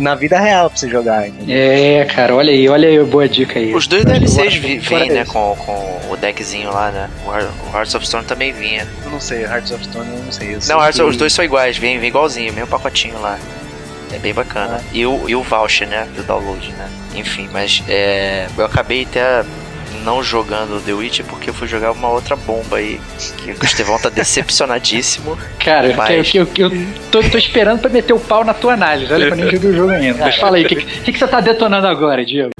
Na 0.00 0.14
vida 0.14 0.38
real 0.40 0.68
pra 0.70 0.78
você 0.78 0.88
jogar. 0.88 1.28
entendeu? 1.28 1.54
É, 1.56 2.04
cara, 2.06 2.34
olha 2.34 2.50
aí, 2.52 2.68
olha 2.68 2.88
aí, 2.88 3.04
boa 3.04 3.28
dica 3.28 3.58
aí. 3.58 3.74
Os 3.74 3.86
dois 3.86 4.04
DLCs 4.04 4.54
vêm, 4.54 5.10
né, 5.10 5.24
com, 5.24 5.54
com 5.56 6.00
o 6.10 6.16
deckzinho 6.16 6.70
lá, 6.72 6.90
né? 6.90 7.08
O 7.26 7.30
Heart- 7.32 7.50
o 7.72 7.76
Hearts 7.76 7.94
of 7.94 8.06
Stone 8.06 8.24
também 8.24 8.52
vinha. 8.52 8.86
Eu 9.04 9.10
não 9.10 9.20
sei, 9.20 9.42
Hearts 9.44 9.70
of 9.72 9.84
Stone 9.84 10.08
eu 10.10 10.22
não 10.24 10.32
sei. 10.32 10.54
Eu 10.54 10.60
sei 10.60 10.74
Não, 10.74 10.80
Hearts- 10.82 10.98
que- 11.00 11.06
os 11.06 11.16
dois 11.16 11.32
são 11.32 11.44
iguais, 11.44 11.76
vem, 11.76 11.98
vem 11.98 12.08
igualzinho, 12.08 12.52
mesmo 12.52 12.68
pacotinho 12.68 13.20
lá. 13.20 13.38
É 14.12 14.18
bem 14.18 14.34
bacana. 14.34 14.82
E, 14.92 15.06
o, 15.06 15.28
e 15.28 15.36
o 15.36 15.42
voucher, 15.42 15.86
né? 15.86 16.08
Do 16.16 16.22
download, 16.24 16.72
né? 16.72 16.88
Enfim, 17.14 17.48
mas 17.52 17.82
é, 17.88 18.46
eu 18.58 18.64
acabei 18.64 19.02
até 19.08 19.44
não 20.04 20.22
jogando 20.22 20.80
The 20.84 20.92
Witcher 20.92 21.24
porque 21.26 21.50
eu 21.50 21.54
fui 21.54 21.66
jogar 21.68 21.92
uma 21.92 22.08
outra 22.08 22.36
bomba 22.36 22.78
aí. 22.78 23.00
Que 23.38 23.52
o 23.52 23.64
Estevão 23.64 23.98
tá 23.98 24.08
decepcionadíssimo. 24.08 25.36
Cara, 25.62 25.94
Mas- 25.96 26.34
eu, 26.34 26.46
eu, 26.56 26.70
eu 26.70 26.86
tô, 27.10 27.22
tô 27.22 27.38
esperando 27.38 27.80
pra 27.80 27.90
meter 27.90 28.12
o 28.12 28.20
pau 28.20 28.44
na 28.44 28.54
tua 28.54 28.74
análise. 28.74 29.12
Olha 29.12 29.26
que 29.26 29.32
eu 29.32 29.36
nem 29.36 29.50
joguei 29.50 29.70
o 29.70 29.74
jogo 29.74 29.90
ainda. 29.92 30.18
Mas 30.24 30.36
fala 30.36 30.56
aí, 30.56 30.64
o 30.64 30.68
que, 30.68 30.76
que, 30.76 31.12
que 31.12 31.18
você 31.18 31.26
tá 31.26 31.40
detonando 31.40 31.86
agora, 31.86 32.24
Diego? 32.24 32.50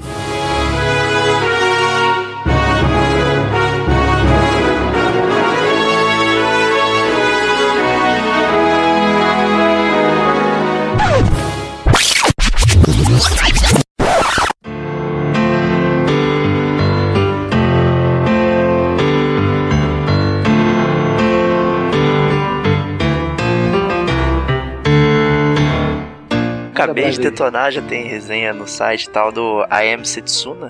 De 27.15 27.25
aí. 27.25 27.31
detonar, 27.31 27.71
já 27.71 27.81
tem 27.81 28.05
resenha 28.07 28.53
no 28.53 28.67
site 28.67 29.09
tal 29.09 29.31
do 29.31 29.63
Am 29.69 30.03
Setsuna, 30.05 30.69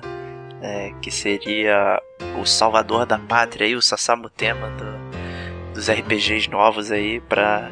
é, 0.60 0.92
que 1.00 1.10
seria 1.10 2.00
o 2.40 2.44
salvador 2.46 3.04
da 3.06 3.18
pátria 3.18 3.66
aí, 3.66 3.74
o 3.76 3.82
Sasamu 3.82 4.28
Tema 4.30 4.68
do- 4.70 5.72
dos 5.74 5.88
RPGs 5.88 6.48
novos 6.50 6.90
aí 6.92 7.20
pra 7.28 7.70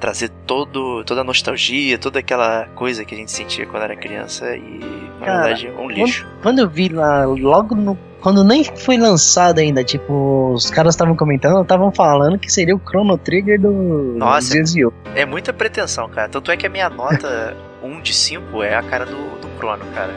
trazer 0.00 0.30
todo, 0.46 1.04
toda 1.04 1.20
a 1.20 1.24
nostalgia, 1.24 1.96
toda 1.98 2.18
aquela 2.18 2.66
coisa 2.74 3.04
que 3.04 3.14
a 3.14 3.18
gente 3.18 3.30
sentia 3.30 3.64
quando 3.66 3.84
era 3.84 3.96
criança 3.96 4.56
e 4.56 4.80
na 5.20 5.26
Cara, 5.26 5.42
verdade 5.44 5.66
é 5.68 5.70
um 5.80 5.88
lixo. 5.88 6.26
Quando 6.42 6.58
eu 6.58 6.68
vi 6.68 6.88
lá, 6.88 7.24
logo 7.24 7.74
no. 7.74 7.96
Quando 8.20 8.42
nem 8.42 8.64
foi 8.64 8.96
lançado 8.98 9.60
ainda, 9.60 9.84
tipo, 9.84 10.52
os 10.52 10.68
caras 10.68 10.94
estavam 10.94 11.14
comentando, 11.14 11.62
estavam 11.62 11.92
falando 11.92 12.38
que 12.38 12.50
seria 12.50 12.74
o 12.74 12.80
Chrono 12.80 13.16
Trigger 13.16 13.60
do 13.60 13.70
Nossa. 14.16 14.48
Zezio. 14.48 14.92
É 15.14 15.24
muita 15.24 15.52
pretensão, 15.52 16.08
cara. 16.08 16.28
Tanto 16.28 16.50
é 16.50 16.56
que 16.56 16.66
a 16.66 16.70
minha 16.70 16.90
nota 16.90 17.56
1 17.86 18.00
de 18.02 18.12
5 18.12 18.62
é 18.62 18.74
a 18.74 18.82
cara 18.82 19.04
do, 19.06 19.16
do 19.40 19.48
Chrono, 19.58 19.84
cara. 19.94 20.14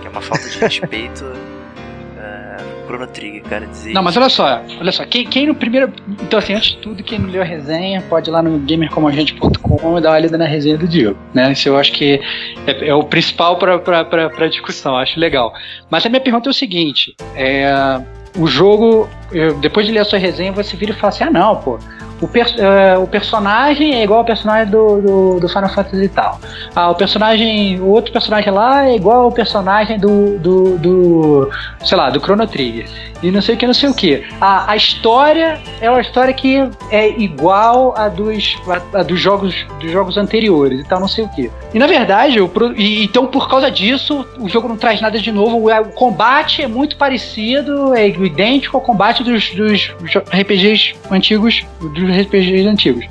Que 0.00 0.06
é 0.06 0.10
uma 0.10 0.20
falta 0.20 0.48
de 0.48 0.58
respeito. 0.58 1.24
é, 2.18 2.56
Chrono 2.86 3.06
Trigger, 3.06 3.42
cara. 3.44 3.66
Dizer 3.66 3.92
Não, 3.92 4.02
mas 4.02 4.16
olha 4.16 4.28
só, 4.28 4.60
olha 4.80 4.92
só, 4.92 5.04
quem, 5.04 5.26
quem 5.26 5.46
no 5.46 5.54
primeiro. 5.54 5.92
Então, 6.22 6.38
assim, 6.38 6.54
antes 6.54 6.70
de 6.72 6.76
tudo, 6.78 7.02
quem 7.02 7.18
não 7.18 7.28
leu 7.28 7.42
a 7.42 7.44
resenha, 7.44 8.02
pode 8.08 8.28
ir 8.28 8.32
lá 8.32 8.42
no 8.42 8.58
gamercomagente.com 8.58 9.98
e 9.98 10.00
dar 10.00 10.10
uma 10.10 10.18
lida 10.18 10.38
na 10.38 10.46
resenha 10.46 10.76
do 10.76 10.86
Diego. 10.88 11.16
Né? 11.34 11.52
Isso 11.52 11.68
eu 11.68 11.76
acho 11.76 11.92
que 11.92 12.20
é, 12.66 12.88
é 12.88 12.94
o 12.94 13.04
principal 13.04 13.56
pra, 13.58 13.78
pra, 13.78 14.04
pra, 14.04 14.30
pra 14.30 14.48
discussão, 14.48 14.96
acho 14.96 15.18
legal. 15.18 15.52
Mas 15.90 16.04
a 16.06 16.08
minha 16.08 16.20
pergunta 16.20 16.48
é 16.48 16.50
o 16.50 16.54
seguinte: 16.54 17.14
é, 17.36 17.72
o 18.36 18.46
jogo, 18.46 19.08
eu- 19.30 19.54
depois 19.58 19.86
de 19.86 19.92
ler 19.92 20.00
a 20.00 20.04
sua 20.04 20.18
resenha, 20.18 20.52
você 20.52 20.76
vira 20.76 20.92
e 20.92 20.94
fala 20.94 21.08
assim: 21.12 21.24
ah, 21.24 21.30
não, 21.30 21.56
pô. 21.56 21.78
O, 22.22 22.28
per- 22.28 22.54
é, 22.56 22.96
o 22.96 23.06
personagem 23.06 23.94
é 23.96 24.04
igual 24.04 24.20
ao 24.20 24.24
personagem 24.24 24.70
do, 24.70 25.00
do, 25.02 25.40
do 25.40 25.48
Final 25.48 25.68
Fantasy 25.68 26.04
e 26.04 26.08
tal. 26.08 26.40
Ah, 26.74 26.88
o 26.90 26.94
personagem. 26.94 27.80
O 27.80 27.88
outro 27.88 28.12
personagem 28.12 28.52
lá 28.52 28.86
é 28.88 28.94
igual 28.96 29.22
ao 29.22 29.32
personagem 29.32 29.98
do. 29.98 30.38
do, 30.38 30.78
do 30.78 31.50
sei 31.84 31.96
lá, 31.98 32.08
do 32.10 32.20
Chrono 32.20 32.46
Trigger 32.46 32.86
e 33.22 33.30
não 33.30 33.40
sei 33.40 33.54
o 33.54 33.58
que, 33.58 33.66
não 33.68 33.74
sei 33.74 33.88
o 33.88 33.94
que. 33.94 34.24
A, 34.40 34.72
a 34.72 34.76
história 34.76 35.60
é 35.80 35.88
uma 35.88 36.00
história 36.00 36.32
que 36.34 36.68
é 36.90 37.08
igual 37.20 37.94
a 37.96 38.08
dos, 38.08 38.56
a, 38.94 38.98
a 39.00 39.02
dos 39.04 39.20
jogos 39.20 39.54
dos 39.80 39.90
jogos 39.92 40.16
anteriores 40.16 40.80
e 40.80 40.84
tal, 40.84 40.98
não 41.00 41.06
sei 41.08 41.24
o 41.24 41.28
que. 41.28 41.50
E 41.72 41.78
na 41.78 41.86
verdade, 41.86 42.40
pro- 42.48 42.72
e, 42.76 43.04
então 43.04 43.26
por 43.26 43.48
causa 43.48 43.70
disso, 43.70 44.26
o 44.38 44.48
jogo 44.48 44.66
não 44.68 44.76
traz 44.76 45.00
nada 45.00 45.18
de 45.18 45.30
novo. 45.30 45.56
O, 45.58 45.70
o 45.70 45.84
combate 45.92 46.62
é 46.62 46.66
muito 46.66 46.96
parecido, 46.96 47.94
é 47.94 48.08
idêntico 48.08 48.76
ao 48.76 48.80
combate 48.82 49.22
dos, 49.22 49.50
dos 49.50 49.90
RPGs 50.32 50.94
antigos, 51.10 51.64
dos 51.80 52.11
RPGs 52.20 52.66
antigos. 52.68 53.04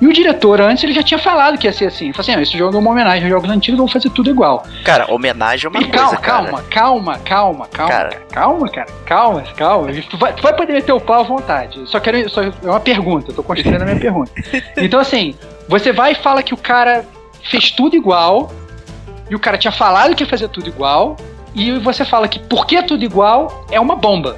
E 0.00 0.06
o 0.08 0.12
diretor 0.12 0.60
antes 0.60 0.82
ele 0.82 0.92
já 0.92 1.02
tinha 1.02 1.18
falado 1.18 1.56
que 1.56 1.64
ia 1.66 1.72
ser 1.72 1.86
assim. 1.86 2.06
Ele 2.06 2.12
falou 2.12 2.22
assim: 2.22 2.32
ah, 2.38 2.42
esse 2.42 2.58
jogo 2.58 2.76
é 2.76 2.80
uma 2.80 2.90
homenagem 2.90 3.22
aos 3.22 3.30
jogos 3.30 3.48
antigos, 3.48 3.78
vamos 3.78 3.92
fazer 3.92 4.10
tudo 4.10 4.30
igual. 4.30 4.64
Cara, 4.82 5.06
homenagem 5.14 5.66
é 5.66 5.68
uma 5.70 5.78
E 5.80 5.84
coisa, 5.84 6.16
calma, 6.16 6.18
cara. 6.18 6.42
calma, 6.42 6.62
calma, 6.68 7.18
calma, 7.18 7.68
calma, 7.68 7.68
Cara. 7.68 8.08
cara. 8.10 8.22
calma, 8.32 8.68
cara, 8.68 8.88
calma, 9.06 9.42
calma. 9.56 9.88
Tu 10.10 10.16
vai, 10.16 10.32
tu 10.32 10.42
vai 10.42 10.56
poder 10.56 10.72
meter 10.72 10.90
o 10.92 11.00
pau 11.00 11.20
à 11.20 11.22
vontade. 11.22 11.80
Só 11.86 12.00
quero, 12.00 12.28
só, 12.28 12.42
é 12.42 12.50
uma 12.64 12.80
pergunta, 12.80 13.30
eu 13.30 13.34
tô 13.36 13.44
construindo 13.44 13.80
a 13.80 13.84
minha 13.84 13.98
pergunta. 14.00 14.32
Então 14.76 14.98
assim, 14.98 15.36
você 15.68 15.92
vai 15.92 16.12
e 16.12 16.14
fala 16.16 16.42
que 16.42 16.52
o 16.52 16.56
cara 16.56 17.04
fez 17.44 17.70
tudo 17.70 17.94
igual, 17.94 18.50
e 19.30 19.36
o 19.36 19.38
cara 19.38 19.56
tinha 19.56 19.70
falado 19.72 20.16
que 20.16 20.24
ia 20.24 20.28
fazer 20.28 20.48
tudo 20.48 20.66
igual, 20.68 21.16
e 21.54 21.78
você 21.78 22.04
fala 22.04 22.26
que 22.26 22.40
porque 22.40 22.74
é 22.76 22.82
tudo 22.82 23.04
igual 23.04 23.64
é 23.70 23.78
uma 23.78 23.94
bomba, 23.94 24.36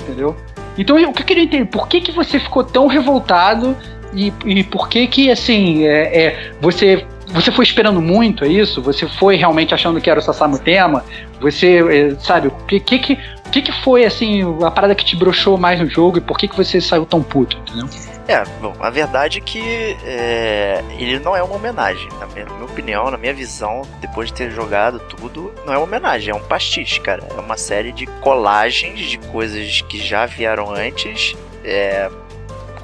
entendeu? 0.00 0.34
Então 0.78 0.96
o 0.96 1.12
que 1.12 1.22
eu 1.22 1.26
queria 1.26 1.42
entender, 1.42 1.66
por 1.66 1.88
que 1.88 2.00
que 2.00 2.12
você 2.12 2.38
ficou 2.38 2.62
tão 2.64 2.86
revoltado 2.86 3.76
e, 4.14 4.32
e 4.46 4.64
por 4.64 4.88
que 4.88 5.06
que 5.06 5.30
assim 5.30 5.84
é, 5.84 6.22
é, 6.22 6.52
você 6.60 7.04
você 7.32 7.52
foi 7.52 7.64
esperando 7.64 8.00
muito, 8.00 8.44
é 8.44 8.48
isso? 8.48 8.80
Você 8.80 9.06
foi 9.06 9.36
realmente 9.36 9.74
achando 9.74 10.00
que 10.00 10.08
era 10.08 10.18
o 10.18 10.22
Sasamu 10.22 10.58
tema? 10.58 11.04
Você, 11.40 11.78
é, 11.78 12.14
sabe, 12.18 12.48
o 12.48 12.50
que 12.66 12.80
que, 12.80 12.98
que, 12.98 13.62
que 13.62 13.72
foi, 13.82 14.04
assim, 14.04 14.42
a 14.64 14.70
parada 14.70 14.94
que 14.94 15.04
te 15.04 15.14
broxou 15.14 15.58
mais 15.58 15.78
no 15.78 15.86
jogo 15.86 16.18
e 16.18 16.20
por 16.20 16.38
que 16.38 16.48
que 16.48 16.56
você 16.56 16.80
saiu 16.80 17.04
tão 17.04 17.22
puto, 17.22 17.58
entendeu? 17.58 17.86
É, 18.28 18.44
bom, 18.60 18.74
a 18.78 18.90
verdade 18.90 19.38
é 19.38 19.40
que 19.40 19.96
é, 20.04 20.84
ele 20.98 21.18
não 21.18 21.34
é 21.34 21.42
uma 21.42 21.56
homenagem. 21.56 22.06
Na 22.20 22.26
minha, 22.26 22.44
na 22.44 22.52
minha 22.52 22.66
opinião, 22.66 23.10
na 23.10 23.16
minha 23.16 23.32
visão, 23.32 23.80
depois 24.02 24.28
de 24.28 24.34
ter 24.34 24.50
jogado 24.50 25.00
tudo, 25.00 25.50
não 25.64 25.72
é 25.72 25.78
uma 25.78 25.84
homenagem, 25.84 26.30
é 26.30 26.34
um 26.34 26.46
pastiche, 26.46 27.00
cara. 27.00 27.26
É 27.30 27.40
uma 27.40 27.56
série 27.56 27.90
de 27.90 28.06
colagens 28.20 29.00
de 29.00 29.16
coisas 29.16 29.80
que 29.80 29.98
já 29.98 30.26
vieram 30.26 30.70
antes, 30.70 31.34
é, 31.64 32.10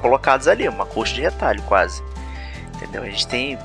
colocadas 0.01 0.47
ali, 0.47 0.67
uma 0.67 0.87
coxa 0.87 1.13
de 1.13 1.21
retalho 1.21 1.61
quase. 1.63 2.01
Entendeu? 2.75 3.03
A 3.03 3.05
gente 3.05 3.27
tem 3.27 3.55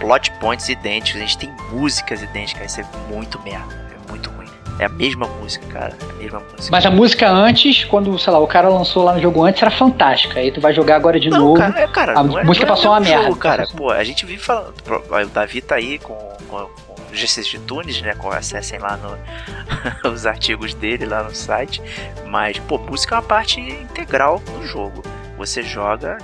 plot 0.00 0.28
points 0.40 0.68
idênticos, 0.68 1.22
a 1.22 1.24
gente 1.24 1.38
tem 1.38 1.54
músicas 1.70 2.20
idênticas, 2.20 2.72
isso 2.72 2.80
é 2.80 2.86
muito 3.08 3.40
merda, 3.42 3.72
é 3.94 4.10
muito 4.10 4.28
ruim. 4.30 4.41
É 4.82 4.86
a 4.86 4.88
mesma 4.88 5.28
música, 5.28 5.64
cara, 5.68 5.96
é 6.00 6.10
a 6.10 6.14
mesma 6.14 6.40
música. 6.40 6.68
Mas 6.72 6.84
a 6.84 6.90
música 6.90 7.30
antes, 7.30 7.84
quando, 7.84 8.18
sei 8.18 8.32
lá, 8.32 8.40
o 8.40 8.48
cara 8.48 8.68
lançou 8.68 9.04
lá 9.04 9.14
no 9.14 9.22
jogo 9.22 9.44
antes, 9.44 9.62
era 9.62 9.70
fantástica. 9.70 10.40
Aí 10.40 10.50
tu 10.50 10.60
vai 10.60 10.72
jogar 10.72 10.96
agora 10.96 11.20
de 11.20 11.30
Não, 11.30 11.38
novo. 11.38 11.54
cara, 11.60 11.80
é, 11.80 11.86
cara, 11.86 12.18
a 12.18 12.40
é, 12.40 12.44
música 12.44 12.66
é 12.66 12.68
passou 12.68 12.90
uma 12.90 12.98
merda. 12.98 13.22
jogo, 13.26 13.36
cara. 13.36 13.64
Pô, 13.76 13.90
a 13.90 14.02
gente 14.02 14.26
vive 14.26 14.42
falando. 14.42 14.74
O 14.88 15.26
Davi 15.26 15.60
tá 15.60 15.76
aí 15.76 16.00
com, 16.00 16.14
com, 16.48 16.56
com 16.66 16.94
o 17.12 17.14
GC 17.14 17.42
de 17.42 17.58
Tunes, 17.60 18.02
né? 18.02 18.12
Com 18.16 18.28
acessem 18.32 18.80
lá 18.80 18.96
no, 18.96 19.16
os 20.10 20.26
artigos 20.26 20.74
dele 20.74 21.06
lá 21.06 21.22
no 21.22 21.32
site. 21.32 21.80
Mas, 22.26 22.58
pô, 22.58 22.76
música 22.76 23.14
é 23.14 23.18
uma 23.18 23.22
parte 23.22 23.60
integral 23.60 24.40
do 24.40 24.66
jogo. 24.66 25.00
Você 25.38 25.62
joga, 25.62 26.18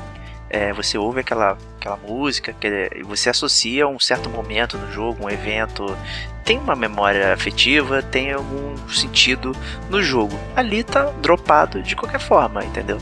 é, 0.51 0.73
você 0.73 0.97
ouve 0.97 1.21
aquela, 1.21 1.59
aquela 1.79 1.97
música, 1.97 2.53
que, 2.53 2.91
você 3.05 3.31
associa 3.31 3.87
um 3.87 3.99
certo 3.99 4.31
momento 4.31 4.77
no 4.79 4.91
jogo, 4.93 5.25
um 5.27 5.31
evento. 5.31 5.97
Tem 6.45 6.59
uma 6.59 6.75
memória 6.75 7.33
afetiva, 7.35 8.03
tem 8.03 8.33
algum 8.33 8.75
sentido 8.89 9.55
no 9.91 10.03
jogo. 10.03 10.39
Ali 10.57 10.83
tá 10.83 11.13
dropado 11.21 11.83
de 11.83 11.95
qualquer 11.95 12.21
forma, 12.21 12.65
entendeu? 12.65 12.99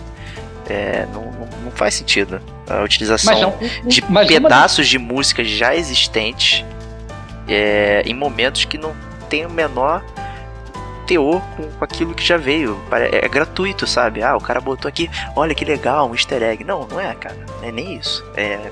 É, 0.69 1.07
não, 1.13 1.23
não, 1.31 1.49
não 1.65 1.71
faz 1.71 1.95
sentido 1.95 2.41
a 2.69 2.83
utilização 2.83 3.57
um- 3.85 3.89
de 3.89 4.03
pedaços 4.27 4.89
de 4.89 4.99
músicas 4.99 5.47
já 5.49 5.77
existentes 5.77 6.65
é, 7.47 8.03
em 8.05 8.15
momentos 8.15 8.65
que 8.65 8.77
não 8.77 8.93
tem 9.29 9.47
o 9.47 9.51
menor 9.51 10.05
teor 11.07 11.41
com, 11.57 11.71
com 11.71 11.85
aquilo 11.85 12.15
que 12.15 12.25
já 12.25 12.37
veio. 12.37 12.79
Pare- 12.91 13.11
É, 13.13 13.29
gratuito, 13.29 13.87
sabe? 13.87 14.23
Ah, 14.23 14.37
o 14.37 14.41
cara 14.41 14.61
botou 14.61 14.89
aqui, 14.89 15.09
olha 15.35 15.55
que 15.55 15.65
legal, 15.65 16.09
um 16.11 16.15
easter 16.15 16.43
egg. 16.43 16.65
Não, 16.65 16.87
não 16.87 17.01
é, 17.01 17.15
cara. 17.15 17.37
É 17.63 17.71
nem 17.73 17.95
isso. 17.95 18.25
É, 18.37 18.71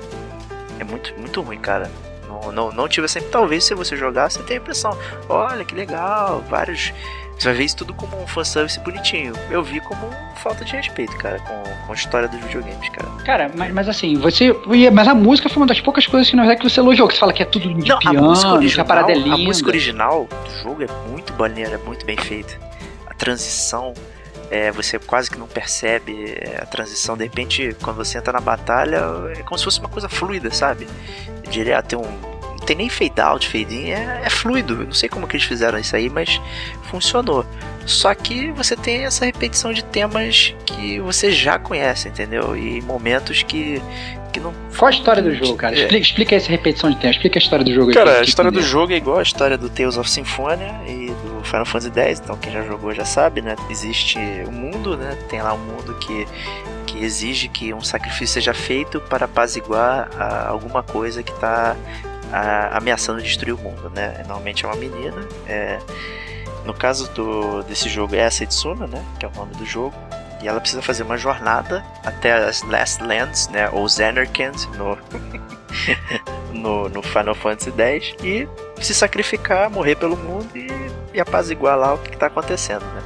é 0.79 0.83
muito, 0.83 1.13
muito 1.17 1.41
ruim, 1.41 1.59
cara. 1.59 1.89
Não, 2.27 2.51
não, 2.51 2.71
não 2.71 2.87
tive 2.87 3.05
essa. 3.05 3.21
Talvez 3.21 3.63
se 3.63 3.73
você 3.73 3.95
jogar, 3.95 4.29
você 4.29 4.43
tenha 4.43 4.59
a 4.59 4.61
impressão. 4.61 4.97
Olha 5.29 5.63
que 5.65 5.73
legal, 5.73 6.43
vários. 6.49 6.93
Você 7.37 7.49
vai 7.49 7.57
ver 7.57 7.63
isso 7.65 7.77
tudo 7.77 7.93
como 7.93 8.21
um 8.21 8.25
fanservice 8.27 8.79
bonitinho. 8.79 9.33
Eu 9.49 9.61
vi 9.61 9.81
como 9.81 10.09
falta 10.37 10.63
de 10.63 10.75
respeito, 10.75 11.15
cara, 11.17 11.39
com, 11.39 11.63
com 11.85 11.91
a 11.91 11.95
história 11.95 12.27
dos 12.27 12.39
videogames, 12.39 12.89
cara. 12.89 13.09
Cara, 13.25 13.51
mas, 13.55 13.73
mas 13.73 13.89
assim, 13.89 14.15
você. 14.15 14.55
Mas 14.93 15.07
a 15.07 15.15
música 15.15 15.49
foi 15.49 15.61
uma 15.61 15.67
das 15.67 15.81
poucas 15.81 16.07
coisas 16.07 16.29
que 16.29 16.35
na 16.35 16.43
verdade 16.43 16.61
que 16.61 16.69
você 16.69 16.79
elogiou, 16.79 17.07
que 17.07 17.15
você 17.15 17.19
fala 17.19 17.33
que 17.33 17.43
é 17.43 17.45
tudo 17.45 17.73
de 17.73 17.89
Não, 17.89 17.99
piano, 17.99 18.19
a 18.19 18.21
música 18.21 18.53
original, 18.53 18.85
a 18.89 19.11
é 19.11 19.13
a 19.13 19.37
música 19.37 19.69
original 19.69 20.27
do 20.27 20.61
jogo 20.61 20.83
é 20.83 20.87
muito 21.09 21.33
maneira, 21.33 21.75
é 21.75 21.77
muito 21.77 22.05
bem 22.05 22.17
feita. 22.17 22.57
A 23.07 23.13
transição, 23.13 23.93
é, 24.49 24.71
você 24.71 24.99
quase 24.99 25.29
que 25.29 25.37
não 25.37 25.47
percebe 25.47 26.35
é, 26.37 26.59
a 26.61 26.65
transição. 26.65 27.17
De 27.17 27.23
repente, 27.23 27.75
quando 27.81 27.97
você 27.97 28.17
entra 28.17 28.33
na 28.33 28.39
batalha, 28.39 29.01
é 29.35 29.43
como 29.43 29.57
se 29.57 29.63
fosse 29.63 29.79
uma 29.79 29.89
coisa 29.89 30.07
fluida, 30.07 30.51
sabe? 30.51 30.87
Direto, 31.49 31.87
tem 31.87 31.99
um. 31.99 32.34
Não 32.65 32.67
tem 32.67 32.77
nem 32.77 32.89
fade 32.89 33.21
out, 33.21 33.47
fade 33.47 33.75
in, 33.75 33.89
é, 33.91 34.21
é 34.25 34.29
fluido. 34.29 34.81
Eu 34.81 34.85
não 34.85 34.91
sei 34.91 35.07
como 35.07 35.27
que 35.27 35.35
eles 35.35 35.45
fizeram 35.45 35.77
isso 35.77 35.95
aí, 35.95 36.09
mas 36.09 36.41
funcionou. 36.89 37.45
Só 37.85 38.11
que 38.15 38.51
você 38.53 38.75
tem 38.75 39.05
essa 39.05 39.23
repetição 39.23 39.71
de 39.71 39.83
temas 39.83 40.55
que 40.65 40.99
você 40.99 41.31
já 41.31 41.59
conhece, 41.59 42.07
entendeu? 42.07 42.57
E 42.57 42.81
momentos 42.81 43.43
que, 43.43 43.79
que 44.33 44.39
não. 44.39 44.51
Qual 44.75 44.87
a 44.87 44.91
história 44.91 45.21
do 45.21 45.35
jogo, 45.35 45.55
cara? 45.55 45.75
É. 45.75 45.81
Explica, 45.81 46.03
explica 46.03 46.35
essa 46.35 46.49
repetição 46.49 46.89
de 46.89 46.95
tempo, 46.95 47.13
explica 47.13 47.37
a 47.37 47.41
história 47.41 47.63
do 47.63 47.71
jogo 47.71 47.89
aí. 47.89 47.93
Cara, 47.93 48.11
pra 48.13 48.21
a 48.21 48.23
história 48.23 48.49
do 48.49 48.57
entender. 48.57 48.71
jogo 48.71 48.93
é 48.93 48.95
igual 48.95 49.19
a 49.19 49.23
história 49.23 49.59
do 49.59 49.69
Tales 49.69 49.95
of 49.95 50.09
Symphonia 50.09 50.73
e 50.87 51.11
do 51.23 51.43
Final 51.43 51.65
Fantasy 51.65 51.91
X, 51.99 52.19
então 52.19 52.35
quem 52.37 52.51
já 52.51 52.63
jogou 52.63 52.95
já 52.95 53.05
sabe, 53.05 53.43
né? 53.43 53.55
Existe 53.69 54.17
um 54.47 54.51
mundo, 54.51 54.97
né? 54.97 55.15
Tem 55.29 55.39
lá 55.39 55.53
um 55.53 55.59
mundo 55.59 55.93
que, 55.99 56.27
que 56.87 57.03
exige 57.03 57.47
que 57.47 57.71
um 57.75 57.81
sacrifício 57.81 58.33
seja 58.33 58.55
feito 58.55 58.99
para 59.01 59.25
apaziguar 59.25 60.09
a, 60.17 60.47
alguma 60.47 60.81
coisa 60.81 61.21
que 61.21 61.31
está 61.31 61.75
ameaçando 62.71 63.21
destruir 63.21 63.53
o 63.53 63.57
mundo, 63.57 63.89
né? 63.89 64.17
Normalmente 64.19 64.65
é 64.65 64.67
uma 64.67 64.75
menina. 64.75 65.21
é, 65.47 65.79
no 66.65 66.73
caso 66.73 67.07
do, 67.11 67.61
desse 67.63 67.87
jogo 67.87 68.15
é 68.15 68.25
a 68.25 68.31
Setsuna, 68.31 68.87
né? 68.87 69.05
Que 69.19 69.25
é 69.25 69.29
o 69.29 69.31
nome 69.31 69.53
do 69.55 69.65
jogo. 69.65 69.95
E 70.41 70.47
ela 70.47 70.59
precisa 70.59 70.81
fazer 70.81 71.03
uma 71.03 71.17
jornada 71.17 71.85
até 72.03 72.33
as 72.33 72.63
Last 72.63 73.03
Lands, 73.03 73.47
né? 73.49 73.69
Ou 73.71 73.87
Zanarkand 73.87 74.67
no, 74.75 74.97
no, 76.51 76.89
no 76.89 77.01
Final 77.03 77.35
Fantasy 77.35 77.71
X. 77.71 78.15
E 78.23 78.47
se 78.81 78.93
sacrificar, 78.93 79.69
morrer 79.69 79.95
pelo 79.95 80.17
mundo 80.17 80.49
e, 80.55 80.67
e 81.13 81.19
apaziguar 81.21 81.77
lá 81.77 81.93
o 81.93 81.99
que 81.99 82.13
está 82.13 82.27
acontecendo, 82.27 82.83
né? 82.83 83.01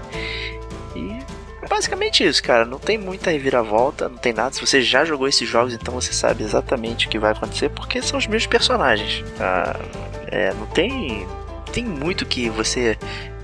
Basicamente 1.69 2.25
isso, 2.25 2.41
cara. 2.41 2.65
Não 2.65 2.79
tem 2.79 2.97
muita 2.97 3.29
reviravolta, 3.29 4.09
não 4.09 4.17
tem 4.17 4.33
nada. 4.33 4.53
Se 4.53 4.59
você 4.59 4.81
já 4.81 5.05
jogou 5.05 5.27
esses 5.27 5.47
jogos, 5.47 5.73
então 5.73 5.93
você 5.93 6.11
sabe 6.11 6.43
exatamente 6.43 7.05
o 7.05 7.09
que 7.09 7.19
vai 7.19 7.31
acontecer, 7.31 7.69
porque 7.69 8.01
são 8.01 8.17
os 8.17 8.25
mesmos 8.25 8.47
personagens. 8.47 9.23
Ah, 9.39 9.79
é, 10.27 10.51
não 10.53 10.65
tem, 10.67 11.27
tem 11.71 11.85
muito 11.85 12.25
que 12.25 12.49
você 12.49 12.97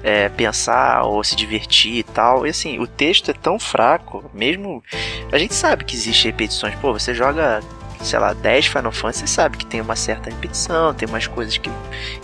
é, 0.03 0.27
pensar 0.29 1.03
ou 1.03 1.23
se 1.23 1.35
divertir 1.35 1.97
e 1.97 2.03
tal. 2.03 2.47
E 2.47 2.49
assim, 2.49 2.79
o 2.79 2.87
texto 2.87 3.29
é 3.29 3.33
tão 3.33 3.59
fraco, 3.59 4.29
mesmo. 4.33 4.83
A 5.31 5.37
gente 5.37 5.53
sabe 5.53 5.83
que 5.83 5.95
existe 5.95 6.25
repetições. 6.25 6.75
Pô, 6.75 6.93
você 6.93 7.13
joga. 7.13 7.61
Sei 8.01 8.19
lá, 8.19 8.33
10 8.33 8.67
Final 8.67 8.91
Fantasy, 8.91 9.21
você 9.21 9.27
sabe 9.27 9.57
que 9.57 9.65
tem 9.65 9.81
uma 9.81 9.95
certa 9.95 10.29
repetição, 10.29 10.93
tem 10.93 11.07
umas 11.07 11.25
coisas 11.25 11.57
que, 11.57 11.71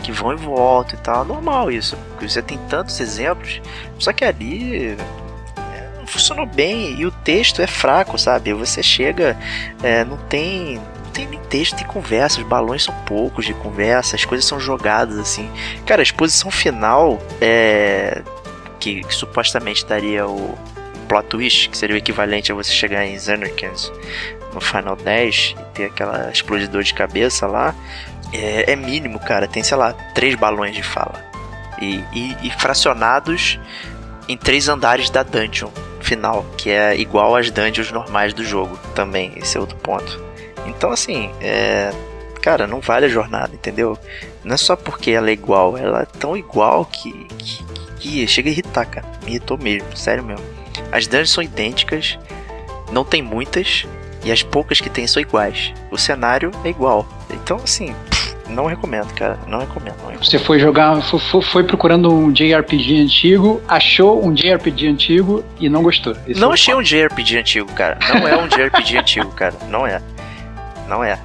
que 0.04 0.12
vão 0.12 0.34
e 0.34 0.36
voltam 0.36 1.00
e 1.00 1.02
tal. 1.02 1.26
Normal 1.26 1.72
isso, 1.72 1.98
porque 2.10 2.30
você 2.30 2.40
tem 2.40 2.60
tantos 2.70 3.00
exemplos. 3.00 3.60
Só 3.98 4.14
que 4.14 4.24
ali 4.24 4.96
funcionou 6.12 6.46
bem 6.46 7.00
e 7.00 7.06
o 7.06 7.12
texto 7.12 7.62
é 7.62 7.68
fraco, 7.68 8.18
sabe? 8.18 8.54
Você 8.54 8.84
chega, 8.84 9.38
é, 9.82 10.04
não 10.04 10.18
tem. 10.18 10.80
Tem 11.14 11.28
nem 11.28 11.40
texto, 11.42 11.76
tem 11.76 11.86
conversa, 11.86 12.40
os 12.40 12.48
balões 12.48 12.84
são 12.84 12.96
poucos 13.06 13.46
de 13.46 13.54
conversa, 13.54 14.16
as 14.16 14.24
coisas 14.24 14.46
são 14.46 14.62
jogadas 14.62 15.20
assim. 15.20 15.50
Cara, 15.86 16.02
a 16.02 16.04
exposição 16.04 16.50
final 16.50 17.22
é. 17.42 18.22
Que, 18.80 19.04
que 19.04 19.14
supostamente 19.14 19.86
daria 19.86 20.26
o 20.26 20.58
plot 21.10 21.28
twist, 21.28 21.70
que 21.70 21.78
seria 21.78 21.96
o 21.96 22.00
equivalente 22.00 22.52
a 22.52 22.56
você 22.56 22.72
chegar 22.72 23.06
em 23.06 23.20
Xanarkans 23.20 23.92
no 24.54 24.62
Final 24.62 24.96
10 24.96 25.56
e 25.60 25.64
ter 25.74 25.86
aquela 25.86 26.32
explodidor 26.32 26.82
de 26.82 26.94
cabeça 26.94 27.46
lá, 27.46 27.76
é, 28.34 28.72
é 28.72 28.76
mínimo, 28.76 29.20
cara. 29.20 29.48
Tem, 29.48 29.62
sei 29.62 29.78
lá, 29.78 29.94
três 30.16 30.36
balões 30.36 30.74
de 30.74 30.82
fala. 30.82 31.24
E, 31.80 32.04
e, 32.14 32.38
e 32.44 32.50
fracionados 32.52 33.60
em 34.28 34.38
três 34.38 34.70
andares 34.70 35.10
da 35.10 35.24
dungeon 35.24 35.70
final, 36.12 36.46
que 36.58 36.70
é 36.70 37.00
igual 37.00 37.38
às 37.38 37.50
dungeons 37.50 37.90
normais 37.92 38.34
do 38.34 38.44
jogo 38.44 38.78
também. 38.94 39.32
Esse 39.38 39.58
é 39.58 39.62
outro 39.62 39.78
ponto. 39.78 40.22
Então, 40.66 40.92
assim, 40.92 41.32
é. 41.40 41.92
Cara, 42.42 42.66
não 42.68 42.82
vale 42.82 43.06
a 43.06 43.10
jornada, 43.10 43.54
entendeu? 43.54 43.98
Não 44.44 44.56
é 44.56 44.58
só 44.58 44.76
porque 44.76 45.12
ela 45.12 45.30
é 45.30 45.34
igual, 45.34 45.78
ela 45.78 46.02
é 46.02 46.06
tão 46.06 46.36
igual 46.36 46.86
que, 46.86 47.12
que, 47.38 47.64
que 48.00 48.28
chega 48.28 48.50
a 48.50 48.52
irritar, 48.52 48.86
cara. 48.86 49.08
Me 49.24 49.32
irritou 49.32 49.58
mesmo, 49.60 49.96
sério 49.96 50.24
mesmo. 50.24 50.44
As 50.92 51.06
dungeons 51.06 51.30
são 51.30 51.44
idênticas, 51.44 52.18
não 52.92 53.06
tem 53.06 53.22
muitas, 53.22 53.86
e 54.26 54.32
as 54.32 54.42
poucas 54.42 54.82
que 54.82 54.90
tem 54.90 55.06
são 55.06 55.22
iguais. 55.22 55.72
O 55.92 56.00
cenário 56.00 56.50
é 56.66 56.70
igual. 56.70 57.08
Então, 57.30 57.58
assim, 57.58 57.96
não 58.52 58.66
recomendo, 58.66 59.14
cara. 59.14 59.40
Não 59.48 59.60
recomendo. 59.60 59.96
Não 59.98 60.08
recomendo. 60.10 60.24
Você 60.26 60.38
foi 60.38 60.60
jogar, 60.60 61.02
foi, 61.02 61.42
foi- 61.42 61.64
procurando 61.64 62.14
um 62.14 62.32
JRPG 62.32 63.02
antigo, 63.02 63.62
achou 63.68 64.24
um 64.26 64.34
JRPG 64.34 64.88
antigo 64.88 65.44
e 65.60 65.70
não 65.70 65.82
gostou. 65.82 66.16
Esse 66.28 66.40
Não 66.40 66.52
achei 66.52 66.74
um 66.76 66.82
JRPG 66.84 67.38
antigo, 67.40 67.72
cara. 67.74 67.98
Não 68.14 68.28
é 68.28 68.38
um 68.38 68.48
JRPG 68.48 68.98
antigo, 68.98 69.32
cara. 69.32 69.56
Não 69.70 69.86
é. 69.88 70.02
Não 70.88 71.04
é. 71.04 71.18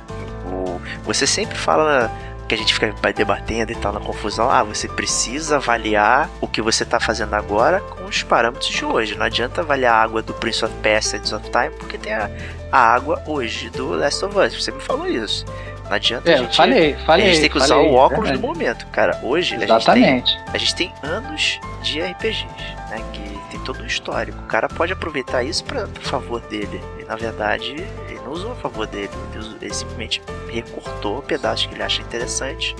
O- 0.50 0.80
você 1.04 1.26
sempre 1.26 1.56
fala 1.56 2.10
que 2.48 2.54
a 2.54 2.58
gente 2.58 2.72
fica 2.72 2.94
debatendo 3.12 3.72
e 3.72 3.74
tal 3.74 3.92
na 3.92 3.98
confusão. 3.98 4.48
Ah, 4.48 4.62
você 4.62 4.86
precisa 4.86 5.56
avaliar 5.56 6.30
o 6.40 6.46
que 6.46 6.62
você 6.62 6.84
tá 6.84 7.00
fazendo 7.00 7.34
agora 7.34 7.80
com 7.80 8.04
os 8.04 8.22
parâmetros 8.22 8.68
de 8.70 8.84
hoje. 8.84 9.16
Não 9.16 9.26
adianta 9.26 9.62
avaliar 9.62 9.94
a 9.94 10.00
água 10.02 10.22
do 10.22 10.32
Prince 10.32 10.64
of 10.64 10.72
Persia 10.80 11.18
Sands 11.18 11.32
of 11.32 11.50
Time 11.50 11.70
porque 11.76 11.98
tem 11.98 12.12
a, 12.14 12.30
a 12.70 12.78
água 12.78 13.20
hoje 13.26 13.68
do 13.70 13.88
Last 13.90 14.24
of 14.24 14.38
Us. 14.38 14.54
Você 14.62 14.70
me 14.70 14.80
falou 14.80 15.08
isso. 15.08 15.44
Não 15.88 15.92
adianta 15.94 16.28
a 16.30 16.34
É, 16.34 16.36
gente. 16.38 16.56
falei, 16.56 16.94
falei. 17.06 17.26
a 17.26 17.28
gente 17.30 17.40
tem 17.42 17.50
que 17.50 17.56
usar 17.58 17.74
falei, 17.76 17.90
o 17.90 17.94
óculos 17.94 18.28
verdade. 18.30 18.40
do 18.40 18.46
momento. 18.46 18.86
Cara, 18.88 19.20
hoje 19.22 19.54
a 19.54 19.58
gente 19.58 19.68
tem 19.68 19.76
Exatamente. 19.76 20.38
a 20.52 20.58
gente 20.58 20.74
tem 20.74 20.92
anos 21.02 21.60
de 21.82 22.00
RPGs, 22.00 22.44
né? 22.90 23.02
Que 23.12 23.50
tem 23.50 23.60
todo 23.60 23.80
um 23.82 23.86
histórico. 23.86 24.38
O 24.42 24.46
cara 24.46 24.68
pode 24.68 24.92
aproveitar 24.92 25.42
isso 25.44 25.64
para 25.64 25.86
favor 26.00 26.40
dele. 26.42 26.80
E 27.00 27.04
na 27.04 27.14
verdade, 27.16 27.72
ele 28.08 28.20
não 28.24 28.32
usou 28.32 28.52
a 28.52 28.56
favor 28.56 28.86
dele. 28.86 29.10
Ele 29.60 29.72
simplesmente 29.74 30.20
recortou 30.52 31.22
pedaços 31.22 31.66
que 31.66 31.74
ele 31.74 31.82
acha 31.82 32.02
interessante 32.02 32.74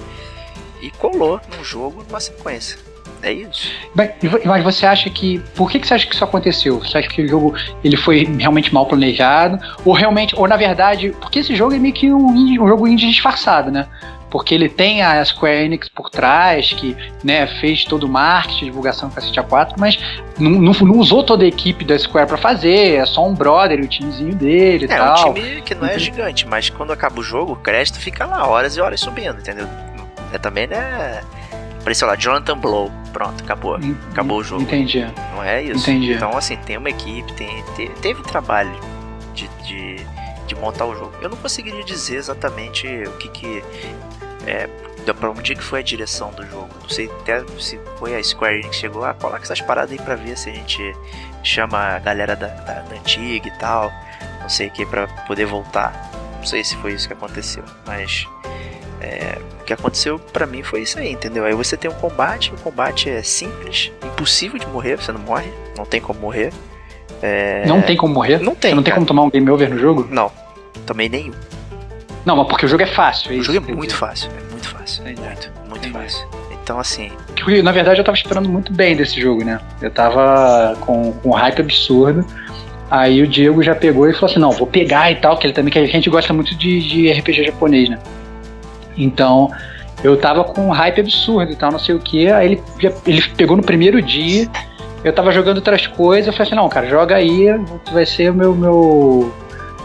e 0.80 0.90
colou 0.90 1.40
num 1.57 1.62
jogo 1.64 2.02
numa 2.07 2.20
sequência. 2.20 2.78
É 3.23 3.33
isso. 3.33 3.71
Bem, 3.95 4.11
Mas 4.45 4.62
você 4.62 4.87
acha 4.87 5.09
que. 5.11 5.39
Por 5.55 5.71
que, 5.71 5.79
que 5.81 5.87
você 5.87 5.95
acha 5.95 6.07
que 6.07 6.14
isso 6.14 6.25
aconteceu? 6.25 6.79
Você 6.81 6.99
acha 6.99 7.09
que 7.09 7.23
o 7.23 7.29
jogo 7.29 7.55
ele 7.83 7.97
foi 7.97 8.25
realmente 8.39 8.73
mal 8.73 8.87
planejado? 8.87 9.59
Ou 9.85 9.93
realmente. 9.95 10.35
Ou 10.37 10.47
na 10.47 10.57
verdade. 10.57 11.14
Porque 11.21 11.39
esse 11.41 11.55
jogo 11.57 11.75
é 11.75 11.79
meio 11.79 11.95
que 11.95 12.12
um, 12.12 12.31
indie- 12.37 12.61
um 12.61 12.69
jogo 12.69 12.87
indie 12.87 13.09
disfarçado, 13.09 13.71
né? 13.71 13.87
Porque 14.29 14.55
ele 14.55 14.69
tem 14.69 15.03
a 15.03 15.25
Square 15.25 15.64
Enix 15.64 15.89
por 15.89 16.11
trás, 16.11 16.73
que 16.73 16.97
né, 17.23 17.47
fez 17.61 17.85
todo 17.85 18.03
o 18.05 18.09
marketing, 18.09 18.67
divulgação 18.67 19.09
com 19.09 19.19
a 19.19 19.23
City 19.23 19.41
4, 19.41 19.77
mas 19.79 19.97
não, 20.37 20.51
não, 20.51 20.73
não 20.73 20.99
usou 20.99 21.23
toda 21.23 21.45
a 21.45 21.47
equipe 21.47 21.85
da 21.85 21.97
Square 21.99 22.27
pra 22.27 22.37
fazer, 22.37 22.97
é 22.97 23.07
só 23.07 23.25
um 23.27 23.33
brother 23.35 23.81
o 23.81 23.87
timezinho 23.87 24.35
dele 24.35 24.87
e 24.87 24.93
É, 24.93 24.97
tal. 24.99 25.31
um 25.31 25.35
time 25.35 25.62
que 25.62 25.75
não 25.77 25.87
é 25.87 25.97
gigante, 25.99 26.47
mas 26.47 26.69
quando 26.69 26.93
acaba 26.93 27.21
o 27.21 27.23
jogo, 27.23 27.53
o 27.53 27.57
crédito 27.57 27.99
fica 28.01 28.27
lá 28.27 28.47
horas 28.47 28.77
e 28.77 28.81
horas 28.81 28.99
subindo, 29.01 29.39
entendeu? 29.39 29.67
É 30.33 30.39
também, 30.39 30.67
né? 30.67 31.21
Apareceu 31.87 32.09
lá, 32.09 32.16
Jonathan 32.16 32.59
Blow. 32.59 32.91
Pronto, 33.12 33.45
acabou. 33.45 33.78
Acabou 34.11 34.39
o 34.39 34.43
jogo. 34.43 34.61
Entendi. 34.62 35.07
Não 35.32 35.41
é 35.45 35.62
isso. 35.62 35.89
Entendi. 35.89 36.14
Então, 36.14 36.37
assim, 36.37 36.57
tem 36.57 36.76
uma 36.76 36.91
equipe, 36.91 37.32
tem, 37.34 37.62
te- 37.76 37.89
teve 38.03 38.22
trabalho 38.24 38.74
de, 39.32 39.47
de, 39.62 40.05
de 40.49 40.55
montar 40.57 40.84
o 40.84 40.97
jogo. 40.97 41.12
Eu 41.22 41.28
não 41.28 41.37
conseguiria 41.37 41.84
dizer 41.84 42.16
exatamente 42.16 42.89
o 42.89 43.12
que 43.18 43.28
que. 43.28 43.64
É, 44.45 44.68
pra 45.14 45.30
onde 45.30 45.55
que 45.55 45.62
foi 45.62 45.78
a 45.78 45.82
direção 45.82 46.32
do 46.32 46.45
jogo. 46.45 46.68
Não 46.82 46.89
sei 46.89 47.09
até 47.20 47.45
se 47.61 47.78
foi 48.01 48.16
a 48.16 48.22
Square 48.24 48.55
Enix 48.57 48.70
que 48.70 48.76
chegou, 48.80 49.05
ah, 49.05 49.14
coloca 49.14 49.43
essas 49.45 49.61
paradas 49.61 49.93
aí 49.93 49.99
pra 50.05 50.16
ver 50.16 50.37
se 50.37 50.51
a 50.51 50.53
gente 50.53 50.93
chama 51.45 51.78
a 51.78 51.99
galera 52.01 52.34
da, 52.34 52.49
da, 52.49 52.80
da 52.80 52.97
antiga 52.97 53.47
e 53.47 53.59
tal. 53.61 53.93
Não 54.41 54.49
sei 54.49 54.66
o 54.66 54.70
que, 54.72 54.84
pra 54.84 55.07
poder 55.28 55.47
voltar. 55.47 56.11
Não 56.39 56.45
sei 56.45 56.64
se 56.64 56.74
foi 56.78 56.95
isso 56.95 57.07
que 57.07 57.14
aconteceu, 57.14 57.62
mas. 57.87 58.26
É, 59.01 59.38
o 59.61 59.64
que 59.64 59.72
aconteceu 59.72 60.18
pra 60.18 60.47
mim 60.47 60.62
foi 60.62 60.82
isso 60.82 60.99
aí, 60.99 61.12
entendeu? 61.12 61.44
Aí 61.44 61.55
você 61.55 61.76
tem 61.76 61.90
um 61.90 61.94
combate, 61.94 62.53
o 62.53 62.57
combate 62.59 63.09
é 63.11 63.22
simples, 63.22 63.90
impossível 64.05 64.59
de 64.59 64.66
morrer, 64.66 64.97
você 64.97 65.12
não 65.12 65.20
morre, 65.20 65.51
não 65.76 65.84
tem 65.84 66.01
como 66.01 66.20
morrer. 66.20 66.53
É, 67.22 67.64
Não 67.66 67.80
tem 67.80 67.97
como 67.97 68.12
morrer? 68.12 68.38
Não 68.40 68.55
tem, 68.55 68.70
Você 68.72 68.74
não 68.74 68.82
tem 68.82 68.90
cara. 68.90 68.97
como 68.97 69.07
tomar 69.07 69.22
um 69.22 69.30
game 69.30 69.49
over 69.51 69.70
no 69.70 69.78
jogo? 69.78 70.07
Não, 70.11 70.30
também 70.84 71.09
nenhum. 71.09 71.32
Não, 72.26 72.36
mas 72.36 72.47
porque 72.49 72.66
o 72.66 72.68
jogo 72.68 72.82
é 72.82 72.86
fácil. 72.86 73.30
O 73.30 73.34
isso 73.34 73.53
jogo 73.53 73.70
é 73.70 73.74
muito 73.74 73.94
fácil, 73.94 74.30
é 74.36 74.51
muito 74.51 74.68
fácil, 74.68 75.03
Entendi. 75.09 75.20
muito, 75.22 75.51
muito 75.70 75.90
fácil. 75.90 76.28
Então 76.62 76.78
assim, 76.78 77.11
dizer. 77.34 77.44
Que, 77.44 77.62
Na 77.62 77.72
verdade, 77.72 78.01
eu 78.01 78.05
tava 78.05 78.16
esperando 78.16 78.49
muito 78.49 78.72
bem 78.72 78.97
desse 78.97 79.20
jogo, 79.20 79.44
né? 79.44 79.61
Eu 79.80 79.90
tava 79.90 80.76
com, 80.80 81.12
com 81.12 81.30
um 81.30 81.32
hype 81.32 81.61
absurdo. 81.61 82.26
Aí 82.90 83.22
o 83.22 83.26
Diego 83.26 83.62
já 83.62 83.74
pegou 83.74 84.09
e 84.09 84.12
falou 84.12 84.30
assim: 84.30 84.40
não, 84.40 84.51
vou 84.51 84.66
pegar 84.66 85.11
e 85.11 85.16
tal, 85.16 85.38
que 85.38 85.47
ele 85.47 85.55
também, 85.55 85.72
que 85.72 85.78
a 85.78 85.86
gente 85.86 86.11
gosta 86.11 86.32
muito 86.32 86.55
de, 86.57 86.80
de 86.80 87.12
RPG 87.12 87.44
japonês, 87.47 87.88
né? 87.88 87.99
Então, 88.97 89.51
eu 90.03 90.16
tava 90.16 90.44
com 90.44 90.68
um 90.68 90.70
hype 90.70 91.01
absurdo 91.01 91.53
e 91.53 91.57
tal, 91.57 91.72
não 91.72 91.78
sei 91.78 91.94
o 91.94 91.99
que. 91.99 92.30
Aí 92.30 92.53
ele, 92.53 92.62
ele 93.07 93.22
pegou 93.36 93.57
no 93.57 93.62
primeiro 93.62 94.01
dia, 94.01 94.49
eu 95.05 95.12
tava 95.12 95.30
jogando 95.32 95.59
outras 95.59 95.86
coisas, 95.86 96.26
eu 96.26 96.32
falei 96.32 96.49
assim, 96.49 96.57
não, 96.57 96.68
cara, 96.68 96.86
joga 96.86 97.16
aí, 97.16 97.47
tu 97.84 97.92
vai 97.92 98.07
ser 98.07 98.30
o 98.30 98.34
meu, 98.34 98.55
meu 98.55 99.32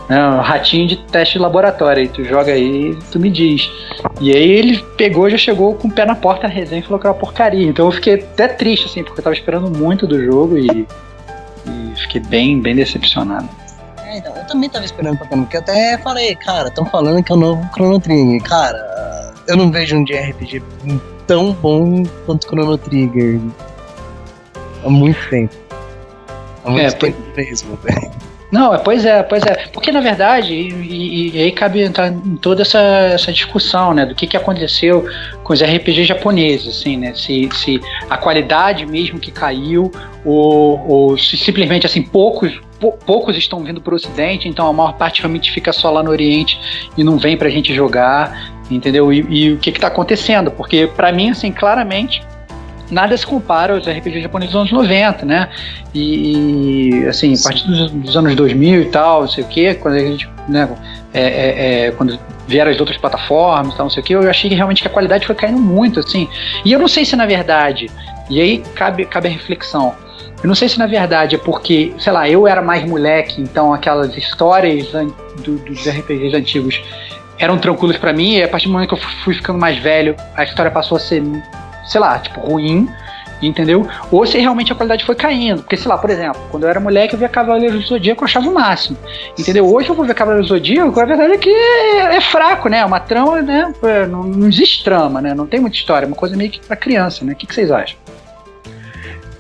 né, 0.10 0.18
ratinho 0.42 0.88
de 0.88 0.98
teste 0.98 1.36
de 1.36 1.40
laboratório, 1.40 2.02
aí 2.02 2.10
tu 2.10 2.24
joga 2.24 2.52
aí 2.52 2.98
tu 3.12 3.20
me 3.20 3.30
diz. 3.30 3.72
E 4.20 4.36
aí 4.36 4.52
ele 4.52 4.84
pegou 4.98 5.30
já 5.30 5.38
chegou 5.38 5.76
com 5.76 5.88
o 5.88 5.92
pé 5.92 6.06
na 6.06 6.16
porta 6.16 6.48
na 6.48 6.54
resenha 6.54 6.82
e 6.82 6.84
falou 6.84 7.00
que 7.00 7.08
era 7.08 7.14
uma 7.14 7.20
porcaria. 7.20 7.68
Então 7.68 7.86
eu 7.86 7.92
fiquei 7.92 8.16
até 8.16 8.48
triste, 8.48 8.88
assim, 8.88 9.04
porque 9.04 9.20
eu 9.20 9.24
tava 9.24 9.34
esperando 9.34 9.70
muito 9.70 10.06
do 10.06 10.22
jogo 10.24 10.58
e, 10.58 10.68
e 11.66 11.94
fiquei 11.96 12.20
bem, 12.22 12.60
bem 12.60 12.76
decepcionado. 12.76 13.48
É, 14.12 14.18
então, 14.18 14.36
eu 14.36 14.46
também 14.46 14.70
tava 14.70 14.84
esperando 14.84 15.18
pra 15.18 15.26
caramba, 15.28 15.46
porque 15.46 15.58
eu 15.58 15.62
até 15.62 15.98
falei, 16.00 16.36
cara, 16.36 16.68
estão 16.68 16.86
falando 16.86 17.24
que 17.24 17.32
é 17.32 17.36
o 17.36 17.38
novo 17.38 17.70
Chrono 17.74 18.00
Trigger. 18.00 18.42
Cara, 18.44 19.34
eu 19.48 19.56
não 19.56 19.72
vejo 19.72 19.96
um 19.96 20.04
JRPG 20.04 20.62
tão 21.26 21.54
bom 21.54 22.04
quanto 22.26 22.46
Chrono 22.48 22.78
Trigger. 22.78 23.40
Há 24.84 24.90
muito 24.90 25.18
tempo. 25.30 25.56
Há 26.66 26.72
muito 26.72 26.84
É, 26.86 26.92
tempo 26.92 27.18
mesmo, 27.38 27.76
velho. 27.84 28.12
Não, 28.52 28.76
é, 28.76 28.80
pois 28.80 29.06
é, 29.06 29.24
pois 29.24 29.44
é. 29.46 29.68
Porque 29.72 29.94
na 29.94 30.02
verdade, 30.02 30.54
e, 30.54 30.68
e- 30.74 31.38
e 31.38 31.42
aí 31.44 31.52
cabe 31.54 31.82
entrar 31.82 32.10
em 32.12 32.36
toda 32.36 32.64
essa, 32.64 32.80
essa 32.80 33.32
discussão, 33.32 33.94
né? 33.94 34.06
Do 34.06 34.14
que, 34.14 34.28
que 34.28 34.36
aconteceu 34.36 35.06
com 35.42 35.54
os 35.54 35.62
RPGs 35.64 36.04
japoneses, 36.04 36.68
assim, 36.80 36.98
né? 36.98 37.14
Se, 37.16 37.48
se 37.54 37.80
a 38.10 38.18
qualidade 38.18 38.86
mesmo 38.86 39.20
que 39.20 39.32
caiu, 39.32 39.90
ou, 40.26 40.86
ou 40.86 41.18
se 41.18 41.38
simplesmente 41.38 41.86
assim, 41.86 42.02
poucos, 42.02 42.52
pou- 42.56 42.71
poucos 43.06 43.38
estão 43.38 43.64
vindo 43.64 43.80
para 43.80 43.94
o 43.94 43.96
Ocidente, 43.96 44.48
então 44.48 44.68
a 44.68 44.74
maior 44.74 44.94
parte 44.94 45.22
realmente 45.22 45.52
fica 45.52 45.72
só 45.72 45.92
lá 45.92 46.02
no 46.02 46.10
Oriente 46.10 46.60
e 46.98 47.04
não 47.04 47.18
vem 47.18 47.38
pra 47.38 47.50
gente 47.50 47.74
jogar, 47.74 48.52
entendeu? 48.70 49.14
E, 49.14 49.26
e 49.30 49.54
o 49.54 49.58
que, 49.58 49.72
que 49.72 49.80
tá 49.80 49.88
acontecendo? 49.88 50.50
Porque 50.50 50.88
pra 50.88 51.12
mim, 51.12 51.30
assim, 51.30 51.52
claramente. 51.52 52.24
Nada 52.90 53.16
se 53.16 53.26
compara 53.26 53.74
aos 53.74 53.88
RPGs 53.88 54.22
japoneses 54.22 54.52
dos 54.52 54.60
anos 54.60 54.72
90, 54.74 55.26
né? 55.26 55.50
E, 55.96 57.06
assim, 57.08 57.34
a 57.34 57.42
partir 57.42 57.66
dos, 57.66 57.90
dos 57.90 58.18
anos 58.18 58.36
2000 58.36 58.82
e 58.82 58.86
tal, 58.86 59.22
não 59.22 59.30
sei 59.30 59.46
o 59.46 59.48
que, 59.48 59.74
quando 59.76 59.94
a 59.94 60.00
gente, 60.00 60.30
né, 60.50 60.70
é, 61.14 61.22
é, 61.22 61.86
é, 61.86 61.92
quando 61.92 62.20
vieram 62.48 62.70
as 62.70 62.80
outras 62.82 62.98
plataformas 62.98 63.74
e 63.74 63.78
tal, 63.78 63.86
não 63.86 63.90
sei 63.90 64.02
o 64.02 64.06
que, 64.06 64.14
eu 64.14 64.30
achei 64.30 64.50
que 64.50 64.56
realmente 64.58 64.82
que 64.82 64.90
a 64.90 64.92
qualidade 64.92 65.26
foi 65.26 65.36
caindo 65.36 65.60
muito, 65.60 66.02
assim. 66.02 66.28
E 66.66 66.74
eu 66.74 66.80
não 66.80 66.88
sei 66.90 67.06
se 67.06 67.16
na 67.16 67.26
verdade, 67.26 67.90
e 68.30 68.42
aí 68.42 68.64
cabe, 68.76 69.06
cabe 69.06 69.30
a 69.30 69.32
reflexão, 69.32 69.96
eu 70.44 70.48
não 70.48 70.56
sei 70.56 70.68
se 70.70 70.78
na 70.80 70.88
verdade 70.88 71.36
é 71.36 71.38
porque, 71.38 71.94
sei 72.00 72.12
lá, 72.12 72.28
eu 72.30 72.48
era 72.48 72.62
mais 72.62 72.84
moleque, 72.86 73.42
então 73.42 73.74
aquelas 73.74 74.16
histórias 74.18 74.88
do- 75.44 75.58
dos 75.60 75.86
RPGs 75.88 76.36
antigos 76.36 76.82
eram 77.40 77.58
tranquilos 77.58 77.98
pra 77.98 78.14
mim, 78.14 78.36
e 78.36 78.44
a 78.44 78.48
partir 78.48 78.68
do 78.68 78.74
momento 78.74 78.90
que 78.90 78.94
eu 78.96 79.00
fui 79.24 79.34
ficando 79.34 79.58
mais 79.60 79.78
velho, 79.78 80.16
a 80.36 80.44
história 80.44 80.70
passou 80.72 80.98
a 80.98 81.00
ser, 81.00 81.24
sei 81.88 82.00
lá, 82.00 82.20
tipo, 82.20 82.40
ruim, 82.40 82.88
entendeu? 83.42 83.88
Ou 84.12 84.24
se 84.28 84.38
realmente 84.38 84.72
a 84.72 84.76
qualidade 84.76 85.04
foi 85.04 85.16
caindo. 85.16 85.62
Porque, 85.64 85.76
sei 85.76 85.88
lá, 85.90 85.98
por 85.98 86.12
exemplo, 86.12 86.40
quando 86.52 86.64
eu 86.64 86.70
era 86.70 86.80
moleque, 86.80 87.16
eu 87.16 87.20
via 87.20 87.28
Cavaleiro 87.28 87.80
do 87.80 87.84
Zodíaco, 87.84 88.22
eu 88.24 88.26
achava 88.26 88.48
o 88.48 88.54
máximo. 88.54 88.96
Entendeu? 89.40 89.66
Hoje 89.74 89.90
eu 89.90 89.96
vou 89.96 90.06
ver 90.06 90.14
Cavaleiro 90.14 90.46
do 90.46 90.50
Zodíaco, 90.50 91.00
a 91.00 91.06
verdade 91.06 91.34
é 91.34 91.38
que 91.40 91.50
é, 91.50 92.18
é 92.18 92.22
fraco, 92.22 92.70
né? 92.70 92.86
Uma 92.86 93.00
trama, 93.00 93.42
né? 93.42 93.74
É, 93.82 94.06
Não, 94.06 94.22
não 94.24 94.48
existe 94.48 94.84
trama, 94.84 95.20
né? 95.20 95.34
Não 95.34 95.48
tem 95.48 95.60
muita 95.60 95.76
história, 95.76 96.06
é 96.06 96.08
uma 96.08 96.16
coisa 96.16 96.38
meio 96.38 96.52
que 96.52 96.60
pra 96.60 96.76
criança, 96.76 97.26
né? 97.26 97.34
O 97.34 97.36
que, 97.36 97.48
que 97.48 97.56
vocês 97.56 97.72
acham? 97.72 97.98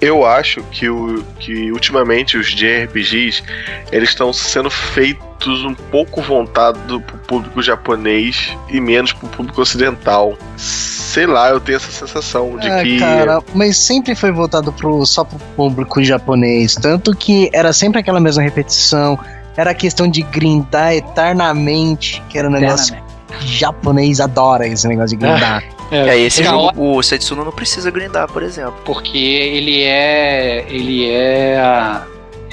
Eu 0.01 0.25
acho 0.25 0.63
que, 0.71 0.89
o, 0.89 1.23
que 1.39 1.71
ultimamente 1.71 2.35
os 2.35 2.47
JRPGs 2.47 3.43
eles 3.91 4.09
estão 4.09 4.33
sendo 4.33 4.67
feitos 4.67 5.63
um 5.63 5.75
pouco 5.75 6.23
voltados 6.23 6.81
pro 7.03 7.17
público 7.19 7.61
japonês 7.61 8.57
e 8.67 8.81
menos 8.81 9.13
pro 9.13 9.27
público 9.27 9.61
ocidental. 9.61 10.35
Sei 10.57 11.27
lá, 11.27 11.49
eu 11.49 11.59
tenho 11.59 11.75
essa 11.75 11.91
sensação 11.91 12.57
de 12.57 12.67
Ah, 12.67 12.81
que. 12.81 12.97
cara, 12.99 13.43
mas 13.53 13.77
sempre 13.77 14.15
foi 14.15 14.31
voltado 14.31 14.73
pro, 14.73 15.05
só 15.05 15.23
pro 15.23 15.37
público 15.55 16.03
japonês. 16.03 16.73
Tanto 16.73 17.15
que 17.15 17.51
era 17.53 17.71
sempre 17.71 17.99
aquela 17.99 18.19
mesma 18.19 18.41
repetição. 18.41 19.19
Era 19.55 19.73
questão 19.75 20.07
de 20.07 20.23
grindar 20.23 20.93
eternamente, 20.93 22.23
que 22.27 22.39
era 22.39 22.47
um 22.47 22.51
negócio 22.51 22.95
que 23.39 23.47
japonês 23.47 24.19
adora 24.19 24.65
esse 24.67 24.87
negócio 24.87 25.15
de 25.15 25.23
grindar. 25.23 25.63
É, 25.91 26.17
esse 26.17 26.41
Cara, 26.41 26.55
jogo, 26.57 26.97
o 26.97 27.03
Setsuna 27.03 27.43
não 27.43 27.51
precisa 27.51 27.91
grindar, 27.91 28.27
por 28.31 28.41
exemplo. 28.41 28.75
Porque 28.85 29.17
ele 29.17 29.83
é. 29.83 30.65
Ele 30.69 31.09
é. 31.11 32.01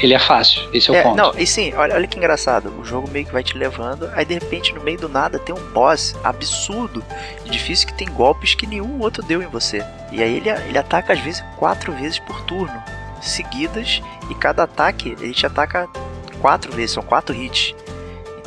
Ele 0.00 0.14
é 0.14 0.18
fácil, 0.18 0.62
esse 0.72 0.90
é 0.90 0.92
o 0.92 0.96
É, 0.96 1.02
ponto. 1.02 1.16
não, 1.16 1.32
e 1.36 1.44
sim, 1.44 1.72
olha, 1.74 1.94
olha 1.96 2.06
que 2.06 2.16
engraçado. 2.16 2.72
O 2.80 2.84
jogo 2.84 3.10
meio 3.10 3.26
que 3.26 3.32
vai 3.32 3.42
te 3.42 3.58
levando, 3.58 4.08
aí 4.14 4.24
de 4.24 4.34
repente, 4.34 4.72
no 4.72 4.80
meio 4.80 4.96
do 4.96 5.08
nada, 5.08 5.40
tem 5.40 5.52
um 5.52 5.72
boss 5.72 6.14
absurdo 6.22 7.02
e 7.44 7.50
difícil 7.50 7.88
que 7.88 7.94
tem 7.94 8.06
golpes 8.12 8.54
que 8.54 8.64
nenhum 8.64 9.00
outro 9.00 9.24
deu 9.24 9.42
em 9.42 9.46
você. 9.48 9.84
E 10.12 10.22
aí 10.22 10.36
ele, 10.36 10.50
ele 10.50 10.78
ataca 10.78 11.12
às 11.12 11.18
vezes 11.18 11.42
quatro 11.56 11.92
vezes 11.94 12.20
por 12.20 12.40
turno, 12.42 12.80
seguidas, 13.20 14.00
e 14.30 14.34
cada 14.36 14.62
ataque 14.62 15.16
ele 15.20 15.32
te 15.34 15.44
ataca 15.44 15.88
quatro 16.40 16.70
vezes, 16.72 16.92
são 16.92 17.02
quatro 17.02 17.34
hits. 17.34 17.74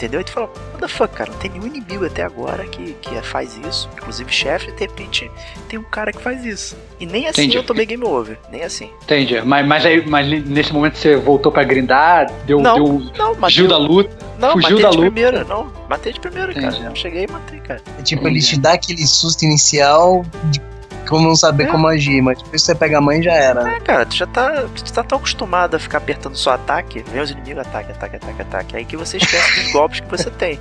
Entendeu? 0.02 0.22
E 0.22 0.24
tu 0.24 0.32
fala, 0.32 0.48
what 0.48 0.80
the 0.80 0.88
fuck, 0.88 1.14
cara, 1.14 1.32
não 1.32 1.38
tem 1.38 1.52
nenhum 1.52 1.68
inimigo 1.68 2.04
até 2.04 2.24
agora 2.24 2.64
que, 2.66 2.94
que 2.94 3.22
faz 3.22 3.56
isso. 3.70 3.88
Inclusive 3.96 4.32
chefe, 4.32 4.72
de 4.72 4.80
repente 4.80 5.30
tem 5.70 5.78
um 5.78 5.84
cara 5.84 6.12
que 6.12 6.20
faz 6.20 6.44
isso. 6.44 6.76
E 7.00 7.06
nem 7.06 7.28
assim 7.28 7.42
Entendi. 7.44 7.58
eu 7.58 7.64
tomei 7.64 7.86
game 7.86 8.04
over, 8.04 8.40
nem 8.52 8.64
assim. 8.64 8.90
Entendi. 9.04 9.40
Mas, 9.42 9.68
mas, 9.68 9.86
aí, 9.86 10.04
mas 10.04 10.28
nesse 10.48 10.74
momento 10.74 10.98
você 10.98 11.16
voltou 11.18 11.52
pra 11.52 11.64
grindar, 11.64 12.32
deu, 12.48 12.60
Não, 12.60 12.74
deu 12.76 13.12
Não, 13.16 13.36
fugiu 13.36 13.68
da 13.68 13.78
luta. 13.78 14.10
não, 14.40 14.54
fugiu 14.54 14.70
matei 14.72 14.82
da 14.82 14.90
de 14.90 14.98
luta. 14.98 15.12
primeira, 15.12 15.44
não. 15.44 15.72
Matei 15.88 16.14
de 16.14 16.20
primeira, 16.20 16.52
cara. 16.52 16.68
Entendi. 16.68 16.84
Não 16.84 16.96
cheguei 16.96 17.26
e 17.26 17.32
matei, 17.32 17.60
cara. 17.60 17.82
É 18.00 18.02
tipo, 18.02 18.28
ele 18.28 18.42
te 18.42 18.60
dá 18.60 18.74
aquele 18.74 19.06
susto 19.06 19.44
inicial 19.46 20.26
de 20.46 20.60
como 21.08 21.28
não 21.28 21.36
saber 21.36 21.64
É. 21.64 21.68
como 21.68 21.88
agir, 21.88 22.22
mas 22.22 22.42
depois 22.42 22.62
você 22.62 22.74
pega 22.76 22.98
a 22.98 23.02
mãe 23.02 23.22
já 23.22 23.34
era. 23.34 23.68
É, 23.70 23.80
cara, 23.80 24.06
tu 24.06 24.16
já 24.16 24.26
tá, 24.28 24.64
tu 24.74 24.94
tá 24.94 25.04
tão 25.04 25.18
acostumado 25.18 25.76
a 25.76 25.80
ficar 25.80 25.98
apertando 26.00 26.36
só 26.36 26.52
ataque, 26.52 27.04
vem 27.12 27.22
os 27.22 27.32
inimigos, 27.32 27.66
ataque, 27.68 27.92
ataque, 27.92 28.16
ataque, 28.18 28.42
ataque, 28.42 28.76
aí 28.78 28.86
que 28.86 28.96
você 28.98 29.18
esquece 29.18 29.62
dos 29.64 29.72
golpes 29.74 30.00
que 30.00 30.08
você 30.08 30.30
tem, 30.30 30.60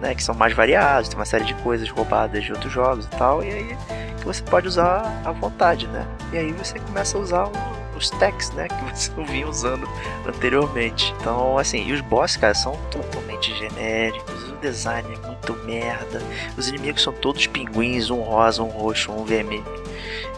né, 0.00 0.14
que 0.14 0.22
são 0.22 0.34
mais 0.34 0.52
variados, 0.54 1.08
tem 1.08 1.18
uma 1.18 1.24
série 1.24 1.44
de 1.44 1.54
coisas 1.54 1.88
roubadas 1.90 2.42
de 2.44 2.52
outros 2.52 2.72
jogos 2.72 3.04
e 3.06 3.10
tal, 3.16 3.42
e 3.42 3.48
aí 3.48 3.76
que 4.18 4.24
você 4.24 4.42
pode 4.42 4.66
usar 4.68 5.10
à 5.24 5.30
vontade, 5.32 5.86
né, 5.88 6.04
e 6.32 6.38
aí 6.38 6.52
você 6.52 6.78
começa 6.80 7.16
a 7.16 7.20
usar 7.20 7.44
o- 7.44 7.52
os 7.96 8.10
techs, 8.10 8.50
né, 8.52 8.68
que 8.68 8.94
você 8.94 9.10
não 9.16 9.24
vinha 9.24 9.48
usando 9.48 9.88
anteriormente. 10.26 11.14
Então, 11.20 11.58
assim, 11.58 11.86
e 11.86 11.92
os 11.92 12.00
boss, 12.00 12.36
cara, 12.36 12.54
são 12.54 12.76
totalmente 12.90 13.54
genéricos, 13.56 14.50
o 14.50 14.56
design 14.56 15.08
é 15.12 15.26
muito 15.26 15.54
merda, 15.64 16.22
os 16.56 16.68
inimigos 16.68 17.02
são 17.02 17.12
todos 17.12 17.46
pinguins, 17.46 18.10
um 18.10 18.20
rosa, 18.20 18.62
um 18.62 18.68
roxo, 18.68 19.12
um 19.12 19.24
vermelho 19.24 19.64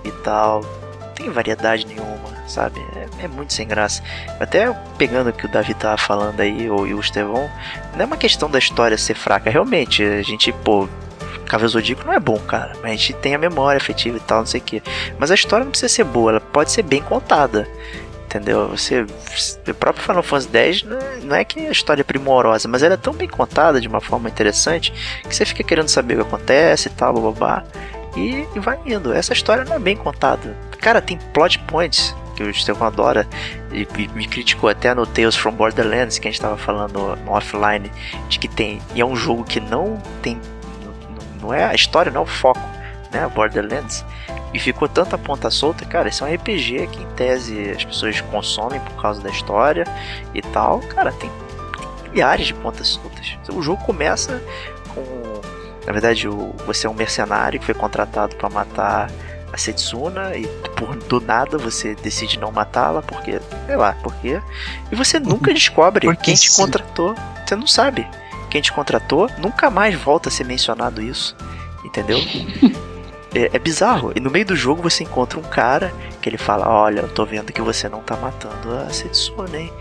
e 0.04 0.10
tal. 0.22 0.62
Não 1.00 1.08
tem 1.14 1.30
variedade 1.30 1.86
nenhuma, 1.86 2.30
sabe? 2.46 2.80
É, 2.96 3.24
é 3.24 3.28
muito 3.28 3.52
sem 3.52 3.66
graça. 3.66 4.02
Até 4.38 4.72
pegando 4.96 5.30
o 5.30 5.32
que 5.32 5.46
o 5.46 5.48
Davi 5.48 5.74
tava 5.74 5.98
falando 5.98 6.40
aí, 6.40 6.70
ou 6.70 6.82
o 6.82 7.00
Estevão, 7.00 7.50
não 7.94 8.02
é 8.02 8.04
uma 8.04 8.16
questão 8.16 8.50
da 8.50 8.58
história 8.58 8.96
ser 8.96 9.14
fraca, 9.14 9.50
realmente. 9.50 10.02
A 10.02 10.22
gente, 10.22 10.52
pô. 10.52 10.88
Cavaleiro 11.48 11.72
Zodíaco 11.72 12.04
não 12.06 12.12
é 12.12 12.20
bom, 12.20 12.38
cara. 12.38 12.72
A 12.82 12.88
gente 12.88 13.12
tem 13.14 13.34
a 13.34 13.38
memória 13.38 13.78
afetiva 13.78 14.16
e 14.16 14.20
tal, 14.20 14.40
não 14.40 14.46
sei 14.46 14.60
o 14.60 14.64
que. 14.64 14.82
Mas 15.18 15.30
a 15.30 15.34
história 15.34 15.64
não 15.64 15.70
precisa 15.70 15.92
ser 15.92 16.04
boa, 16.04 16.32
ela 16.32 16.40
pode 16.40 16.70
ser 16.70 16.82
bem 16.82 17.02
contada. 17.02 17.68
Entendeu? 18.26 18.68
Você, 18.68 19.06
o 19.66 19.74
próprio 19.74 20.04
Final 20.04 20.22
Fantasy 20.22 20.58
X 20.58 20.82
não 20.82 20.98
é, 20.98 21.16
não 21.22 21.36
é 21.36 21.44
que 21.44 21.66
a 21.66 21.70
história 21.70 22.02
é 22.02 22.04
primorosa, 22.04 22.68
mas 22.68 22.82
ela 22.82 22.92
é 22.92 22.98
tão 22.98 23.14
bem 23.14 23.26
contada 23.26 23.80
de 23.80 23.88
uma 23.88 24.02
forma 24.02 24.28
interessante 24.28 24.92
que 25.26 25.34
você 25.34 25.46
fica 25.46 25.64
querendo 25.64 25.88
saber 25.88 26.14
o 26.14 26.16
que 26.18 26.34
acontece 26.34 26.88
e 26.88 26.90
tal, 26.90 27.14
babá. 27.14 27.64
E, 28.14 28.46
e 28.54 28.60
vai 28.60 28.78
indo. 28.84 29.14
Essa 29.14 29.32
história 29.32 29.64
não 29.64 29.76
é 29.76 29.78
bem 29.78 29.96
contada. 29.96 30.54
Cara, 30.78 31.00
tem 31.00 31.18
plot 31.32 31.58
points 31.60 32.14
que 32.36 32.42
o 32.42 32.50
Estevão 32.50 32.86
adora 32.86 33.26
e, 33.72 33.86
me 34.14 34.28
criticou 34.28 34.68
até 34.68 34.94
no 34.94 35.06
Tales 35.06 35.34
from 35.34 35.52
Borderlands, 35.52 36.18
que 36.18 36.28
a 36.28 36.30
gente 36.30 36.40
tava 36.40 36.56
falando 36.56 37.16
no 37.24 37.32
offline, 37.32 37.90
de 38.28 38.38
que 38.38 38.46
tem. 38.46 38.80
E 38.94 39.00
é 39.00 39.04
um 39.04 39.16
jogo 39.16 39.42
que 39.42 39.58
não 39.58 40.00
tem. 40.22 40.38
Não, 41.40 41.52
é 41.52 41.64
a 41.64 41.74
história, 41.74 42.10
não 42.10 42.22
é 42.22 42.24
o 42.24 42.26
foco, 42.26 42.60
né? 43.12 43.28
Borderlands. 43.34 44.04
E 44.52 44.58
ficou 44.58 44.88
tanta 44.88 45.18
ponta 45.18 45.50
solta, 45.50 45.84
cara, 45.84 46.08
esse 46.08 46.22
é 46.22 46.26
um 46.26 46.34
RPG 46.34 46.88
que 46.90 47.02
em 47.02 47.06
tese 47.16 47.70
as 47.70 47.84
pessoas 47.84 48.20
consomem 48.22 48.80
por 48.80 49.00
causa 49.00 49.20
da 49.20 49.28
história 49.28 49.84
e 50.34 50.40
tal. 50.40 50.80
Cara, 50.80 51.12
tem, 51.12 51.30
tem 52.02 52.10
milhares 52.10 52.46
de 52.46 52.54
pontas 52.54 52.88
soltas. 52.88 53.38
O 53.52 53.62
jogo 53.62 53.82
começa 53.84 54.42
com. 54.94 55.02
Na 55.86 55.92
verdade, 55.92 56.28
o, 56.28 56.54
você 56.66 56.86
é 56.86 56.90
um 56.90 56.94
mercenário 56.94 57.60
que 57.60 57.66
foi 57.66 57.74
contratado 57.74 58.36
para 58.36 58.48
matar 58.48 59.10
a 59.52 59.56
Setsuna 59.56 60.36
e 60.36 60.46
por 60.76 60.96
do 60.96 61.20
nada 61.20 61.56
você 61.56 61.94
decide 61.94 62.38
não 62.38 62.52
matá-la 62.52 63.02
porque, 63.02 63.40
sei 63.66 63.76
lá, 63.76 63.92
por 64.02 64.14
quê? 64.16 64.40
E 64.90 64.96
você 64.96 65.18
nunca 65.18 65.52
descobre 65.54 66.06
Porque 66.06 66.22
quem 66.22 66.34
te 66.34 66.54
contratou. 66.54 67.14
Você 67.46 67.56
não 67.56 67.66
sabe. 67.66 68.06
Quem 68.50 68.60
te 68.60 68.72
contratou 68.72 69.30
nunca 69.38 69.70
mais 69.70 69.94
volta 69.94 70.28
a 70.28 70.32
ser 70.32 70.44
mencionado 70.44 71.02
isso. 71.02 71.36
Entendeu? 71.84 72.18
É, 73.34 73.50
é 73.52 73.58
bizarro. 73.58 74.10
E 74.16 74.20
no 74.20 74.30
meio 74.30 74.46
do 74.46 74.56
jogo 74.56 74.82
você 74.82 75.04
encontra 75.04 75.38
um 75.38 75.42
cara 75.42 75.92
que 76.22 76.28
ele 76.28 76.38
fala: 76.38 76.66
Olha, 76.66 77.00
eu 77.00 77.08
tô 77.08 77.26
vendo 77.26 77.52
que 77.52 77.60
você 77.60 77.88
não 77.88 78.00
tá 78.00 78.16
matando 78.16 78.74
a 78.74 78.88
Setsuna, 78.90 79.58
hein? 79.58 79.72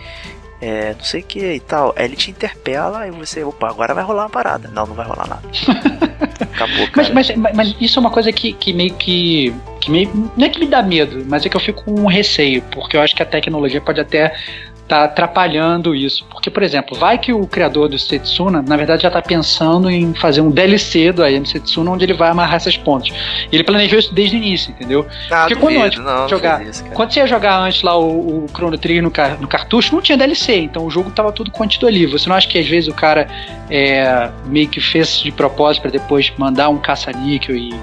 É, 0.59 0.95
não 0.95 1.03
sei 1.03 1.21
o 1.21 1.23
que 1.23 1.53
e 1.53 1.59
tal. 1.59 1.93
Aí 1.95 2.05
ele 2.05 2.15
te 2.15 2.31
interpela 2.31 3.07
e 3.07 3.11
você, 3.11 3.43
opa, 3.43 3.69
agora 3.69 3.93
vai 3.93 4.03
rolar 4.03 4.23
uma 4.23 4.29
parada. 4.29 4.69
Não, 4.69 4.87
não 4.87 4.95
vai 4.95 5.05
rolar 5.05 5.27
nada. 5.27 5.43
Acabou, 6.41 6.87
cara. 6.87 7.13
Mas, 7.13 7.29
mas, 7.29 7.37
mas, 7.37 7.55
mas 7.55 7.75
isso 7.79 7.99
é 7.99 8.01
uma 8.01 8.09
coisa 8.09 8.31
que, 8.31 8.53
que 8.53 8.73
meio 8.73 8.93
que. 8.95 9.53
que 9.79 9.91
meio, 9.91 10.31
não 10.35 10.45
é 10.45 10.49
que 10.49 10.59
me 10.59 10.65
dá 10.65 10.81
medo, 10.81 11.23
mas 11.27 11.45
é 11.45 11.49
que 11.49 11.55
eu 11.55 11.61
fico 11.61 11.83
com 11.83 12.01
um 12.01 12.07
receio, 12.07 12.63
porque 12.71 12.97
eu 12.97 13.01
acho 13.01 13.15
que 13.15 13.21
a 13.21 13.25
tecnologia 13.25 13.79
pode 13.79 14.01
até 14.01 14.35
tá 14.87 15.03
atrapalhando 15.03 15.93
isso. 15.93 16.25
Porque, 16.29 16.49
por 16.49 16.63
exemplo, 16.63 16.97
vai 16.97 17.17
que 17.17 17.33
o 17.33 17.45
criador 17.45 17.89
do 17.89 17.99
Setsuna, 17.99 18.61
na 18.65 18.77
verdade, 18.77 19.03
já 19.03 19.11
tá 19.11 19.21
pensando 19.21 19.89
em 19.89 20.13
fazer 20.13 20.41
um 20.41 20.49
DLC 20.49 21.11
do 21.11 21.23
AM 21.23 21.45
Setsuna 21.45 21.91
onde 21.91 22.05
ele 22.05 22.13
vai 22.13 22.29
amarrar 22.29 22.55
essas 22.55 22.77
pontes. 22.77 23.13
E 23.51 23.55
ele 23.55 23.63
planejou 23.63 23.99
isso 23.99 24.13
desde 24.13 24.35
o 24.35 24.37
início, 24.37 24.71
entendeu? 24.71 25.05
Ah, 25.29 25.41
Porque 25.41 25.55
quando 25.55 25.73
duvido, 25.75 25.85
antes 25.85 25.99
não, 25.99 26.29
jogar- 26.29 26.65
isso. 26.65 26.83
Quando 26.85 27.11
você 27.13 27.19
ia 27.19 27.27
jogar 27.27 27.59
antes 27.59 27.81
lá 27.81 27.97
o, 27.97 28.45
o 28.45 28.47
Chrono 28.53 28.77
Trigger 28.77 29.03
no, 29.03 29.11
car- 29.11 29.39
no 29.41 29.47
cartucho, 29.47 29.93
não 29.93 30.01
tinha 30.01 30.17
DLC, 30.17 30.55
então 30.55 30.85
o 30.85 30.89
jogo 30.89 31.11
tava 31.11 31.31
tudo 31.31 31.51
contido 31.51 31.85
ali. 31.87 32.05
Você 32.05 32.29
não 32.29 32.35
acha 32.35 32.47
que 32.47 32.57
às 32.57 32.67
vezes 32.67 32.87
o 32.89 32.93
cara 32.93 33.27
é, 33.69 34.29
meio 34.45 34.67
que 34.69 34.79
fez 34.79 35.19
de 35.19 35.31
propósito 35.31 35.81
pra 35.81 35.91
depois 35.91 36.31
mandar 36.37 36.69
um 36.69 36.77
caça-níquel 36.77 37.55
e. 37.55 37.75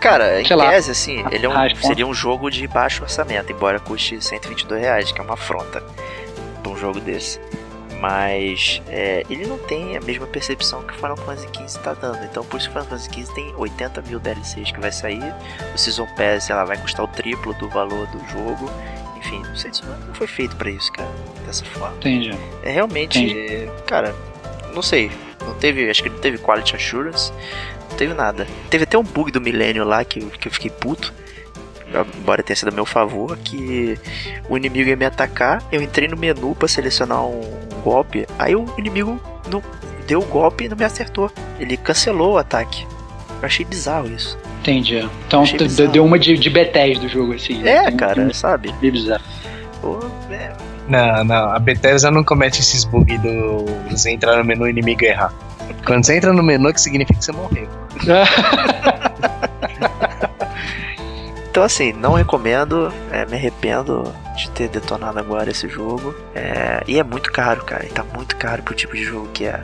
Cara, 0.00 0.40
em 0.40 0.46
sei 0.46 0.56
lá, 0.56 0.70
tese, 0.70 0.90
assim, 0.92 1.22
ele 1.30 1.44
é 1.44 1.48
um, 1.48 1.52
pontas? 1.52 1.78
seria 1.80 2.06
um 2.06 2.14
jogo 2.14 2.50
de 2.50 2.66
baixo 2.66 3.02
orçamento, 3.02 3.52
embora 3.52 3.78
custe 3.78 4.18
122 4.18 4.80
reais, 4.80 5.12
que 5.12 5.20
é 5.20 5.24
uma 5.24 5.34
afronta 5.34 5.82
um 6.70 6.76
jogo 6.76 7.00
desse. 7.00 7.40
Mas 8.00 8.80
é, 8.88 9.24
ele 9.28 9.46
não 9.46 9.58
tem 9.58 9.96
a 9.96 10.00
mesma 10.00 10.26
percepção 10.26 10.82
que 10.82 10.94
o 10.94 10.96
Final 10.96 11.16
Fantasy 11.18 11.48
XV 11.48 11.80
tá 11.80 11.92
dando. 11.92 12.24
Então 12.24 12.42
por 12.44 12.56
isso 12.56 12.70
que 12.70 12.78
o 12.78 12.80
Final 12.80 12.98
Fantasy 12.98 13.24
XV 13.24 13.34
tem 13.34 13.54
80 13.56 14.02
mil 14.02 14.18
DLCs 14.18 14.72
que 14.72 14.80
vai 14.80 14.90
sair. 14.90 15.34
O 15.74 15.78
Season 15.78 16.06
Pass 16.16 16.48
ela 16.48 16.64
vai 16.64 16.78
custar 16.78 17.04
o 17.04 17.08
triplo 17.08 17.52
do 17.54 17.68
valor 17.68 18.06
do 18.06 18.18
jogo. 18.30 18.70
Enfim, 19.18 19.42
não 19.42 19.54
sei 19.54 19.72
se 19.72 19.84
não 19.84 20.14
foi 20.14 20.26
feito 20.26 20.56
pra 20.56 20.70
isso, 20.70 20.90
cara. 20.92 21.10
Dessa 21.44 21.64
forma. 21.66 21.94
Entende? 21.96 22.30
É 22.62 22.70
realmente, 22.70 23.68
cara, 23.86 24.14
não 24.74 24.80
sei. 24.80 25.10
Não 25.44 25.54
teve, 25.54 25.90
acho 25.90 26.02
que 26.02 26.08
não 26.08 26.18
teve 26.18 26.38
quality 26.38 26.76
assurance. 26.76 27.30
Não 27.90 27.96
teve 27.98 28.14
nada. 28.14 28.46
Teve 28.70 28.84
até 28.84 28.96
um 28.96 29.02
bug 29.02 29.30
do 29.30 29.40
Millennium 29.42 29.84
lá 29.84 30.02
que, 30.04 30.20
que 30.20 30.48
eu 30.48 30.52
fiquei 30.52 30.70
puto. 30.70 31.12
Embora 32.18 32.42
tenha 32.42 32.56
sido 32.56 32.68
a 32.68 32.70
meu 32.72 32.86
favor, 32.86 33.36
que 33.38 33.98
o 34.48 34.56
inimigo 34.56 34.88
ia 34.88 34.96
me 34.96 35.04
atacar, 35.04 35.62
eu 35.72 35.82
entrei 35.82 36.06
no 36.06 36.16
menu 36.16 36.54
pra 36.54 36.68
selecionar 36.68 37.24
um 37.24 37.40
golpe, 37.82 38.26
aí 38.38 38.54
o 38.54 38.64
inimigo 38.78 39.20
não 39.50 39.62
deu 40.06 40.20
o 40.20 40.24
golpe 40.24 40.64
e 40.64 40.68
não 40.68 40.76
me 40.76 40.84
acertou. 40.84 41.30
Ele 41.58 41.76
cancelou 41.76 42.34
o 42.34 42.38
ataque. 42.38 42.86
Eu 43.40 43.46
achei 43.46 43.64
bizarro 43.64 44.06
isso. 44.08 44.38
Entendi. 44.60 45.08
Então 45.26 45.44
deu 45.90 46.04
uma 46.04 46.18
de, 46.18 46.36
de 46.36 46.50
Bethesda 46.50 47.00
do 47.04 47.08
jogo, 47.08 47.32
assim. 47.34 47.58
né? 47.62 47.86
É, 47.86 47.92
cara, 47.92 48.32
sabe? 48.34 48.72
Bem 48.80 48.90
bizarro. 48.90 49.24
Pô, 49.80 49.98
é, 50.30 50.52
Não, 50.86 51.24
não, 51.24 51.48
a 51.50 51.58
Bethesda 51.58 52.10
não 52.10 52.22
comete 52.22 52.60
esses 52.60 52.84
bugs 52.84 53.18
do 53.20 53.64
você 53.90 54.10
entrar 54.10 54.36
no 54.36 54.44
menu 54.44 54.68
inimigo 54.68 55.02
e 55.02 55.06
errar. 55.06 55.32
Quando 55.86 56.04
você 56.04 56.16
entra 56.16 56.32
no 56.32 56.42
menu, 56.42 56.68
é 56.68 56.72
que 56.72 56.80
significa 56.80 57.18
que 57.18 57.24
você 57.24 57.32
morreu. 57.32 57.68
Então 61.50 61.64
assim, 61.64 61.92
não 61.92 62.12
recomendo, 62.12 62.92
é, 63.10 63.26
me 63.26 63.34
arrependo 63.34 64.04
de 64.36 64.48
ter 64.50 64.68
detonado 64.68 65.18
agora 65.18 65.50
esse 65.50 65.68
jogo. 65.68 66.14
É, 66.34 66.82
e 66.86 66.98
é 66.98 67.02
muito 67.02 67.32
caro, 67.32 67.64
cara. 67.64 67.84
Ele 67.84 67.92
tá 67.92 68.04
muito 68.04 68.36
caro 68.36 68.62
pro 68.62 68.74
tipo 68.74 68.94
de 68.94 69.04
jogo 69.04 69.28
que 69.28 69.44
é. 69.46 69.60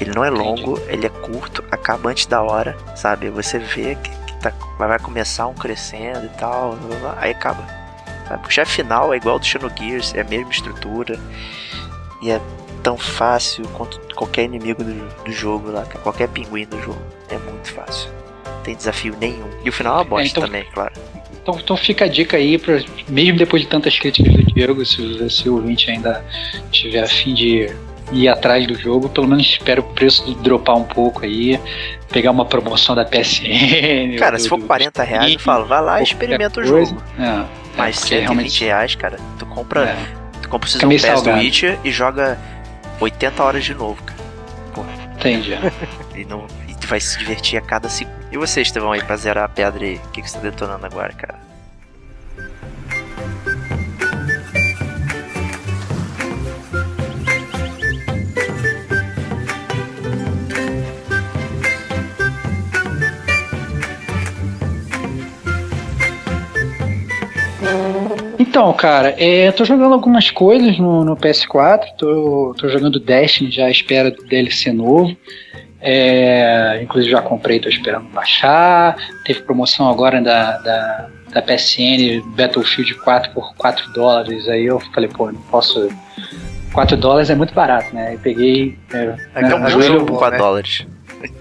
Ele 0.00 0.12
não 0.14 0.24
é 0.24 0.30
longo, 0.30 0.80
ele 0.86 1.06
é 1.06 1.08
curto, 1.10 1.62
acaba 1.72 2.10
antes 2.10 2.24
da 2.26 2.40
hora, 2.40 2.76
sabe? 2.94 3.28
Você 3.30 3.58
vê 3.58 3.96
que, 3.96 4.10
que 4.10 4.40
tá, 4.40 4.52
vai 4.78 4.98
começar 4.98 5.48
um 5.48 5.54
crescendo 5.54 6.24
e 6.24 6.38
tal, 6.38 6.78
aí 7.20 7.32
acaba. 7.32 7.66
Sabe? 8.28 8.46
O 8.46 8.50
chefe 8.50 8.76
final 8.76 9.12
é 9.12 9.16
igual 9.16 9.34
ao 9.34 9.38
do 9.40 9.44
Xenogears, 9.44 10.14
é 10.14 10.20
a 10.20 10.24
mesma 10.24 10.50
estrutura. 10.50 11.18
E 12.22 12.30
é 12.30 12.40
tão 12.82 12.96
fácil 12.96 13.66
quanto 13.76 14.00
qualquer 14.14 14.44
inimigo 14.44 14.84
do, 14.84 15.24
do 15.24 15.32
jogo 15.32 15.70
lá, 15.72 15.84
qualquer 16.02 16.28
pinguim 16.28 16.64
do 16.64 16.80
jogo. 16.80 17.02
É 17.28 17.36
muito 17.36 17.72
fácil. 17.72 18.08
Não 18.46 18.62
tem 18.62 18.76
desafio 18.76 19.16
nenhum. 19.20 19.50
E 19.64 19.68
o 19.68 19.72
final 19.72 19.94
é 19.94 19.98
uma 19.98 20.04
bosta 20.04 20.28
então- 20.28 20.44
também, 20.44 20.64
claro. 20.72 20.92
Então, 21.42 21.58
então 21.58 21.76
fica 21.76 22.04
a 22.04 22.08
dica 22.08 22.36
aí, 22.36 22.58
pra, 22.58 22.80
mesmo 23.08 23.38
depois 23.38 23.62
de 23.62 23.68
tantas 23.68 23.98
críticas 23.98 24.32
do 24.34 24.42
Diego, 24.52 24.84
se, 24.84 25.30
se 25.30 25.48
o 25.48 25.54
ouvinte 25.56 25.90
ainda 25.90 26.24
tiver 26.70 27.02
a 27.02 27.06
fim 27.06 27.32
de 27.34 27.70
ir 28.12 28.28
atrás 28.28 28.66
do 28.66 28.74
jogo, 28.78 29.08
pelo 29.08 29.26
menos 29.28 29.44
espera 29.46 29.80
o 29.80 29.84
preço 29.84 30.34
dropar 30.36 30.76
um 30.76 30.84
pouco 30.84 31.24
aí, 31.24 31.58
pegar 32.10 32.30
uma 32.30 32.44
promoção 32.44 32.94
da 32.94 33.04
PSN. 33.04 34.16
Cara, 34.18 34.36
do- 34.36 34.42
se 34.42 34.48
for 34.48 34.58
do 34.58 34.66
40 34.66 35.02
reais, 35.02 35.32
eu 35.34 35.38
falo, 35.38 35.66
vai 35.66 35.80
lá 35.82 36.00
e 36.00 36.04
experimenta 36.04 36.60
o 36.60 36.64
jogo. 36.64 37.02
É, 37.18 37.44
Mas 37.76 37.96
é, 37.96 38.00
porque 38.00 38.08
120 38.08 38.20
realmente 38.22 38.64
reais, 38.64 38.94
cara, 38.94 39.18
tu 39.38 39.46
compra, 39.46 39.84
é, 39.90 39.96
tu 40.42 40.48
compra 40.48 40.66
o 40.66 40.70
Season 40.70 40.88
Pass 40.88 41.00
do 41.02 41.06
salgado. 41.06 41.38
Witcher 41.38 41.78
e 41.84 41.90
joga 41.90 42.38
80 43.00 43.42
horas 43.42 43.64
de 43.64 43.74
novo, 43.74 44.02
cara. 44.02 44.18
entendi. 45.14 45.52
E, 46.16 46.24
não, 46.24 46.46
vai 46.88 47.00
se 47.00 47.18
divertir 47.18 47.58
a 47.58 47.60
cada 47.60 47.88
segundo. 47.88 48.16
E 48.32 48.38
você, 48.38 48.62
Estevão, 48.62 48.92
aí 48.92 49.02
pra 49.02 49.16
zerar 49.16 49.44
a 49.44 49.48
pedra 49.48 49.84
aí? 49.84 49.96
O 49.96 50.10
que, 50.10 50.22
que 50.22 50.30
você 50.30 50.38
tá 50.38 50.44
detonando 50.44 50.86
agora, 50.86 51.12
cara? 51.12 51.48
Então, 68.38 68.72
cara, 68.72 69.14
é, 69.18 69.52
tô 69.52 69.64
jogando 69.64 69.92
algumas 69.92 70.30
coisas 70.30 70.78
no, 70.78 71.04
no 71.04 71.16
PS4, 71.16 71.96
tô, 71.96 72.54
tô 72.58 72.68
jogando 72.68 72.98
Destiny 72.98 73.50
já 73.50 73.66
à 73.66 73.70
espera 73.70 74.10
do 74.10 74.24
DLC 74.24 74.72
novo. 74.72 75.16
É, 75.80 76.80
inclusive 76.82 77.12
já 77.12 77.22
comprei, 77.22 77.60
tô 77.60 77.68
esperando 77.68 78.08
baixar. 78.08 78.96
Teve 79.24 79.42
promoção 79.42 79.88
agora 79.88 80.20
da, 80.20 80.58
da, 80.58 81.06
da 81.32 81.42
PSN 81.42 82.20
Battlefield 82.36 82.94
4 82.96 83.32
por 83.32 83.54
4 83.56 83.92
dólares. 83.92 84.48
Aí 84.48 84.64
eu 84.66 84.80
falei, 84.80 85.08
pô, 85.08 85.30
não 85.30 85.40
posso. 85.42 85.88
4 86.72 86.96
dólares 86.96 87.30
é 87.30 87.34
muito 87.34 87.54
barato, 87.54 87.94
né? 87.94 88.08
Aí 88.08 88.18
peguei. 88.18 88.78
É, 88.92 89.14
É 89.34 89.40
que 89.44 89.52
é 89.52 89.54
um 89.54 89.58
né, 89.58 89.64
bom 89.64 89.68
joelho- 89.70 89.92
jogo 89.94 90.06
por 90.06 90.18
4 90.18 90.38
dólares. 90.38 90.86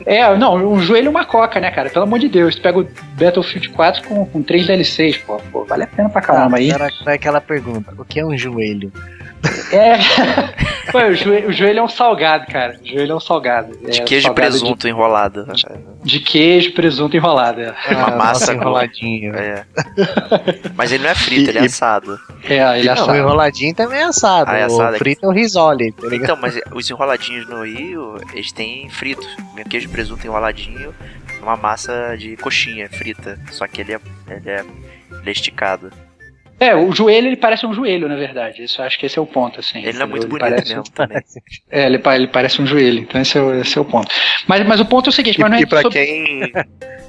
É, 0.05 0.35
não, 0.37 0.55
um 0.55 0.79
joelho 0.79 1.05
e 1.05 1.09
uma 1.09 1.25
coca, 1.25 1.59
né, 1.59 1.69
cara? 1.71 1.89
Pelo 1.89 2.03
amor 2.05 2.19
de 2.19 2.27
Deus. 2.29 2.55
Tu 2.55 2.61
pega 2.61 2.79
o 2.79 2.87
Battlefield 3.19 3.69
4 3.69 4.07
com, 4.07 4.25
com 4.25 4.41
3 4.43 4.65
DLCs, 4.67 5.17
pô, 5.17 5.37
pô, 5.51 5.65
vale 5.65 5.83
a 5.83 5.87
pena 5.87 6.09
pra 6.09 6.21
caramba 6.21 6.57
aí. 6.57 6.69
Era 6.71 6.89
foi 7.03 7.13
aquela 7.13 7.41
pergunta: 7.41 7.93
o 7.97 8.05
que 8.05 8.19
é 8.19 8.25
um 8.25 8.37
joelho? 8.37 8.91
É. 9.71 9.97
Pô, 10.91 10.99
o, 10.99 11.13
joelho, 11.13 11.49
o 11.49 11.51
joelho 11.53 11.79
é 11.79 11.83
um 11.83 11.87
salgado, 11.89 12.47
cara. 12.47 12.79
O 12.81 12.87
joelho 12.87 13.11
é 13.11 13.15
um 13.15 13.19
salgado. 13.19 13.77
De 13.77 13.99
É 13.99 14.03
queijo 14.03 14.29
e 14.29 14.33
presunto 14.33 14.87
enrolado. 14.87 15.45
De, 15.53 15.63
de 16.03 16.19
queijo, 16.21 16.73
presunto 16.73 17.15
enrolado. 17.15 17.59
É, 17.61 17.73
Uma 17.91 18.07
Ah, 18.07 18.15
massa 18.15 18.53
enroladinho. 18.53 19.35
É. 19.35 19.63
Mas 20.75 20.91
ele 20.91 21.03
não 21.03 21.09
é 21.11 21.15
frito, 21.15 21.49
ele 21.51 21.59
é 21.59 21.63
E- 21.63 21.65
assado. 21.65 22.17
é 22.45 22.79
ele 22.79 22.87
é 22.89 22.93
Não, 22.95 23.01
o 23.01 23.03
assado. 23.03 23.17
enroladinho 23.17 23.75
também 23.75 23.99
é 23.99 24.03
assado. 24.03 24.49
Ah, 24.49 24.57
é 24.57 24.63
assado, 24.63 24.95
o 24.95 24.97
frito 24.97 25.25
é 25.25 25.27
o 25.27 25.31
risole, 25.31 25.91
tá 25.91 26.07
ligado? 26.07 26.23
Então, 26.23 26.37
mas 26.41 26.59
os 26.73 26.89
enroladinhos 26.89 27.47
no 27.49 27.63
Rio, 27.65 28.15
eles 28.33 28.51
têm 28.51 28.89
fritos. 28.89 29.27
Queijo 29.67 29.89
presunto 29.89 30.25
enroladinho, 30.25 30.93
uma 31.41 31.55
massa 31.57 32.15
de 32.17 32.35
coxinha 32.37 32.89
frita. 32.89 33.39
Só 33.51 33.67
que 33.67 33.81
ele 33.81 33.93
é, 33.93 33.99
ele 34.29 34.49
é, 34.49 34.59
ele 35.11 35.29
é 35.29 35.31
esticado. 35.31 35.91
É, 36.59 36.75
o 36.75 36.91
joelho 36.91 37.27
ele 37.27 37.37
parece 37.37 37.67
um 37.67 37.73
joelho, 37.73 38.09
na 38.09 38.15
verdade. 38.15 38.63
Isso 38.63 38.81
acho 38.81 38.97
que 38.97 39.05
esse 39.05 39.19
é 39.19 39.21
o 39.21 39.27
ponto, 39.27 39.59
assim. 39.59 39.77
Ele 39.85 39.93
não 39.93 40.03
é 40.03 40.05
muito 40.09 40.23
Ele 40.23 40.29
bonito 40.29 40.49
parece- 40.49 40.69
mesmo 40.75 40.91
também. 40.91 41.21
É, 41.69 41.85
ele, 41.85 42.01
ele 42.15 42.27
parece 42.27 42.61
um 42.61 42.65
joelho. 42.65 42.99
Então 43.01 43.21
esse 43.21 43.37
é 43.37 43.41
o, 43.41 43.53
esse 43.61 43.77
é 43.77 43.81
o 43.81 43.85
ponto. 43.85 44.07
Mas, 44.47 44.65
mas 44.65 44.79
o 44.79 44.85
ponto 44.85 45.07
é 45.07 45.09
o 45.09 45.13
seguinte, 45.13 45.37
E, 45.37 45.41
mas 45.41 45.51
não 45.51 45.57
é 45.57 45.61
e 45.61 45.65
pra 45.67 45.81
sobre- 45.83 46.03
quem. 46.05 46.51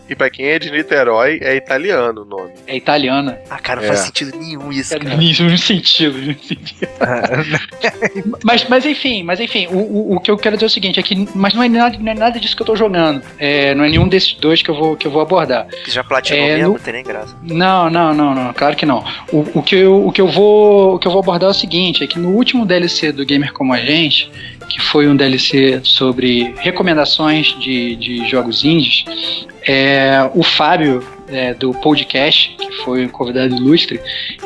E 0.08 0.14
pra 0.14 0.30
quem 0.30 0.46
é 0.46 0.58
de 0.58 0.70
Niterói, 0.70 1.38
é 1.42 1.54
italiano 1.56 2.22
o 2.22 2.24
nome. 2.24 2.50
É 2.66 2.74
italiana. 2.76 3.38
Ah, 3.50 3.58
cara, 3.58 3.80
não 3.80 3.84
É. 3.86 3.88
faz 3.88 4.00
sentido 4.00 4.36
nenhum 4.38 4.72
isso, 4.72 4.94
É, 4.94 4.98
cara. 4.98 5.16
Nenhum 5.16 5.56
sentido, 5.56 6.16
nenhum 6.18 6.38
sentido. 6.38 6.88
mas, 8.42 8.66
mas 8.68 8.86
enfim, 8.86 9.22
mas 9.22 9.40
enfim, 9.40 9.66
o, 9.68 9.76
o, 9.78 10.16
o 10.16 10.20
que 10.20 10.30
eu 10.30 10.36
quero 10.36 10.56
dizer 10.56 10.66
é 10.66 10.68
o 10.68 10.70
seguinte, 10.70 10.98
é 11.00 11.02
que, 11.02 11.28
mas 11.34 11.54
não 11.54 11.62
é 11.62 11.68
nada, 11.68 11.98
não 11.98 12.10
é 12.12 12.14
nada 12.14 12.38
disso 12.40 12.56
que 12.56 12.62
eu 12.62 12.66
tô 12.66 12.76
jogando. 12.76 13.22
É, 13.38 13.74
não 13.74 13.84
é 13.84 13.88
nenhum 13.88 14.08
desses 14.08 14.34
dois 14.34 14.62
que 14.62 14.70
eu 14.70 14.74
vou, 14.74 14.96
que 14.96 15.06
eu 15.06 15.10
vou 15.10 15.20
abordar. 15.22 15.66
Que 15.84 15.90
já 15.90 16.02
platinou 16.04 16.40
É, 16.42 16.48
mesmo, 16.56 16.66
no- 16.68 16.72
não 16.74 16.80
tem 16.80 16.92
nem 16.94 17.04
graça. 17.04 17.36
Não, 17.42 17.90
não, 17.90 18.14
não, 18.14 18.34
não, 18.34 18.52
claro 18.52 18.76
que 18.76 18.86
não. 18.86 19.04
O, 19.32 19.58
o, 19.58 19.62
que 19.62 19.76
eu, 19.76 20.06
o, 20.06 20.12
que 20.12 20.20
eu 20.20 20.28
vou, 20.28 20.94
o 20.94 20.98
que 20.98 21.06
eu 21.06 21.12
vou 21.12 21.20
abordar 21.20 21.48
é 21.48 21.50
o 21.50 21.54
seguinte, 21.54 22.02
é 22.02 22.06
que 22.06 22.18
no 22.18 22.30
último 22.30 22.64
DLC 22.64 23.12
do 23.12 23.24
Gamer 23.24 23.52
Como 23.52 23.72
a 23.72 23.78
Gente, 23.78 24.30
que 24.68 24.80
foi 24.80 25.08
um 25.08 25.16
DLC 25.16 25.80
sobre 25.82 26.54
recomendações 26.58 27.58
de, 27.58 27.96
de 27.96 28.28
jogos 28.28 28.64
indies, 28.64 29.04
é, 29.66 30.30
o 30.34 30.42
Fábio, 30.42 31.02
é, 31.28 31.54
do 31.54 31.72
podcast, 31.74 32.56
que 32.58 32.72
foi 32.84 33.04
um 33.04 33.08
convidado 33.08 33.54
ilustre, 33.54 34.00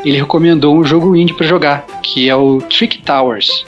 ele 0.04 0.16
recomendou 0.16 0.76
um 0.76 0.84
jogo 0.84 1.14
indie 1.14 1.34
para 1.34 1.46
jogar, 1.46 1.86
que 2.02 2.28
é 2.28 2.34
o 2.34 2.58
Trick 2.58 2.98
Towers. 2.98 3.64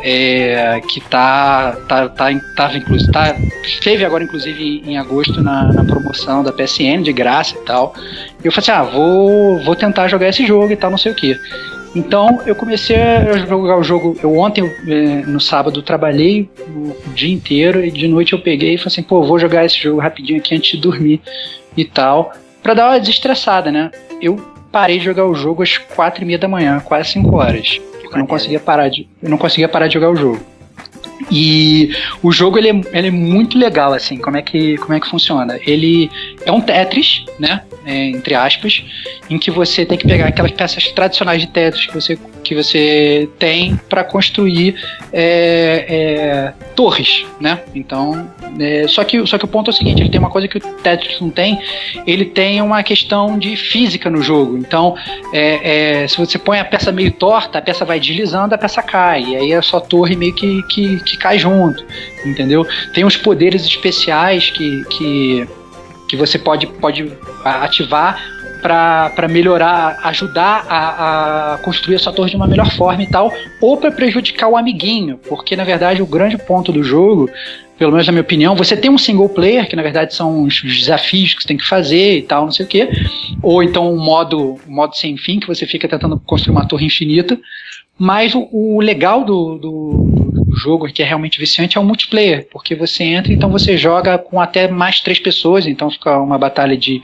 É, 0.00 0.80
que 0.88 1.00
tá, 1.00 1.72
tá, 1.88 2.08
tá, 2.08 2.26
tava 2.54 2.76
inclusive, 2.76 3.10
tá, 3.10 3.34
esteve 3.64 4.04
agora 4.04 4.22
inclusive 4.22 4.80
em 4.86 4.96
agosto 4.96 5.42
na, 5.42 5.72
na 5.72 5.84
promoção 5.84 6.44
da 6.44 6.52
PSN 6.52 7.02
de 7.02 7.12
graça 7.12 7.56
e 7.56 7.64
tal. 7.64 7.92
E 8.40 8.46
eu 8.46 8.52
falei 8.52 8.70
assim, 8.70 8.70
ah, 8.70 8.84
vou, 8.84 9.58
vou 9.64 9.74
tentar 9.74 10.06
jogar 10.06 10.28
esse 10.28 10.46
jogo 10.46 10.70
e 10.70 10.76
tal, 10.76 10.92
não 10.92 10.98
sei 10.98 11.10
o 11.10 11.16
que. 11.16 11.36
Então 11.98 12.40
eu 12.46 12.54
comecei 12.54 12.96
a 12.96 13.36
jogar 13.38 13.76
o 13.76 13.82
jogo. 13.82 14.16
Eu 14.22 14.38
ontem, 14.38 14.64
eh, 14.64 15.26
no 15.26 15.40
sábado, 15.40 15.82
trabalhei 15.82 16.48
o 16.60 16.94
dia 17.12 17.34
inteiro 17.34 17.84
e 17.84 17.90
de 17.90 18.06
noite 18.06 18.34
eu 18.34 18.38
peguei 18.38 18.74
e 18.74 18.78
falei 18.78 18.92
assim: 18.92 19.02
pô, 19.02 19.24
vou 19.24 19.36
jogar 19.36 19.64
esse 19.64 19.76
jogo 19.76 20.00
rapidinho 20.00 20.38
aqui 20.38 20.54
antes 20.54 20.70
de 20.70 20.76
dormir 20.76 21.20
e 21.76 21.84
tal, 21.84 22.32
pra 22.62 22.72
dar 22.72 22.90
uma 22.90 23.00
desestressada, 23.00 23.72
né? 23.72 23.90
Eu 24.22 24.36
parei 24.70 24.98
de 24.98 25.04
jogar 25.04 25.26
o 25.26 25.34
jogo 25.34 25.62
às 25.62 25.76
quatro 25.76 26.22
e 26.22 26.26
meia 26.26 26.38
da 26.38 26.46
manhã, 26.46 26.78
quase 26.78 27.10
5 27.10 27.36
horas. 27.36 27.80
Porque 28.00 28.14
eu 28.14 28.18
não 28.18 28.26
conseguia 28.26 28.60
parar 28.60 28.88
de, 28.88 29.08
eu 29.20 29.28
não 29.28 29.38
conseguia 29.38 29.68
parar 29.68 29.88
de 29.88 29.94
jogar 29.94 30.10
o 30.10 30.16
jogo. 30.16 30.40
E 31.30 31.90
o 32.22 32.32
jogo 32.32 32.58
ele 32.58 32.68
é, 32.68 32.98
ele 32.98 33.08
é 33.08 33.10
muito 33.10 33.58
legal, 33.58 33.92
assim, 33.92 34.18
como 34.18 34.36
é, 34.36 34.42
que, 34.42 34.76
como 34.78 34.94
é 34.94 35.00
que 35.00 35.08
funciona. 35.08 35.58
Ele 35.66 36.10
é 36.44 36.52
um 36.52 36.60
Tetris, 36.60 37.24
né? 37.38 37.62
é, 37.88 38.10
entre 38.10 38.34
aspas, 38.34 38.84
em 39.30 39.38
que 39.38 39.50
você 39.50 39.86
tem 39.86 39.96
que 39.96 40.06
pegar 40.06 40.26
aquelas 40.26 40.50
peças 40.50 40.88
tradicionais 40.88 41.40
de 41.40 41.48
Tetris 41.48 41.86
que 41.86 41.94
você, 41.94 42.18
que 42.44 42.54
você 42.54 43.30
tem 43.38 43.80
para 43.88 44.04
construir 44.04 44.76
é, 45.10 45.86
é, 45.88 46.52
torres, 46.76 47.24
né? 47.40 47.60
Então, 47.74 48.30
é, 48.60 48.86
só, 48.86 49.02
que, 49.04 49.26
só 49.26 49.38
que 49.38 49.46
o 49.46 49.48
ponto 49.48 49.70
é 49.70 49.72
o 49.72 49.74
seguinte, 49.74 50.02
ele 50.02 50.10
tem 50.10 50.20
uma 50.20 50.28
coisa 50.28 50.46
que 50.46 50.58
o 50.58 50.60
Tetris 50.60 51.18
não 51.18 51.30
tem, 51.30 51.58
ele 52.06 52.26
tem 52.26 52.60
uma 52.60 52.82
questão 52.82 53.38
de 53.38 53.56
física 53.56 54.10
no 54.10 54.20
jogo. 54.20 54.58
Então, 54.58 54.94
é, 55.32 56.06
se 56.06 56.18
você 56.18 56.38
põe 56.38 56.58
a 56.58 56.66
peça 56.66 56.92
meio 56.92 57.10
torta, 57.10 57.58
a 57.58 57.62
peça 57.62 57.86
vai 57.86 57.98
deslizando, 57.98 58.54
a 58.54 58.58
peça 58.58 58.82
cai, 58.82 59.24
e 59.24 59.36
aí 59.36 59.54
a 59.54 59.62
sua 59.62 59.80
torre 59.80 60.14
meio 60.14 60.34
que, 60.34 60.62
que, 60.64 61.02
que 61.10 61.16
cai 61.16 61.38
junto, 61.38 61.84
entendeu? 62.24 62.66
Tem 62.94 63.04
uns 63.04 63.16
poderes 63.16 63.64
especiais 63.64 64.50
que, 64.50 64.84
que 64.84 65.48
que 66.08 66.16
você 66.16 66.38
pode, 66.38 66.66
pode 66.66 67.12
ativar 67.44 68.18
para 68.62 69.28
melhorar, 69.28 70.00
ajudar 70.04 70.66
a, 70.68 71.54
a, 71.54 71.58
construir 71.58 71.94
a 71.94 71.98
sua 71.98 72.12
torre 72.12 72.30
de 72.30 72.36
uma 72.36 72.46
melhor 72.46 72.68
forma 72.72 73.02
e 73.02 73.06
tal, 73.06 73.32
ou 73.60 73.76
para 73.76 73.92
prejudicar 73.92 74.48
o 74.48 74.56
amiguinho, 74.56 75.18
porque 75.28 75.54
na 75.54 75.62
verdade 75.62 76.02
o 76.02 76.06
grande 76.06 76.36
ponto 76.36 76.72
do 76.72 76.82
jogo, 76.82 77.30
pelo 77.78 77.92
menos 77.92 78.06
na 78.06 78.12
minha 78.12 78.22
opinião, 78.22 78.56
você 78.56 78.76
tem 78.76 78.90
um 78.90 78.98
single 78.98 79.28
player, 79.28 79.68
que 79.68 79.76
na 79.76 79.82
verdade 79.82 80.12
são 80.12 80.42
os 80.42 80.60
desafios 80.60 81.34
que 81.34 81.42
você 81.42 81.48
tem 81.48 81.56
que 81.56 81.68
fazer 81.68 82.18
e 82.18 82.22
tal, 82.22 82.46
não 82.46 82.50
sei 82.50 82.66
o 82.66 82.68
que, 82.68 82.88
ou 83.40 83.62
então 83.62 83.92
um 83.92 84.02
modo, 84.02 84.58
um 84.66 84.74
modo 84.74 84.96
sem 84.96 85.16
fim, 85.16 85.38
que 85.38 85.46
você 85.46 85.64
fica 85.64 85.86
tentando 85.86 86.18
construir 86.26 86.52
uma 86.52 86.66
torre 86.66 86.86
infinita, 86.86 87.38
mas 87.96 88.34
o, 88.34 88.48
o 88.50 88.80
legal 88.80 89.24
do, 89.24 89.56
do, 89.58 90.37
jogo, 90.54 90.86
que 90.86 91.02
é 91.02 91.06
realmente 91.06 91.38
viciante, 91.38 91.76
é 91.76 91.80
o 91.80 91.84
multiplayer, 91.84 92.46
porque 92.50 92.74
você 92.74 93.04
entra, 93.04 93.32
então 93.32 93.50
você 93.50 93.76
joga 93.76 94.18
com 94.18 94.40
até 94.40 94.68
mais 94.68 95.00
três 95.00 95.18
pessoas, 95.18 95.66
então 95.66 95.90
fica 95.90 96.18
uma 96.18 96.38
batalha 96.38 96.76
de, 96.76 97.02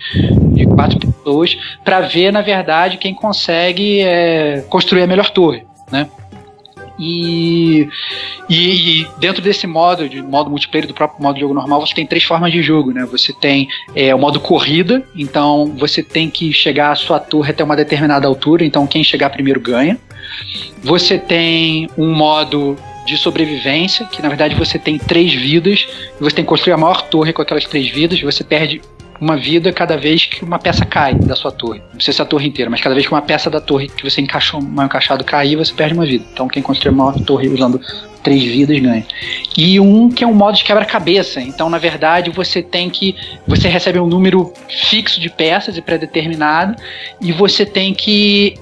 de 0.53 0.66
quatro 0.66 0.99
pessoas, 0.99 1.57
para 1.84 2.01
ver, 2.01 2.32
na 2.32 2.42
verdade, 2.42 2.97
quem 2.97 3.14
consegue 3.14 4.01
é, 4.01 4.64
construir 4.68 5.03
a 5.03 5.07
melhor 5.07 5.30
torre, 5.30 5.64
né? 5.90 6.09
E, 6.99 7.88
e, 8.49 9.01
e, 9.01 9.07
dentro 9.18 9.42
desse 9.42 9.66
modo, 9.66 10.09
de 10.09 10.22
modo 10.22 10.49
multiplayer 10.49 10.86
do 10.86 10.95
próprio 10.95 11.20
modo 11.20 11.34
de 11.34 11.40
jogo 11.40 11.53
normal, 11.53 11.84
você 11.84 11.95
tem 11.95 12.07
três 12.07 12.22
formas 12.22 12.53
de 12.53 12.62
jogo, 12.62 12.92
né? 12.92 13.05
Você 13.11 13.32
tem 13.32 13.68
é, 13.97 14.14
o 14.14 14.18
modo 14.18 14.38
corrida, 14.38 15.03
então 15.16 15.74
você 15.76 16.03
tem 16.03 16.30
que 16.30 16.53
chegar 16.53 16.92
à 16.92 16.95
sua 16.95 17.18
torre 17.18 17.51
até 17.51 17.64
uma 17.64 17.74
determinada 17.74 18.28
altura, 18.28 18.64
então 18.64 18.86
quem 18.86 19.03
chegar 19.03 19.30
primeiro 19.30 19.61
ganha. 19.61 19.99
Você 20.82 21.18
tem 21.18 21.88
um 21.99 22.14
modo 22.14 22.76
de 23.05 23.17
sobrevivência, 23.17 24.07
que 24.07 24.23
na 24.23 24.29
verdade 24.29 24.55
você 24.55 24.79
tem 24.79 24.99
três 24.99 25.33
vidas, 25.33 25.87
e 26.19 26.23
você 26.23 26.37
tem 26.37 26.45
que 26.45 26.49
construir 26.49 26.73
a 26.73 26.77
maior 26.77 27.03
torre 27.03 27.33
com 27.33 27.43
aquelas 27.43 27.65
três 27.65 27.89
vidas, 27.91 28.21
você 28.21 28.43
perde 28.43 28.81
uma 29.21 29.37
vida 29.37 29.73
cada 29.73 29.97
vez 29.97 30.25
que 30.25 30.45
uma 30.45 30.59
peça 30.59 30.85
cai 30.85 31.15
da 31.15 31.37
sua 31.37 31.53
torre. 31.53 31.81
Não 31.81 31.97
precisa 31.97 32.17
ser 32.17 32.23
a 32.23 32.25
torre 32.25 32.47
inteira, 32.49 32.71
mas 32.71 32.81
cada 32.81 32.95
vez 32.95 33.07
que 33.07 33.13
uma 33.13 33.23
peça 33.23 33.49
da 33.49 33.61
torre 33.61 33.89
que 33.89 34.09
você 34.09 34.21
encaixou 34.21 34.61
mal 34.61 34.87
encaixado 34.87 35.25
cair, 35.25 35.57
você 35.57 35.73
perde 35.73 35.95
uma 35.95 36.05
vida. 36.05 36.25
Então 36.33 36.49
quem 36.49 36.63
construir 36.63 36.91
a 36.91 36.93
maior 36.93 37.19
torre 37.21 37.49
usando 37.49 37.81
três 38.23 38.43
vidas 38.43 38.79
ganha. 38.81 39.07
E 39.57 39.79
um 39.79 40.09
que 40.09 40.25
é 40.25 40.27
um 40.27 40.35
modo 40.35 40.57
de 40.57 40.65
quebra-cabeça. 40.65 41.41
Então, 41.41 41.69
na 41.69 41.79
verdade, 41.79 42.31
você 42.31 42.63
tem 42.63 42.91
que. 42.91 43.15
Você 43.47 43.69
recebe 43.69 44.01
um 44.01 44.07
número 44.07 44.53
fixo 44.69 45.21
de 45.21 45.29
peças 45.29 45.77
e 45.77 45.83
pré-determinado, 45.83 46.75
e 47.21 47.31
você 47.31 47.65
tem 47.65 47.95
que 47.95 48.55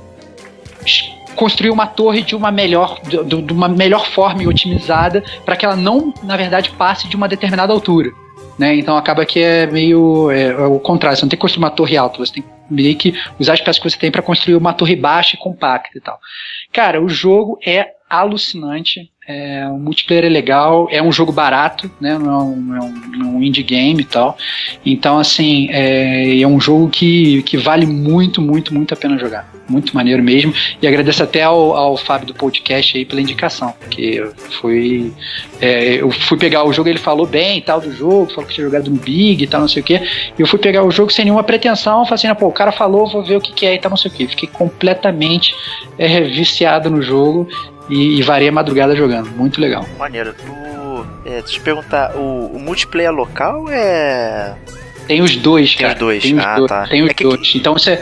construir 1.35 1.71
uma 1.71 1.87
torre 1.87 2.23
de 2.23 2.35
uma 2.35 2.51
melhor, 2.51 3.01
de, 3.03 3.43
de 3.43 3.53
uma 3.53 3.69
melhor 3.69 4.07
forma 4.07 4.43
e 4.43 4.47
otimizada 4.47 5.23
para 5.45 5.57
que 5.57 5.65
ela 5.65 5.77
não, 5.77 6.13
na 6.23 6.37
verdade, 6.37 6.71
passe 6.71 7.09
de 7.09 7.17
uma 7.17 7.29
determinada 7.29 7.73
altura. 7.73 8.11
Né? 8.59 8.77
Então 8.77 8.97
acaba 8.97 9.25
que 9.25 9.41
é 9.41 9.67
meio 9.67 10.31
é, 10.31 10.49
é 10.49 10.67
o 10.67 10.79
contrário, 10.79 11.17
você 11.17 11.25
não 11.25 11.31
tem 11.31 11.37
que 11.37 11.41
construir 11.41 11.65
uma 11.65 11.71
torre 11.71 11.97
alta, 11.97 12.19
você 12.19 12.35
tem 12.35 12.45
meio 12.69 12.97
que 12.97 13.15
usar 13.39 13.55
as 13.55 13.61
peças 13.61 13.79
que 13.79 13.91
você 13.91 13.99
tem 13.99 14.11
para 14.11 14.23
construir 14.23 14.57
uma 14.57 14.73
torre 14.73 14.97
baixa 14.97 15.37
e 15.37 15.39
compacta 15.39 15.97
e 15.97 16.01
tal. 16.01 16.19
Cara, 16.73 17.03
o 17.03 17.09
jogo 17.09 17.59
é 17.65 17.93
alucinante. 18.09 19.11
É, 19.27 19.69
o 19.69 19.79
multiplayer 19.79 20.25
é 20.25 20.29
legal, 20.29 20.89
é 20.91 21.01
um 21.01 21.13
jogo 21.13 21.31
barato, 21.31 21.89
né? 22.01 22.19
Não 22.19 22.33
é 22.33 22.43
um, 22.43 22.77
é 22.77 22.79
é 23.21 23.25
um 23.25 23.41
indie 23.41 23.63
game 23.63 24.01
e 24.01 24.05
tal. 24.05 24.37
Então, 24.85 25.17
assim, 25.17 25.69
é, 25.71 26.41
é, 26.41 26.47
um 26.47 26.61
jogo 26.61 26.91
que, 26.91 27.41
que 27.45 27.57
vale 27.57 27.87
muito, 27.87 28.43
muito, 28.43 28.75
muito 28.75 28.93
a 28.93 28.97
pena 28.97 29.17
jogar. 29.17 29.49
Muito 29.69 29.95
maneiro 29.95 30.21
mesmo. 30.25 30.53
E 30.83 30.89
agradeço 30.89 31.23
até 31.23 31.45
ao, 31.45 31.77
ao 31.77 31.97
Fábio 31.97 32.27
do 32.27 32.35
podcast 32.35 32.99
aí 32.99 33.05
pela 33.05 33.21
indicação. 33.21 33.73
Porque 33.79 34.29
foi. 34.61 35.13
É, 35.61 35.95
eu 36.03 36.11
fui 36.11 36.37
pegar 36.37 36.65
o 36.65 36.73
jogo, 36.73 36.89
ele 36.89 36.99
falou 36.99 37.25
bem 37.25 37.59
e 37.59 37.63
tal 37.63 37.81
do 37.81 37.93
jogo, 37.93 38.27
falou 38.27 38.47
que 38.47 38.55
tinha 38.55 38.67
jogado 38.67 38.91
no 38.91 38.97
Big 38.97 39.45
e 39.45 39.47
tal, 39.47 39.61
não 39.61 39.69
sei 39.69 39.83
o 39.83 39.85
que. 39.85 40.01
Eu 40.37 40.49
fui 40.49 40.59
pegar 40.59 40.83
o 40.83 40.91
jogo 40.91 41.13
sem 41.13 41.27
nenhuma 41.27 41.45
pretensão, 41.45 42.05
falei 42.05 42.15
assim, 42.15 42.35
pô, 42.35 42.49
o 42.49 42.53
cara 42.53 42.73
falou, 42.73 43.07
vou 43.07 43.23
ver 43.23 43.37
o 43.37 43.41
que, 43.41 43.53
que 43.53 43.67
é 43.67 43.77
e 43.77 43.79
tal, 43.79 43.91
não 43.91 43.97
sei 43.97 44.11
o 44.11 44.15
que. 44.15 44.27
Fiquei 44.27 44.49
completamente 44.49 45.55
é, 45.97 46.23
viciado 46.23 46.91
no 46.91 47.01
jogo 47.01 47.47
e, 47.93 48.19
e 48.19 48.23
varei 48.23 48.49
a 48.49 48.53
madrugada 48.53 48.95
jogando. 48.97 49.31
Muito 49.31 49.61
legal. 49.61 49.85
Maneiro. 49.99 50.35
Tu, 50.35 51.07
é, 51.25 51.31
deixa 51.31 51.39
eu 51.39 51.43
te 51.45 51.61
perguntar, 51.61 52.17
o, 52.17 52.47
o 52.55 52.59
multiplayer 52.61 53.13
local 53.13 53.67
é. 53.71 54.55
Tem 55.07 55.21
os 55.21 55.35
dois, 55.37 55.75
Tem 55.75 55.79
cara. 55.87 55.95
os 55.95 55.99
dois. 56.01 56.23
Tem 56.23 56.35
os 56.39 56.45
Ah, 56.45 56.57
dois. 56.57 56.69
tá. 56.69 56.87
Tem 56.87 57.03
os 57.03 57.11
É 57.11 57.15
que- 57.15 57.25
dois. 57.25 57.53
Então 57.55 57.73
você. 57.75 58.01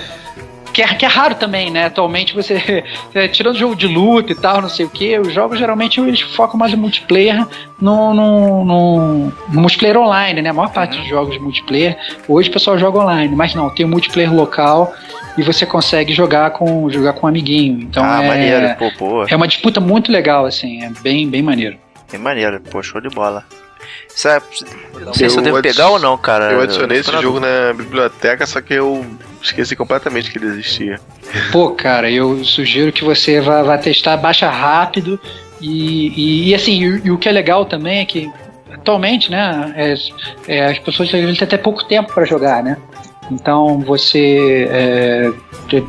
Que 0.72 0.82
é, 0.82 0.88
que 0.94 1.04
é 1.04 1.08
raro 1.08 1.34
também, 1.34 1.70
né? 1.70 1.86
Atualmente 1.86 2.34
você. 2.34 2.84
é, 3.14 3.28
tirando 3.28 3.58
jogo 3.58 3.74
de 3.74 3.86
luta 3.86 4.32
e 4.32 4.34
tal, 4.34 4.60
não 4.62 4.68
sei 4.68 4.86
o 4.86 4.90
que, 4.90 5.18
os 5.18 5.32
jogos 5.32 5.58
geralmente 5.58 6.00
eles 6.00 6.20
focam 6.20 6.58
mais 6.58 6.72
no 6.72 6.78
multiplayer, 6.78 7.44
no, 7.80 8.14
no, 8.14 8.64
no, 8.64 9.32
no 9.48 9.60
multiplayer 9.60 9.96
online, 9.98 10.42
né? 10.42 10.50
A 10.50 10.52
maior 10.52 10.72
parte 10.72 10.96
Uhum. 10.96 11.00
dos 11.02 11.08
jogos 11.08 11.34
de 11.34 11.40
multiplayer, 11.40 11.96
hoje 12.28 12.48
o 12.48 12.52
pessoal 12.52 12.78
joga 12.78 12.98
online, 12.98 13.34
mas 13.34 13.54
não, 13.54 13.70
tem 13.70 13.84
o 13.86 13.88
multiplayer 13.88 14.32
local 14.32 14.92
e 15.36 15.42
você 15.42 15.64
consegue 15.64 16.12
jogar 16.12 16.50
com 16.50 16.90
jogar 16.90 17.12
com 17.14 17.26
um 17.26 17.28
amiguinho. 17.28 17.80
Então 17.82 18.04
ah, 18.04 18.22
é, 18.22 18.28
maneiro, 18.28 18.76
pô, 18.76 18.90
pô. 18.98 19.24
é 19.28 19.36
uma 19.36 19.46
disputa 19.48 19.80
muito 19.80 20.10
legal, 20.10 20.46
assim, 20.46 20.82
é 20.82 20.90
bem, 21.02 21.28
bem 21.28 21.42
maneiro. 21.42 21.76
Bem 22.10 22.20
maneiro, 22.20 22.60
pô, 22.60 22.82
show 22.82 23.00
de 23.00 23.08
bola. 23.08 23.44
É, 24.24 24.42
não 25.04 25.14
sei 25.14 25.30
se 25.30 25.36
eu 25.36 25.40
Eu 25.40 25.44
devo 25.44 25.62
pegar 25.62 25.88
ou 25.90 25.98
não, 25.98 26.16
cara. 26.18 26.52
Eu 26.52 26.60
adicionei 26.60 26.98
esse 26.98 27.10
tô 27.10 27.16
na 27.16 27.22
jogo 27.22 27.40
na 27.40 27.72
biblioteca, 27.72 28.46
só 28.46 28.60
que 28.60 28.74
eu 28.74 29.04
esqueci 29.42 29.74
completamente 29.74 30.30
que 30.30 30.38
ele 30.38 30.46
existia. 30.46 31.00
Pô, 31.50 31.70
cara, 31.70 32.10
eu 32.10 32.44
sugiro 32.44 32.92
que 32.92 33.04
você 33.04 33.40
vá, 33.40 33.62
vá 33.62 33.78
testar, 33.78 34.16
baixa 34.16 34.48
rápido 34.50 35.18
e, 35.60 36.08
e, 36.08 36.48
e 36.50 36.54
assim, 36.54 36.82
e, 36.82 37.06
e 37.06 37.10
o 37.10 37.18
que 37.18 37.28
é 37.28 37.32
legal 37.32 37.64
também 37.64 38.00
é 38.00 38.04
que 38.04 38.30
atualmente, 38.72 39.30
né, 39.30 39.72
é, 39.76 39.94
é, 40.48 40.66
as 40.66 40.78
pessoas 40.78 41.10
têm 41.10 41.30
até 41.40 41.56
pouco 41.56 41.84
tempo 41.84 42.12
para 42.12 42.24
jogar, 42.24 42.62
né? 42.62 42.76
Então 43.30 43.80
você. 43.80 44.66
é, 44.70 45.30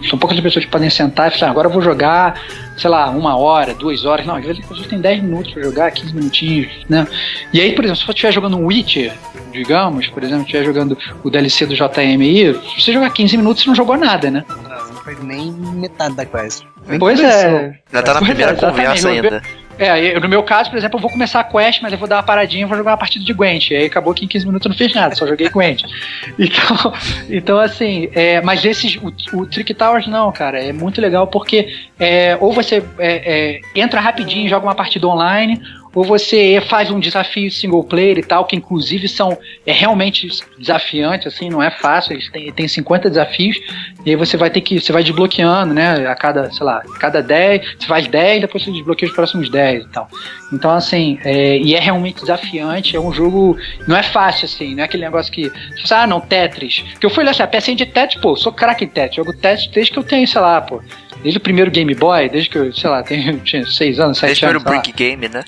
são 0.10 0.20
poucas 0.20 0.38
as 0.38 0.44
pessoas 0.44 0.66
que 0.66 0.72
podem 0.72 0.90
sentar 0.90 1.32
e 1.32 1.38
falar, 1.40 1.48
"Ah, 1.48 1.52
agora 1.52 1.68
eu 1.68 1.72
vou 1.72 1.82
jogar, 1.82 2.40
sei 2.78 2.90
lá, 2.90 3.10
uma 3.10 3.36
hora, 3.36 3.74
duas 3.74 4.06
horas. 4.06 4.26
Não, 4.26 4.36
às 4.36 4.44
vezes 4.46 4.62
as 4.62 4.68
pessoas 4.70 4.88
têm 4.88 5.00
10 5.02 5.24
minutos 5.24 5.52
para 5.54 5.64
jogar, 5.64 5.92
15 5.92 6.14
minutinhos, 6.14 6.70
né? 6.88 7.08
E 7.52 7.60
aí, 7.60 7.74
por 7.74 7.84
exemplo, 7.84 8.00
se 8.00 8.06
você 8.06 8.12
estiver 8.12 8.32
jogando 8.32 8.58
um 8.58 8.68
Witcher, 8.68 9.12
digamos, 9.52 10.08
por 10.08 10.24
exemplo, 10.24 10.44
estiver 10.44 10.64
jogando 10.64 10.98
o 11.24 11.30
DLC 11.30 11.66
do 11.66 11.74
JM 11.76 12.22
aí, 12.22 12.54
se 12.76 12.82
você 12.82 12.94
jogar 12.94 13.10
15 13.12 13.36
minutos, 13.38 13.64
você 13.64 13.70
não 13.70 13.76
jogou 13.76 13.98
nada, 13.98 14.30
né? 14.30 14.46
Não 14.48 14.96
foi 15.04 15.18
nem 15.24 15.52
metade 15.52 16.16
da 16.16 16.26
quest. 16.26 16.64
Nem 16.88 17.00
Pois 17.00 17.20
começou. 17.20 17.40
é. 17.50 17.80
Já 17.92 18.02
tá 18.04 18.14
na 18.14 18.20
Pois 18.20 18.30
é, 18.32 18.34
primeira 18.36 18.56
conversa 18.56 19.10
ainda. 19.10 19.42
É, 19.82 20.20
no 20.20 20.30
meu 20.30 20.44
caso, 20.44 20.70
por 20.70 20.78
exemplo, 20.78 20.98
eu 20.98 21.02
vou 21.02 21.10
começar 21.10 21.40
a 21.40 21.44
quest, 21.44 21.82
mas 21.82 21.92
eu 21.92 21.98
vou 21.98 22.08
dar 22.08 22.18
uma 22.18 22.24
paradinha 22.24 22.62
e 22.62 22.66
vou 22.68 22.78
jogar 22.78 22.92
uma 22.92 22.98
partida 22.98 23.26
de 23.26 23.34
Gwent. 23.34 23.72
E 23.72 23.76
aí 23.76 23.86
acabou 23.88 24.14
que 24.14 24.24
em 24.24 24.28
15 24.28 24.46
minutos 24.46 24.66
eu 24.68 24.70
não 24.70 24.78
fiz 24.78 24.94
nada, 24.94 25.16
só 25.16 25.26
joguei 25.26 25.50
Gwent. 25.50 25.82
Então, 26.38 26.94
então 27.30 27.60
assim, 27.60 28.10
é, 28.14 28.42
mas 28.42 28.64
esses, 28.64 28.96
o, 28.98 29.12
o 29.34 29.46
Trick 29.46 29.74
Towers 29.74 30.08
não, 30.08 30.32
cara, 30.32 30.64
é 30.64 30.72
muito 30.72 31.02
legal 31.02 31.26
porque 31.28 31.68
é, 32.00 32.38
ou 32.40 32.52
você 32.52 32.84
é, 33.00 33.60
é, 33.60 33.62
entra 33.76 34.00
rapidinho 34.00 34.46
e 34.46 34.50
joga 34.50 34.66
uma 34.66 34.76
partida 34.76 35.08
online, 35.08 35.60
ou 35.94 36.04
você 36.04 36.62
faz 36.70 36.90
um 36.90 37.00
desafio 37.00 37.52
single 37.52 37.84
player 37.84 38.18
e 38.18 38.24
tal, 38.24 38.46
que 38.46 38.56
inclusive 38.56 39.08
são 39.08 39.38
é 39.66 39.72
realmente 39.72 40.28
desafiantes, 40.58 41.28
assim, 41.28 41.50
não 41.50 41.62
é 41.62 41.70
fácil, 41.70 42.14
eles 42.14 42.30
têm, 42.30 42.52
tem 42.52 42.68
50 42.68 43.10
desafios, 43.10 43.58
e 44.06 44.10
aí 44.10 44.16
você 44.16 44.38
vai 44.38 44.50
ter 44.50 44.62
que, 44.62 44.80
você 44.80 44.92
vai 44.92 45.04
desbloqueando, 45.04 45.74
né, 45.74 46.08
a 46.08 46.16
cada, 46.16 46.52
sei 46.52 46.66
lá, 46.66 46.82
cada 47.00 47.22
10, 47.22 47.76
você 47.80 47.88
faz 47.88 48.08
10, 48.08 48.42
depois 48.42 48.64
você 48.64 48.72
desbloqueia 48.72 49.10
os 49.10 49.16
próximos 49.16 49.50
10 49.50 49.84
e 49.84 49.88
tal. 49.90 50.08
Então, 50.54 50.72
assim, 50.72 51.20
é, 51.24 51.58
e 51.58 51.76
é 51.76 51.80
realmente 51.80 52.22
desafiante, 52.22 52.96
é 52.96 53.00
um 53.00 53.12
jogo, 53.12 53.58
não 53.88 53.96
é 53.96 54.04
fácil, 54.04 54.46
assim, 54.46 54.74
não 54.76 54.84
é 54.84 54.86
aquele 54.86 55.04
negócio 55.04 55.32
que, 55.32 55.50
você 55.50 55.88
fala, 55.88 56.04
ah, 56.04 56.08
não, 56.08 56.22
Tetris, 56.22 56.84
que 57.00 57.06
eu 57.06 57.10
fui 57.10 57.24
olhar 57.24 57.32
assim, 57.32 57.44
a 57.44 57.48
pecinha 57.48 57.76
de 57.76 57.86
Tetris, 57.86 58.22
pô, 58.22 58.36
sou 58.36 58.52
craque 58.52 58.86
em 58.86 58.88
Tetris, 58.88 59.16
jogo 59.16 59.34
Tetris 59.34 59.68
desde 59.68 59.92
que 59.92 60.00
eu 60.00 60.04
tenho, 60.04 60.28
sei 60.28 60.42
lá, 60.42 60.62
pô, 60.62 60.82
desde 61.22 61.38
o 61.38 61.42
primeiro 61.42 61.70
Game 61.70 61.94
Boy, 61.94 62.30
desde 62.30 62.50
que 62.50 62.58
eu, 62.58 62.74
sei 62.74 62.90
lá, 62.90 63.04
tenho, 63.04 63.40
tinha 63.40 63.66
6 63.66 64.00
anos, 64.00 64.18
7 64.18 64.30
Desde 64.30 64.46
o 64.46 64.50
anos. 64.50 64.64
lá. 64.64 64.72
Brick 64.72 64.92
Game, 64.92 65.28
né? 65.28 65.44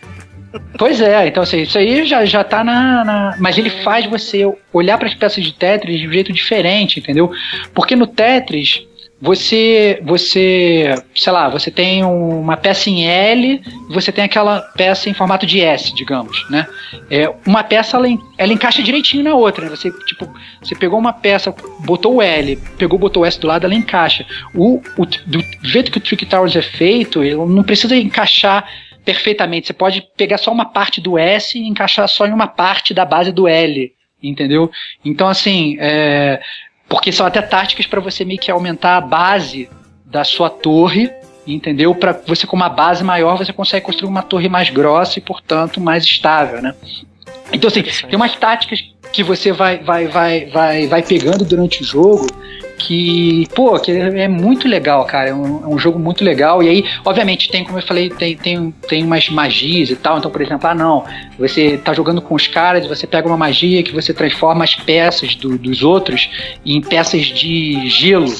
Pois 0.77 1.01
é, 1.01 1.27
então 1.27 1.43
assim, 1.43 1.61
isso 1.61 1.77
aí 1.77 2.05
já, 2.05 2.25
já 2.25 2.43
tá 2.43 2.63
na, 2.63 3.03
na- 3.03 3.35
Mas 3.39 3.57
ele 3.57 3.69
faz 3.69 4.05
você 4.05 4.43
olhar 4.71 4.97
para 4.97 5.07
as 5.07 5.13
peças 5.15 5.43
de 5.43 5.53
Tetris 5.53 5.99
de 5.99 6.07
um 6.07 6.11
jeito 6.11 6.31
diferente, 6.31 6.99
entendeu? 6.99 7.31
Porque 7.73 7.95
no 7.95 8.05
Tetris, 8.07 8.85
você. 9.21 10.01
Você. 10.03 10.93
Sei 11.15 11.31
lá, 11.31 11.47
você 11.47 11.71
tem 11.71 12.03
uma 12.03 12.57
peça 12.57 12.89
em 12.89 13.07
L 13.07 13.61
você 13.89 14.11
tem 14.11 14.23
aquela 14.25 14.59
peça 14.75 15.09
em 15.09 15.13
formato 15.13 15.45
de 15.45 15.61
S, 15.61 15.95
digamos, 15.95 16.45
né? 16.49 16.67
É, 17.09 17.31
uma 17.47 17.63
peça 17.63 17.95
ela, 17.95 18.07
ela 18.37 18.51
encaixa 18.51 18.83
direitinho 18.83 19.23
na 19.23 19.33
outra, 19.33 19.63
né? 19.63 19.69
Você, 19.69 19.89
tipo, 20.07 20.27
você 20.61 20.75
pegou 20.75 20.99
uma 20.99 21.13
peça, 21.13 21.55
botou 21.79 22.15
o 22.15 22.21
L, 22.21 22.57
pegou, 22.77 22.99
botou 22.99 23.23
o 23.23 23.25
S 23.25 23.39
do 23.39 23.47
lado, 23.47 23.63
ela 23.65 23.75
encaixa. 23.75 24.25
O, 24.53 24.81
o, 24.97 25.05
do 25.05 25.41
jeito 25.63 25.89
que 25.91 25.99
o 25.99 26.01
Trick 26.01 26.25
Towers 26.25 26.55
é 26.55 26.61
feito, 26.61 27.23
ele 27.23 27.35
não 27.35 27.63
precisa 27.63 27.95
encaixar 27.95 28.65
perfeitamente. 29.03 29.67
Você 29.67 29.73
pode 29.73 30.07
pegar 30.17 30.37
só 30.37 30.51
uma 30.51 30.65
parte 30.65 30.99
do 31.01 31.17
S 31.17 31.57
e 31.57 31.67
encaixar 31.67 32.07
só 32.07 32.25
em 32.25 32.31
uma 32.31 32.47
parte 32.47 32.93
da 32.93 33.05
base 33.05 33.31
do 33.31 33.47
L, 33.47 33.91
entendeu? 34.21 34.71
Então, 35.03 35.27
assim, 35.27 35.77
é, 35.79 36.41
porque 36.87 37.11
são 37.11 37.25
até 37.25 37.41
táticas 37.41 37.85
para 37.85 37.99
você 37.99 38.23
meio 38.25 38.39
que 38.39 38.51
aumentar 38.51 38.97
a 38.97 39.01
base 39.01 39.69
da 40.05 40.23
sua 40.23 40.49
torre, 40.49 41.11
entendeu? 41.45 41.93
Para 41.93 42.13
você 42.25 42.47
com 42.47 42.55
uma 42.55 42.69
base 42.69 43.03
maior 43.03 43.37
você 43.37 43.51
consegue 43.51 43.85
construir 43.85 44.09
uma 44.09 44.21
torre 44.21 44.47
mais 44.47 44.69
grossa 44.69 45.19
e, 45.19 45.21
portanto, 45.21 45.81
mais 45.81 46.03
estável, 46.03 46.61
né? 46.61 46.73
Então, 47.51 47.67
assim, 47.67 47.83
tem 47.83 48.15
umas 48.15 48.35
táticas 48.35 48.83
que 49.11 49.23
você 49.23 49.51
vai, 49.51 49.77
vai, 49.77 50.07
vai, 50.07 50.45
vai, 50.45 50.87
vai 50.87 51.03
pegando 51.03 51.45
durante 51.45 51.81
o 51.81 51.85
jogo 51.85 52.27
que, 52.85 53.47
pô, 53.55 53.79
que 53.79 53.91
é 53.91 54.27
muito 54.27 54.67
legal, 54.67 55.05
cara. 55.05 55.29
É 55.29 55.33
um, 55.33 55.63
é 55.63 55.67
um 55.67 55.77
jogo 55.79 55.97
muito 55.97 56.23
legal. 56.23 56.61
E 56.61 56.67
aí, 56.69 56.85
obviamente, 57.05 57.49
tem, 57.49 57.63
como 57.63 57.77
eu 57.77 57.83
falei, 57.83 58.09
tem, 58.09 58.35
tem, 58.35 58.71
tem 58.87 59.03
umas 59.03 59.29
magias 59.29 59.89
e 59.89 59.95
tal. 59.95 60.17
Então, 60.17 60.29
por 60.29 60.41
exemplo, 60.41 60.67
ah, 60.67 60.75
não, 60.75 61.03
você 61.39 61.77
tá 61.77 61.93
jogando 61.93 62.21
com 62.21 62.35
os 62.35 62.47
caras, 62.47 62.85
você 62.85 63.07
pega 63.07 63.27
uma 63.27 63.37
magia 63.37 63.81
que 63.83 63.91
você 63.91 64.13
transforma 64.13 64.63
as 64.63 64.75
peças 64.75 65.35
do- 65.35 65.57
dos 65.57 65.81
outros 65.83 66.29
em 66.65 66.81
peças 66.81 67.25
de 67.25 67.87
gelo. 67.89 68.31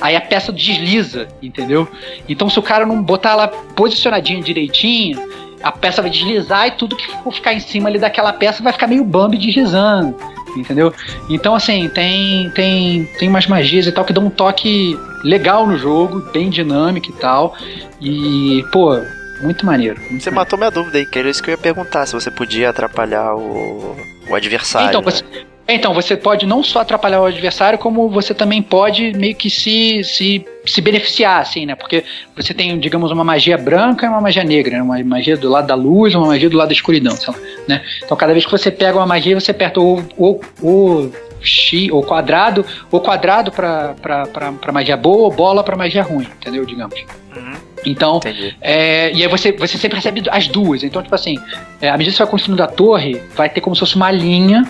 Aí 0.00 0.16
a 0.16 0.20
peça 0.20 0.52
desliza, 0.52 1.28
entendeu? 1.40 1.86
Então, 2.28 2.50
se 2.50 2.58
o 2.58 2.62
cara 2.62 2.84
não 2.84 3.00
botar 3.02 3.30
ela 3.32 3.46
posicionadinha 3.48 4.42
direitinho, 4.42 5.16
a 5.62 5.70
peça 5.70 6.02
vai 6.02 6.10
deslizar 6.10 6.66
e 6.66 6.70
tudo 6.72 6.96
que 6.96 7.06
ficar 7.32 7.54
em 7.54 7.60
cima 7.60 7.88
ali 7.88 8.00
daquela 8.00 8.32
peça 8.32 8.64
vai 8.64 8.72
ficar 8.72 8.88
meio 8.88 9.04
Bambi 9.04 9.38
deslizando, 9.38 10.16
entendeu? 10.56 10.92
Então, 11.28 11.54
assim, 11.54 11.88
tem, 11.88 12.50
tem, 12.50 13.04
tem 13.18 13.28
umas 13.28 13.46
magias 13.46 13.86
e 13.86 13.92
tal 13.92 14.04
que 14.04 14.12
dão 14.12 14.26
um 14.26 14.30
toque 14.30 14.98
legal 15.24 15.66
no 15.66 15.78
jogo, 15.78 16.20
bem 16.32 16.50
dinâmico 16.50 17.10
e 17.10 17.12
tal. 17.12 17.56
E, 18.00 18.64
pô, 18.72 18.98
muito 19.42 19.66
maneiro. 19.66 19.98
muito 20.00 20.22
Você 20.22 20.30
maneiro. 20.30 20.34
matou 20.34 20.58
minha 20.58 20.70
dúvida 20.70 20.98
aí, 20.98 21.06
que 21.06 21.18
era 21.18 21.28
isso 21.28 21.42
que 21.42 21.50
eu 21.50 21.52
ia 21.52 21.58
perguntar, 21.58 22.06
se 22.06 22.14
você 22.14 22.30
podia 22.30 22.70
atrapalhar 22.70 23.34
o, 23.34 23.96
o 24.28 24.34
adversário. 24.34 24.88
Então, 24.88 25.00
né? 25.00 25.10
você, 25.10 25.24
então, 25.74 25.92
você 25.94 26.16
pode 26.16 26.46
não 26.46 26.62
só 26.62 26.80
atrapalhar 26.80 27.20
o 27.20 27.26
adversário, 27.26 27.78
como 27.78 28.08
você 28.08 28.34
também 28.34 28.62
pode 28.62 29.12
meio 29.12 29.34
que 29.34 29.50
se, 29.50 30.02
se, 30.04 30.44
se 30.66 30.80
beneficiar, 30.80 31.40
assim, 31.40 31.66
né? 31.66 31.74
Porque 31.74 32.04
você 32.36 32.52
tem, 32.54 32.78
digamos, 32.78 33.10
uma 33.10 33.24
magia 33.24 33.56
branca 33.58 34.06
e 34.06 34.08
uma 34.08 34.20
magia 34.20 34.44
negra, 34.44 34.76
né? 34.76 34.82
Uma 34.82 35.02
magia 35.04 35.36
do 35.36 35.48
lado 35.48 35.66
da 35.66 35.74
luz, 35.74 36.14
uma 36.14 36.26
magia 36.26 36.48
do 36.50 36.56
lado 36.56 36.68
da 36.68 36.74
escuridão, 36.74 37.14
sei 37.16 37.32
lá, 37.32 37.38
né? 37.68 37.82
Então, 38.04 38.16
cada 38.16 38.32
vez 38.32 38.44
que 38.44 38.50
você 38.50 38.70
pega 38.70 38.98
uma 38.98 39.06
magia, 39.06 39.38
você 39.38 39.50
aperta 39.50 39.80
o, 39.80 40.02
o, 40.16 40.40
o 40.62 41.12
X, 41.40 41.90
ou 41.90 42.02
quadrado, 42.02 42.64
ou 42.90 43.00
quadrado 43.00 43.52
pra, 43.52 43.94
pra, 44.00 44.26
pra, 44.26 44.52
pra 44.52 44.72
magia 44.72 44.96
boa, 44.96 45.24
ou 45.24 45.32
bola 45.32 45.62
pra 45.62 45.76
magia 45.76 46.02
ruim, 46.02 46.26
entendeu? 46.40 46.64
Digamos. 46.64 46.98
Uhum, 47.36 47.54
Então, 47.84 48.20
é, 48.60 49.12
e 49.12 49.22
aí 49.22 49.28
você, 49.28 49.52
você 49.52 49.78
sempre 49.78 49.96
recebe 49.96 50.22
as 50.30 50.48
duas. 50.48 50.82
Então, 50.82 51.02
tipo 51.02 51.14
assim, 51.14 51.36
é, 51.80 51.88
à 51.88 51.96
medida 51.96 52.10
que 52.12 52.16
você 52.16 52.22
vai 52.22 52.30
construindo 52.30 52.60
a 52.62 52.66
torre, 52.66 53.20
vai 53.34 53.48
ter 53.48 53.60
como 53.60 53.74
se 53.74 53.80
fosse 53.80 53.96
uma 53.96 54.10
linha, 54.10 54.64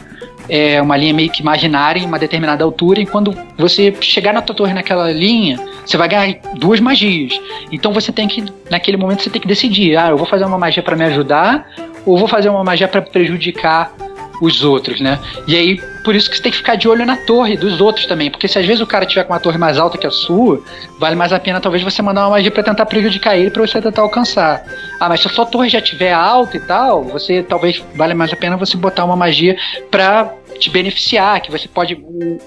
é, 0.48 0.80
uma 0.80 0.96
linha 0.96 1.14
meio 1.14 1.30
que 1.30 1.40
imaginária 1.42 2.00
em 2.00 2.06
uma 2.06 2.18
determinada 2.18 2.64
altura, 2.64 3.00
e 3.00 3.06
quando 3.06 3.36
você 3.56 3.94
chegar 4.00 4.32
na 4.32 4.42
tua 4.42 4.54
torre 4.54 4.74
naquela 4.74 5.10
linha, 5.10 5.58
você 5.84 5.96
vai 5.96 6.08
ganhar 6.08 6.38
duas 6.56 6.80
magias. 6.80 7.38
Então 7.70 7.92
você 7.92 8.12
tem 8.12 8.28
que, 8.28 8.44
naquele 8.70 8.96
momento, 8.96 9.22
você 9.22 9.30
tem 9.30 9.40
que 9.40 9.48
decidir, 9.48 9.96
ah, 9.96 10.10
eu 10.10 10.16
vou 10.16 10.26
fazer 10.26 10.44
uma 10.44 10.58
magia 10.58 10.82
para 10.82 10.96
me 10.96 11.04
ajudar, 11.04 11.66
ou 12.04 12.18
vou 12.18 12.28
fazer 12.28 12.48
uma 12.48 12.64
magia 12.64 12.88
para 12.88 13.02
prejudicar 13.02 13.94
os 14.42 14.64
outros, 14.64 15.00
né? 15.00 15.20
E 15.46 15.54
aí, 15.54 15.80
por 16.02 16.16
isso 16.16 16.28
que 16.28 16.36
você 16.36 16.42
tem 16.42 16.50
que 16.50 16.58
ficar 16.58 16.74
de 16.74 16.88
olho 16.88 17.06
na 17.06 17.16
torre 17.16 17.56
dos 17.56 17.80
outros 17.80 18.06
também, 18.06 18.28
porque 18.28 18.48
se 18.48 18.58
às 18.58 18.66
vezes 18.66 18.80
o 18.80 18.86
cara 18.86 19.06
tiver 19.06 19.22
com 19.22 19.32
uma 19.32 19.38
torre 19.38 19.56
mais 19.56 19.78
alta 19.78 19.96
que 19.96 20.06
a 20.06 20.10
sua, 20.10 20.60
vale 20.98 21.14
mais 21.14 21.32
a 21.32 21.38
pena 21.38 21.60
talvez 21.60 21.80
você 21.80 22.02
mandar 22.02 22.22
uma 22.22 22.30
magia 22.30 22.50
pra 22.50 22.64
tentar 22.64 22.84
prejudicar 22.86 23.38
ele 23.38 23.50
pra 23.50 23.64
você 23.64 23.80
tentar 23.80 24.02
alcançar. 24.02 24.64
Ah, 24.98 25.08
mas 25.08 25.20
se 25.20 25.28
a 25.28 25.30
sua 25.30 25.46
torre 25.46 25.68
já 25.68 25.80
tiver 25.80 26.12
alta 26.12 26.56
e 26.56 26.60
tal, 26.60 27.04
você 27.04 27.40
talvez 27.40 27.80
vale 27.94 28.14
mais 28.14 28.32
a 28.32 28.36
pena 28.36 28.56
você 28.56 28.76
botar 28.76 29.04
uma 29.04 29.14
magia 29.14 29.56
pra 29.92 30.32
te 30.62 30.70
beneficiar, 30.70 31.40
que 31.42 31.50
você 31.50 31.68
pode 31.68 31.94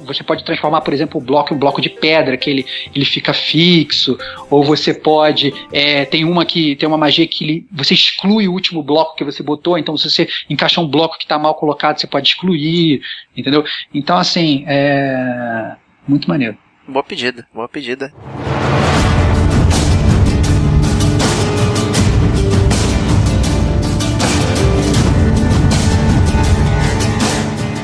você 0.01 0.23
pode 0.23 0.43
transformar, 0.43 0.81
por 0.81 0.93
exemplo, 0.93 1.19
o 1.19 1.23
bloco 1.23 1.53
em 1.53 1.57
um 1.57 1.59
bloco 1.59 1.81
de 1.81 1.89
pedra, 1.89 2.37
que 2.37 2.49
ele, 2.49 2.65
ele 2.93 3.05
fica 3.05 3.33
fixo, 3.33 4.17
ou 4.49 4.63
você 4.63 4.93
pode 4.93 5.53
é, 5.71 6.05
tem 6.05 6.23
uma 6.23 6.45
que 6.45 6.75
tem 6.75 6.87
uma 6.87 6.97
magia 6.97 7.27
que 7.27 7.43
ele- 7.43 7.67
você 7.71 7.93
exclui 7.93 8.47
o 8.47 8.53
último 8.53 8.81
bloco 8.81 9.15
que 9.15 9.23
você 9.23 9.43
botou, 9.43 9.77
então 9.77 9.97
se 9.97 10.09
você 10.09 10.27
encaixar 10.49 10.83
um 10.83 10.87
bloco 10.87 11.17
que 11.17 11.27
tá 11.27 11.37
mal 11.37 11.55
colocado, 11.55 11.99
você 11.99 12.07
pode 12.07 12.27
excluir, 12.29 13.01
entendeu? 13.35 13.63
Então 13.93 14.17
assim, 14.17 14.63
é 14.67 15.75
muito 16.07 16.29
maneiro. 16.29 16.57
Boa 16.87 17.03
pedida, 17.03 17.47
boa 17.53 17.67
pedida. 17.67 18.13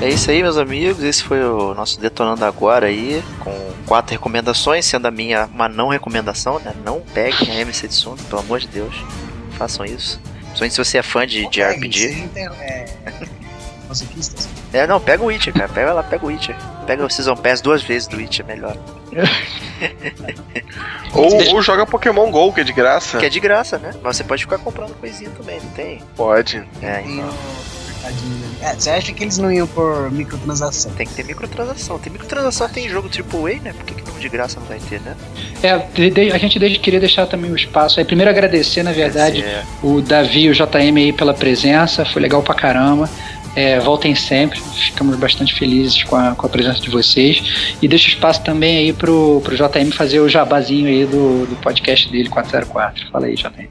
É 0.01 0.09
isso 0.09 0.31
aí, 0.31 0.41
meus 0.41 0.57
amigos. 0.57 1.03
Esse 1.03 1.23
foi 1.23 1.43
o 1.43 1.75
nosso 1.75 1.99
Detonando 1.99 2.43
Agora 2.43 2.87
aí, 2.87 3.23
com 3.39 3.53
quatro 3.85 4.11
recomendações, 4.11 4.83
sendo 4.85 5.07
a 5.07 5.11
minha 5.11 5.45
uma 5.53 5.69
não 5.69 5.89
recomendação, 5.89 6.59
né? 6.59 6.73
Não 6.83 7.01
peguem 7.13 7.51
a 7.51 7.61
MC 7.61 7.87
Tsune, 7.87 8.19
pelo 8.23 8.41
amor 8.41 8.59
de 8.59 8.67
Deus. 8.67 8.95
Façam 9.59 9.85
isso. 9.85 10.19
Principalmente 10.39 10.73
se 10.73 10.83
você 10.83 10.97
é 10.97 11.03
fã 11.03 11.25
de, 11.27 11.47
de 11.49 11.61
RPG. 11.61 12.29
É, 12.35 12.85
masoquistas. 13.87 14.49
É, 14.73 14.87
não, 14.87 14.99
pega 14.99 15.21
o 15.21 15.27
Witcher, 15.27 15.53
cara. 15.53 15.69
Pega 15.69 15.93
lá, 15.93 16.01
pega 16.01 16.25
o 16.25 16.29
Witcher. 16.29 16.55
Pega 16.87 17.05
o 17.05 17.09
Season 17.09 17.35
Pass 17.35 17.61
duas 17.61 17.83
vezes 17.83 18.07
do 18.07 18.17
Witcher, 18.17 18.45
melhor. 18.45 18.75
Ou, 21.13 21.55
ou 21.55 21.61
joga 21.61 21.85
Pokémon 21.85 22.31
GO, 22.31 22.53
que 22.53 22.61
é 22.61 22.63
de 22.63 22.71
graça. 22.71 23.17
Que 23.17 23.25
é 23.25 23.29
de 23.29 23.39
graça, 23.39 23.77
né? 23.77 23.93
Mas 24.01 24.15
você 24.15 24.23
pode 24.23 24.43
ficar 24.43 24.57
comprando 24.59 24.93
coisinha 24.97 25.29
também, 25.31 25.59
não 25.59 25.69
tem? 25.71 26.01
Pode. 26.15 26.63
É, 26.81 27.01
então. 27.01 27.29
Né? 28.09 28.49
É, 28.61 28.73
você 28.75 28.89
acha 28.89 29.11
que 29.13 29.23
eles 29.23 29.37
não 29.37 29.51
iam 29.51 29.67
por 29.67 30.09
microtransação? 30.11 30.91
Tem 30.93 31.05
que 31.05 31.13
ter 31.13 31.25
microtransação. 31.25 31.99
Tem 31.99 32.11
microtransação, 32.11 32.69
tem 32.69 32.89
jogo 32.89 33.09
AAA, 33.09 33.61
né? 33.61 33.73
Por 33.73 33.85
que, 33.85 33.95
que 33.95 34.09
não 34.11 34.19
de 34.19 34.29
graça 34.29 34.59
não 34.59 34.67
vai 34.67 34.79
ter, 34.79 35.01
né? 35.01 35.15
É, 35.63 35.77
de- 35.77 36.09
de- 36.09 36.31
a 36.31 36.37
gente 36.37 36.59
queria 36.79 36.99
deixar 36.99 37.25
também 37.27 37.51
o 37.51 37.55
espaço 37.55 37.99
aí. 37.99 38.05
Primeiro 38.05 38.29
agradecer, 38.29 38.83
na 38.83 38.91
verdade, 38.91 39.41
É, 39.43 39.63
o 39.83 40.01
Davi 40.01 40.41
e 40.43 40.49
o 40.49 40.53
JM 40.53 40.95
aí 40.97 41.11
pela 41.13 41.33
presença, 41.33 42.05
foi 42.05 42.21
legal 42.21 42.41
pra 42.43 42.53
caramba. 42.53 43.09
É, 43.53 43.79
voltem 43.81 44.15
sempre, 44.15 44.61
ficamos 44.61 45.17
bastante 45.17 45.53
felizes 45.53 46.03
com 46.03 46.15
a, 46.15 46.33
com 46.35 46.45
a 46.45 46.49
presença 46.49 46.79
de 46.79 46.89
vocês. 46.89 47.75
E 47.81 47.87
deixo 47.87 48.07
espaço 48.07 48.41
também 48.43 48.77
aí 48.77 48.93
pro, 48.93 49.41
pro 49.43 49.55
JM 49.57 49.91
fazer 49.91 50.21
o 50.21 50.29
jabazinho 50.29 50.87
aí 50.87 51.05
do, 51.05 51.45
do 51.47 51.55
podcast 51.61 52.09
dele, 52.09 52.29
404. 52.29 53.09
Fala 53.11 53.25
aí, 53.25 53.35
JM. 53.35 53.67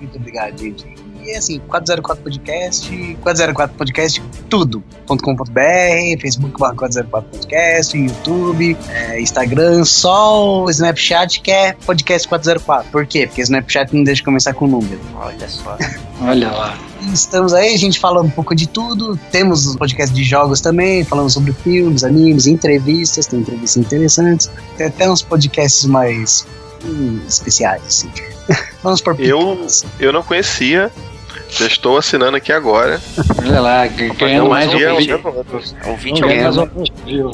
Muito 0.00 0.16
obrigado, 0.16 0.58
gente. 0.58 0.84
E 1.24 1.36
assim, 1.36 1.60
404 1.60 2.22
Podcast, 2.22 3.18
404 3.22 3.76
Podcast, 3.76 4.22
tudo.com.br, 4.50 6.20
Facebook 6.20 6.58
barra 6.58 6.74
404 6.74 7.30
Podcast, 7.30 7.96
YouTube, 7.96 8.76
é, 8.88 9.20
Instagram, 9.20 9.84
só 9.84 10.64
o 10.64 10.70
Snapchat 10.70 11.40
que 11.40 11.50
é 11.50 11.74
podcast 11.86 12.26
404. 12.26 12.90
Por 12.90 13.06
quê? 13.06 13.26
Porque 13.26 13.40
o 13.40 13.44
Snapchat 13.44 13.94
não 13.94 14.02
deixa 14.02 14.18
de 14.18 14.24
começar 14.24 14.52
com 14.52 14.66
número. 14.66 15.00
olha 15.14 15.48
só. 15.48 15.76
Olha 16.24 16.52
lá. 16.52 16.78
Estamos 17.12 17.52
aí, 17.52 17.74
a 17.74 17.78
gente 17.78 17.98
fala 17.98 18.22
um 18.22 18.30
pouco 18.30 18.54
de 18.54 18.68
tudo. 18.68 19.18
Temos 19.32 19.66
os 19.66 19.74
podcasts 19.74 20.16
de 20.16 20.22
jogos 20.22 20.60
também, 20.60 21.02
falamos 21.02 21.32
sobre 21.32 21.52
filmes, 21.52 22.04
animes, 22.04 22.46
entrevistas, 22.46 23.26
tem 23.26 23.40
entrevistas 23.40 23.76
interessantes. 23.76 24.50
Tem 24.76 24.86
até 24.86 25.10
uns 25.10 25.20
podcasts 25.20 25.84
mais 25.84 26.46
hum, 26.84 27.20
especiais, 27.26 27.82
assim. 27.84 28.10
Vamos 28.82 29.00
por 29.00 29.18
Eu, 29.20 29.66
eu 29.98 30.12
não 30.12 30.22
conhecia. 30.22 30.92
Já 31.52 31.66
estou 31.66 31.98
assinando 31.98 32.36
aqui 32.36 32.50
agora. 32.50 32.98
Olha 33.38 33.60
lá, 33.60 33.86
ganhando 33.86 34.48
mais 34.48 34.72
um 34.72 34.76
dia 34.76 34.88
no 34.88 35.28
outro. 35.28 35.62
Ouvinte 35.86 36.24
é 36.24 36.26
Ganhando 36.26 36.56
mais 36.56 36.56
um 36.56 37.32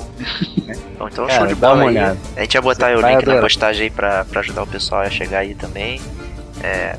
Então, 1.06 1.26
Cara, 1.26 1.38
show 1.38 1.46
de 1.46 1.54
dá 1.54 1.68
bola 1.68 1.74
uma 1.74 1.82
aí. 1.82 1.88
olhada. 1.96 2.18
A 2.36 2.40
gente 2.40 2.54
ia 2.54 2.60
botar 2.62 2.96
o 2.96 3.00
vai 3.00 3.12
link 3.12 3.24
na 3.24 3.32
adorar. 3.32 3.40
postagem 3.42 3.82
aí 3.84 3.90
pra, 3.90 4.24
pra 4.24 4.40
ajudar 4.40 4.62
o 4.64 4.66
pessoal 4.66 5.02
a 5.02 5.10
chegar 5.10 5.38
aí 5.38 5.54
também. 5.54 6.00
É, 6.64 6.96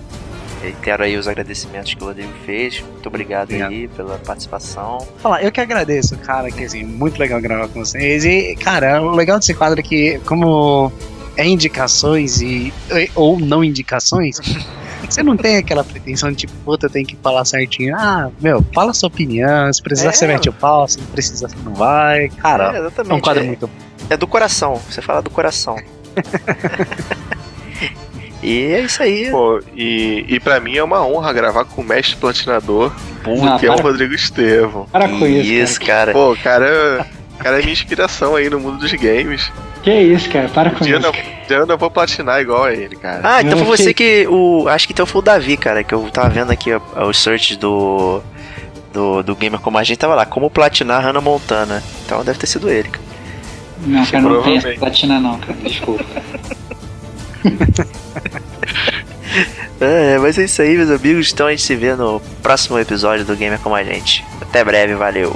reitero 0.64 1.04
aí 1.04 1.18
os 1.18 1.28
agradecimentos 1.28 1.94
que 1.94 2.02
o 2.02 2.08
Rodrigo 2.08 2.32
fez. 2.46 2.80
Muito 2.82 3.08
obrigado, 3.08 3.44
Obrigado. 3.50 3.70
aí 3.72 3.88
pela 3.90 4.18
participação. 4.20 5.06
Falar, 5.22 5.44
eu 5.44 5.52
que 5.52 5.60
agradeço, 5.60 6.18
cara, 6.20 6.50
que 6.50 6.64
assim, 6.64 6.86
muito 6.86 7.20
legal 7.20 7.42
gravar 7.42 7.68
com 7.68 7.84
vocês. 7.84 8.24
E, 8.24 8.56
cara, 8.56 9.02
o 9.02 9.12
legal 9.14 9.38
desse 9.40 9.54
quadro 9.54 9.82
é 9.82 9.84
que, 9.84 10.20
como 10.26 10.90
é 11.36 11.46
indicações 11.46 12.42
e 12.42 12.74
ou 13.14 13.38
não 13.38 13.62
indicações, 13.62 14.38
você 15.10 15.24
não 15.24 15.36
tem 15.36 15.58
aquela 15.58 15.84
pretensão 15.84 16.30
de 16.30 16.38
tipo, 16.38 16.54
puta, 16.64 16.86
eu 16.86 16.90
tenho 16.90 17.06
que 17.06 17.18
falar 17.22 17.44
certinho. 17.46 17.96
Ah, 17.98 18.30
meu, 18.40 18.64
fala 18.74 18.92
a 18.92 18.94
sua 18.94 19.08
opinião. 19.08 19.72
Se 19.74 19.82
precisar, 19.82 20.10
É. 20.10 20.14
você 20.14 20.28
mete 20.28 20.50
o 20.50 20.54
pau. 20.54 20.88
Se 20.88 21.00
não 21.00 21.08
precisar, 21.08 21.50
você 21.50 21.56
não 21.64 21.74
vai. 21.74 22.30
Cara, 22.30 22.78
É, 22.78 23.10
é, 23.10 23.14
um 23.14 23.20
quadro 23.20 23.44
é, 23.44 23.48
muito 23.48 23.70
é 24.10 24.18
do 24.18 24.28
coração. 24.28 24.76
Você 24.90 25.02
fala 25.02 25.22
do 25.22 25.30
coração. 25.30 25.76
e 28.42 28.64
é 28.72 28.82
isso 28.82 29.02
aí. 29.04 29.30
Pô, 29.32 29.62
e, 29.76 30.26
e 30.28 30.40
pra 30.40 30.60
mim 30.60 30.76
é 30.78 30.84
uma 30.84 31.06
honra 31.06 31.34
gravar 31.34 31.66
com 31.66 31.82
o 31.82 31.86
mestre 31.86 32.16
platinador, 32.16 32.94
Não, 33.26 33.58
que 33.60 33.66
é 33.66 33.72
o 33.72 33.82
Rodrigo 33.82 34.14
Estevão. 34.14 34.86
para 34.92 35.10
com 35.10 35.26
isso, 35.28 35.52
isso, 35.52 35.80
cara. 35.82 35.90
cara. 35.90 36.14
Pô, 36.14 36.32
o 36.34 36.38
cara, 36.38 37.06
cara 37.40 37.58
é 37.58 37.62
minha 37.62 37.74
inspiração 37.74 38.36
aí 38.36 38.50
no 38.50 38.60
mundo 38.60 38.78
dos 38.78 38.92
games. 38.94 39.52
Que 39.82 39.92
isso, 39.92 40.30
cara, 40.30 40.50
para 40.50 40.70
com 40.72 40.84
Um 40.84 40.88
dia 40.88 40.98
isso. 40.98 41.08
eu 41.08 41.12
não, 41.12 41.20
um 41.20 41.48
dia 41.66 41.74
eu 41.74 41.78
vou 41.78 41.90
platinar 41.90 42.40
igual 42.42 42.66
a 42.66 42.74
ele, 42.74 42.96
cara. 42.96 43.22
Ah, 43.24 43.42
então 43.42 43.58
foi 43.58 43.66
você 43.78 43.94
que. 43.94 44.28
O, 44.30 44.68
acho 44.68 44.86
que 44.88 44.94
então 44.94 45.06
foi 45.06 45.20
o 45.20 45.24
Davi, 45.24 45.58
cara, 45.58 45.84
que 45.84 45.94
eu 45.94 46.10
tava 46.12 46.30
vendo 46.30 46.52
aqui 46.52 46.70
os 46.74 47.18
searches 47.18 47.58
do. 47.58 48.22
Do, 48.92 49.22
do 49.22 49.36
Gamer 49.36 49.60
Como 49.60 49.78
a 49.78 49.84
gente 49.84 50.00
tava 50.00 50.16
lá, 50.16 50.26
como 50.26 50.50
platinar 50.50 51.04
Hannah 51.04 51.22
Montana. 51.22 51.84
Então 52.06 52.24
deve 52.24 52.40
ter 52.40 52.48
sido 52.48 52.70
ele, 52.70 52.90
cara. 52.90 53.04
Não, 53.86 54.06
cara, 54.06 54.22
não 54.24 54.42
tem 54.42 54.58
essa 54.58 54.68
Provavelmente. 54.68 54.80
platina 54.80 55.20
não, 55.20 55.40
cara. 55.40 55.58
Desculpa. 55.64 56.06
É, 59.82 60.18
mas 60.18 60.38
é 60.38 60.44
isso 60.44 60.62
aí, 60.62 60.76
meus 60.76 60.90
amigos. 60.90 61.32
Então 61.32 61.48
a 61.48 61.52
gente 61.52 61.62
se 61.62 61.74
vê 61.76 61.96
no 61.96 62.20
próximo 62.44 62.78
episódio 62.78 63.24
do 63.24 63.34
Gamer 63.36 63.60
Como 63.60 63.76
a 63.76 63.84
gente. 63.84 64.26
Até 64.42 64.62
breve, 64.64 64.94
valeu. 64.96 65.34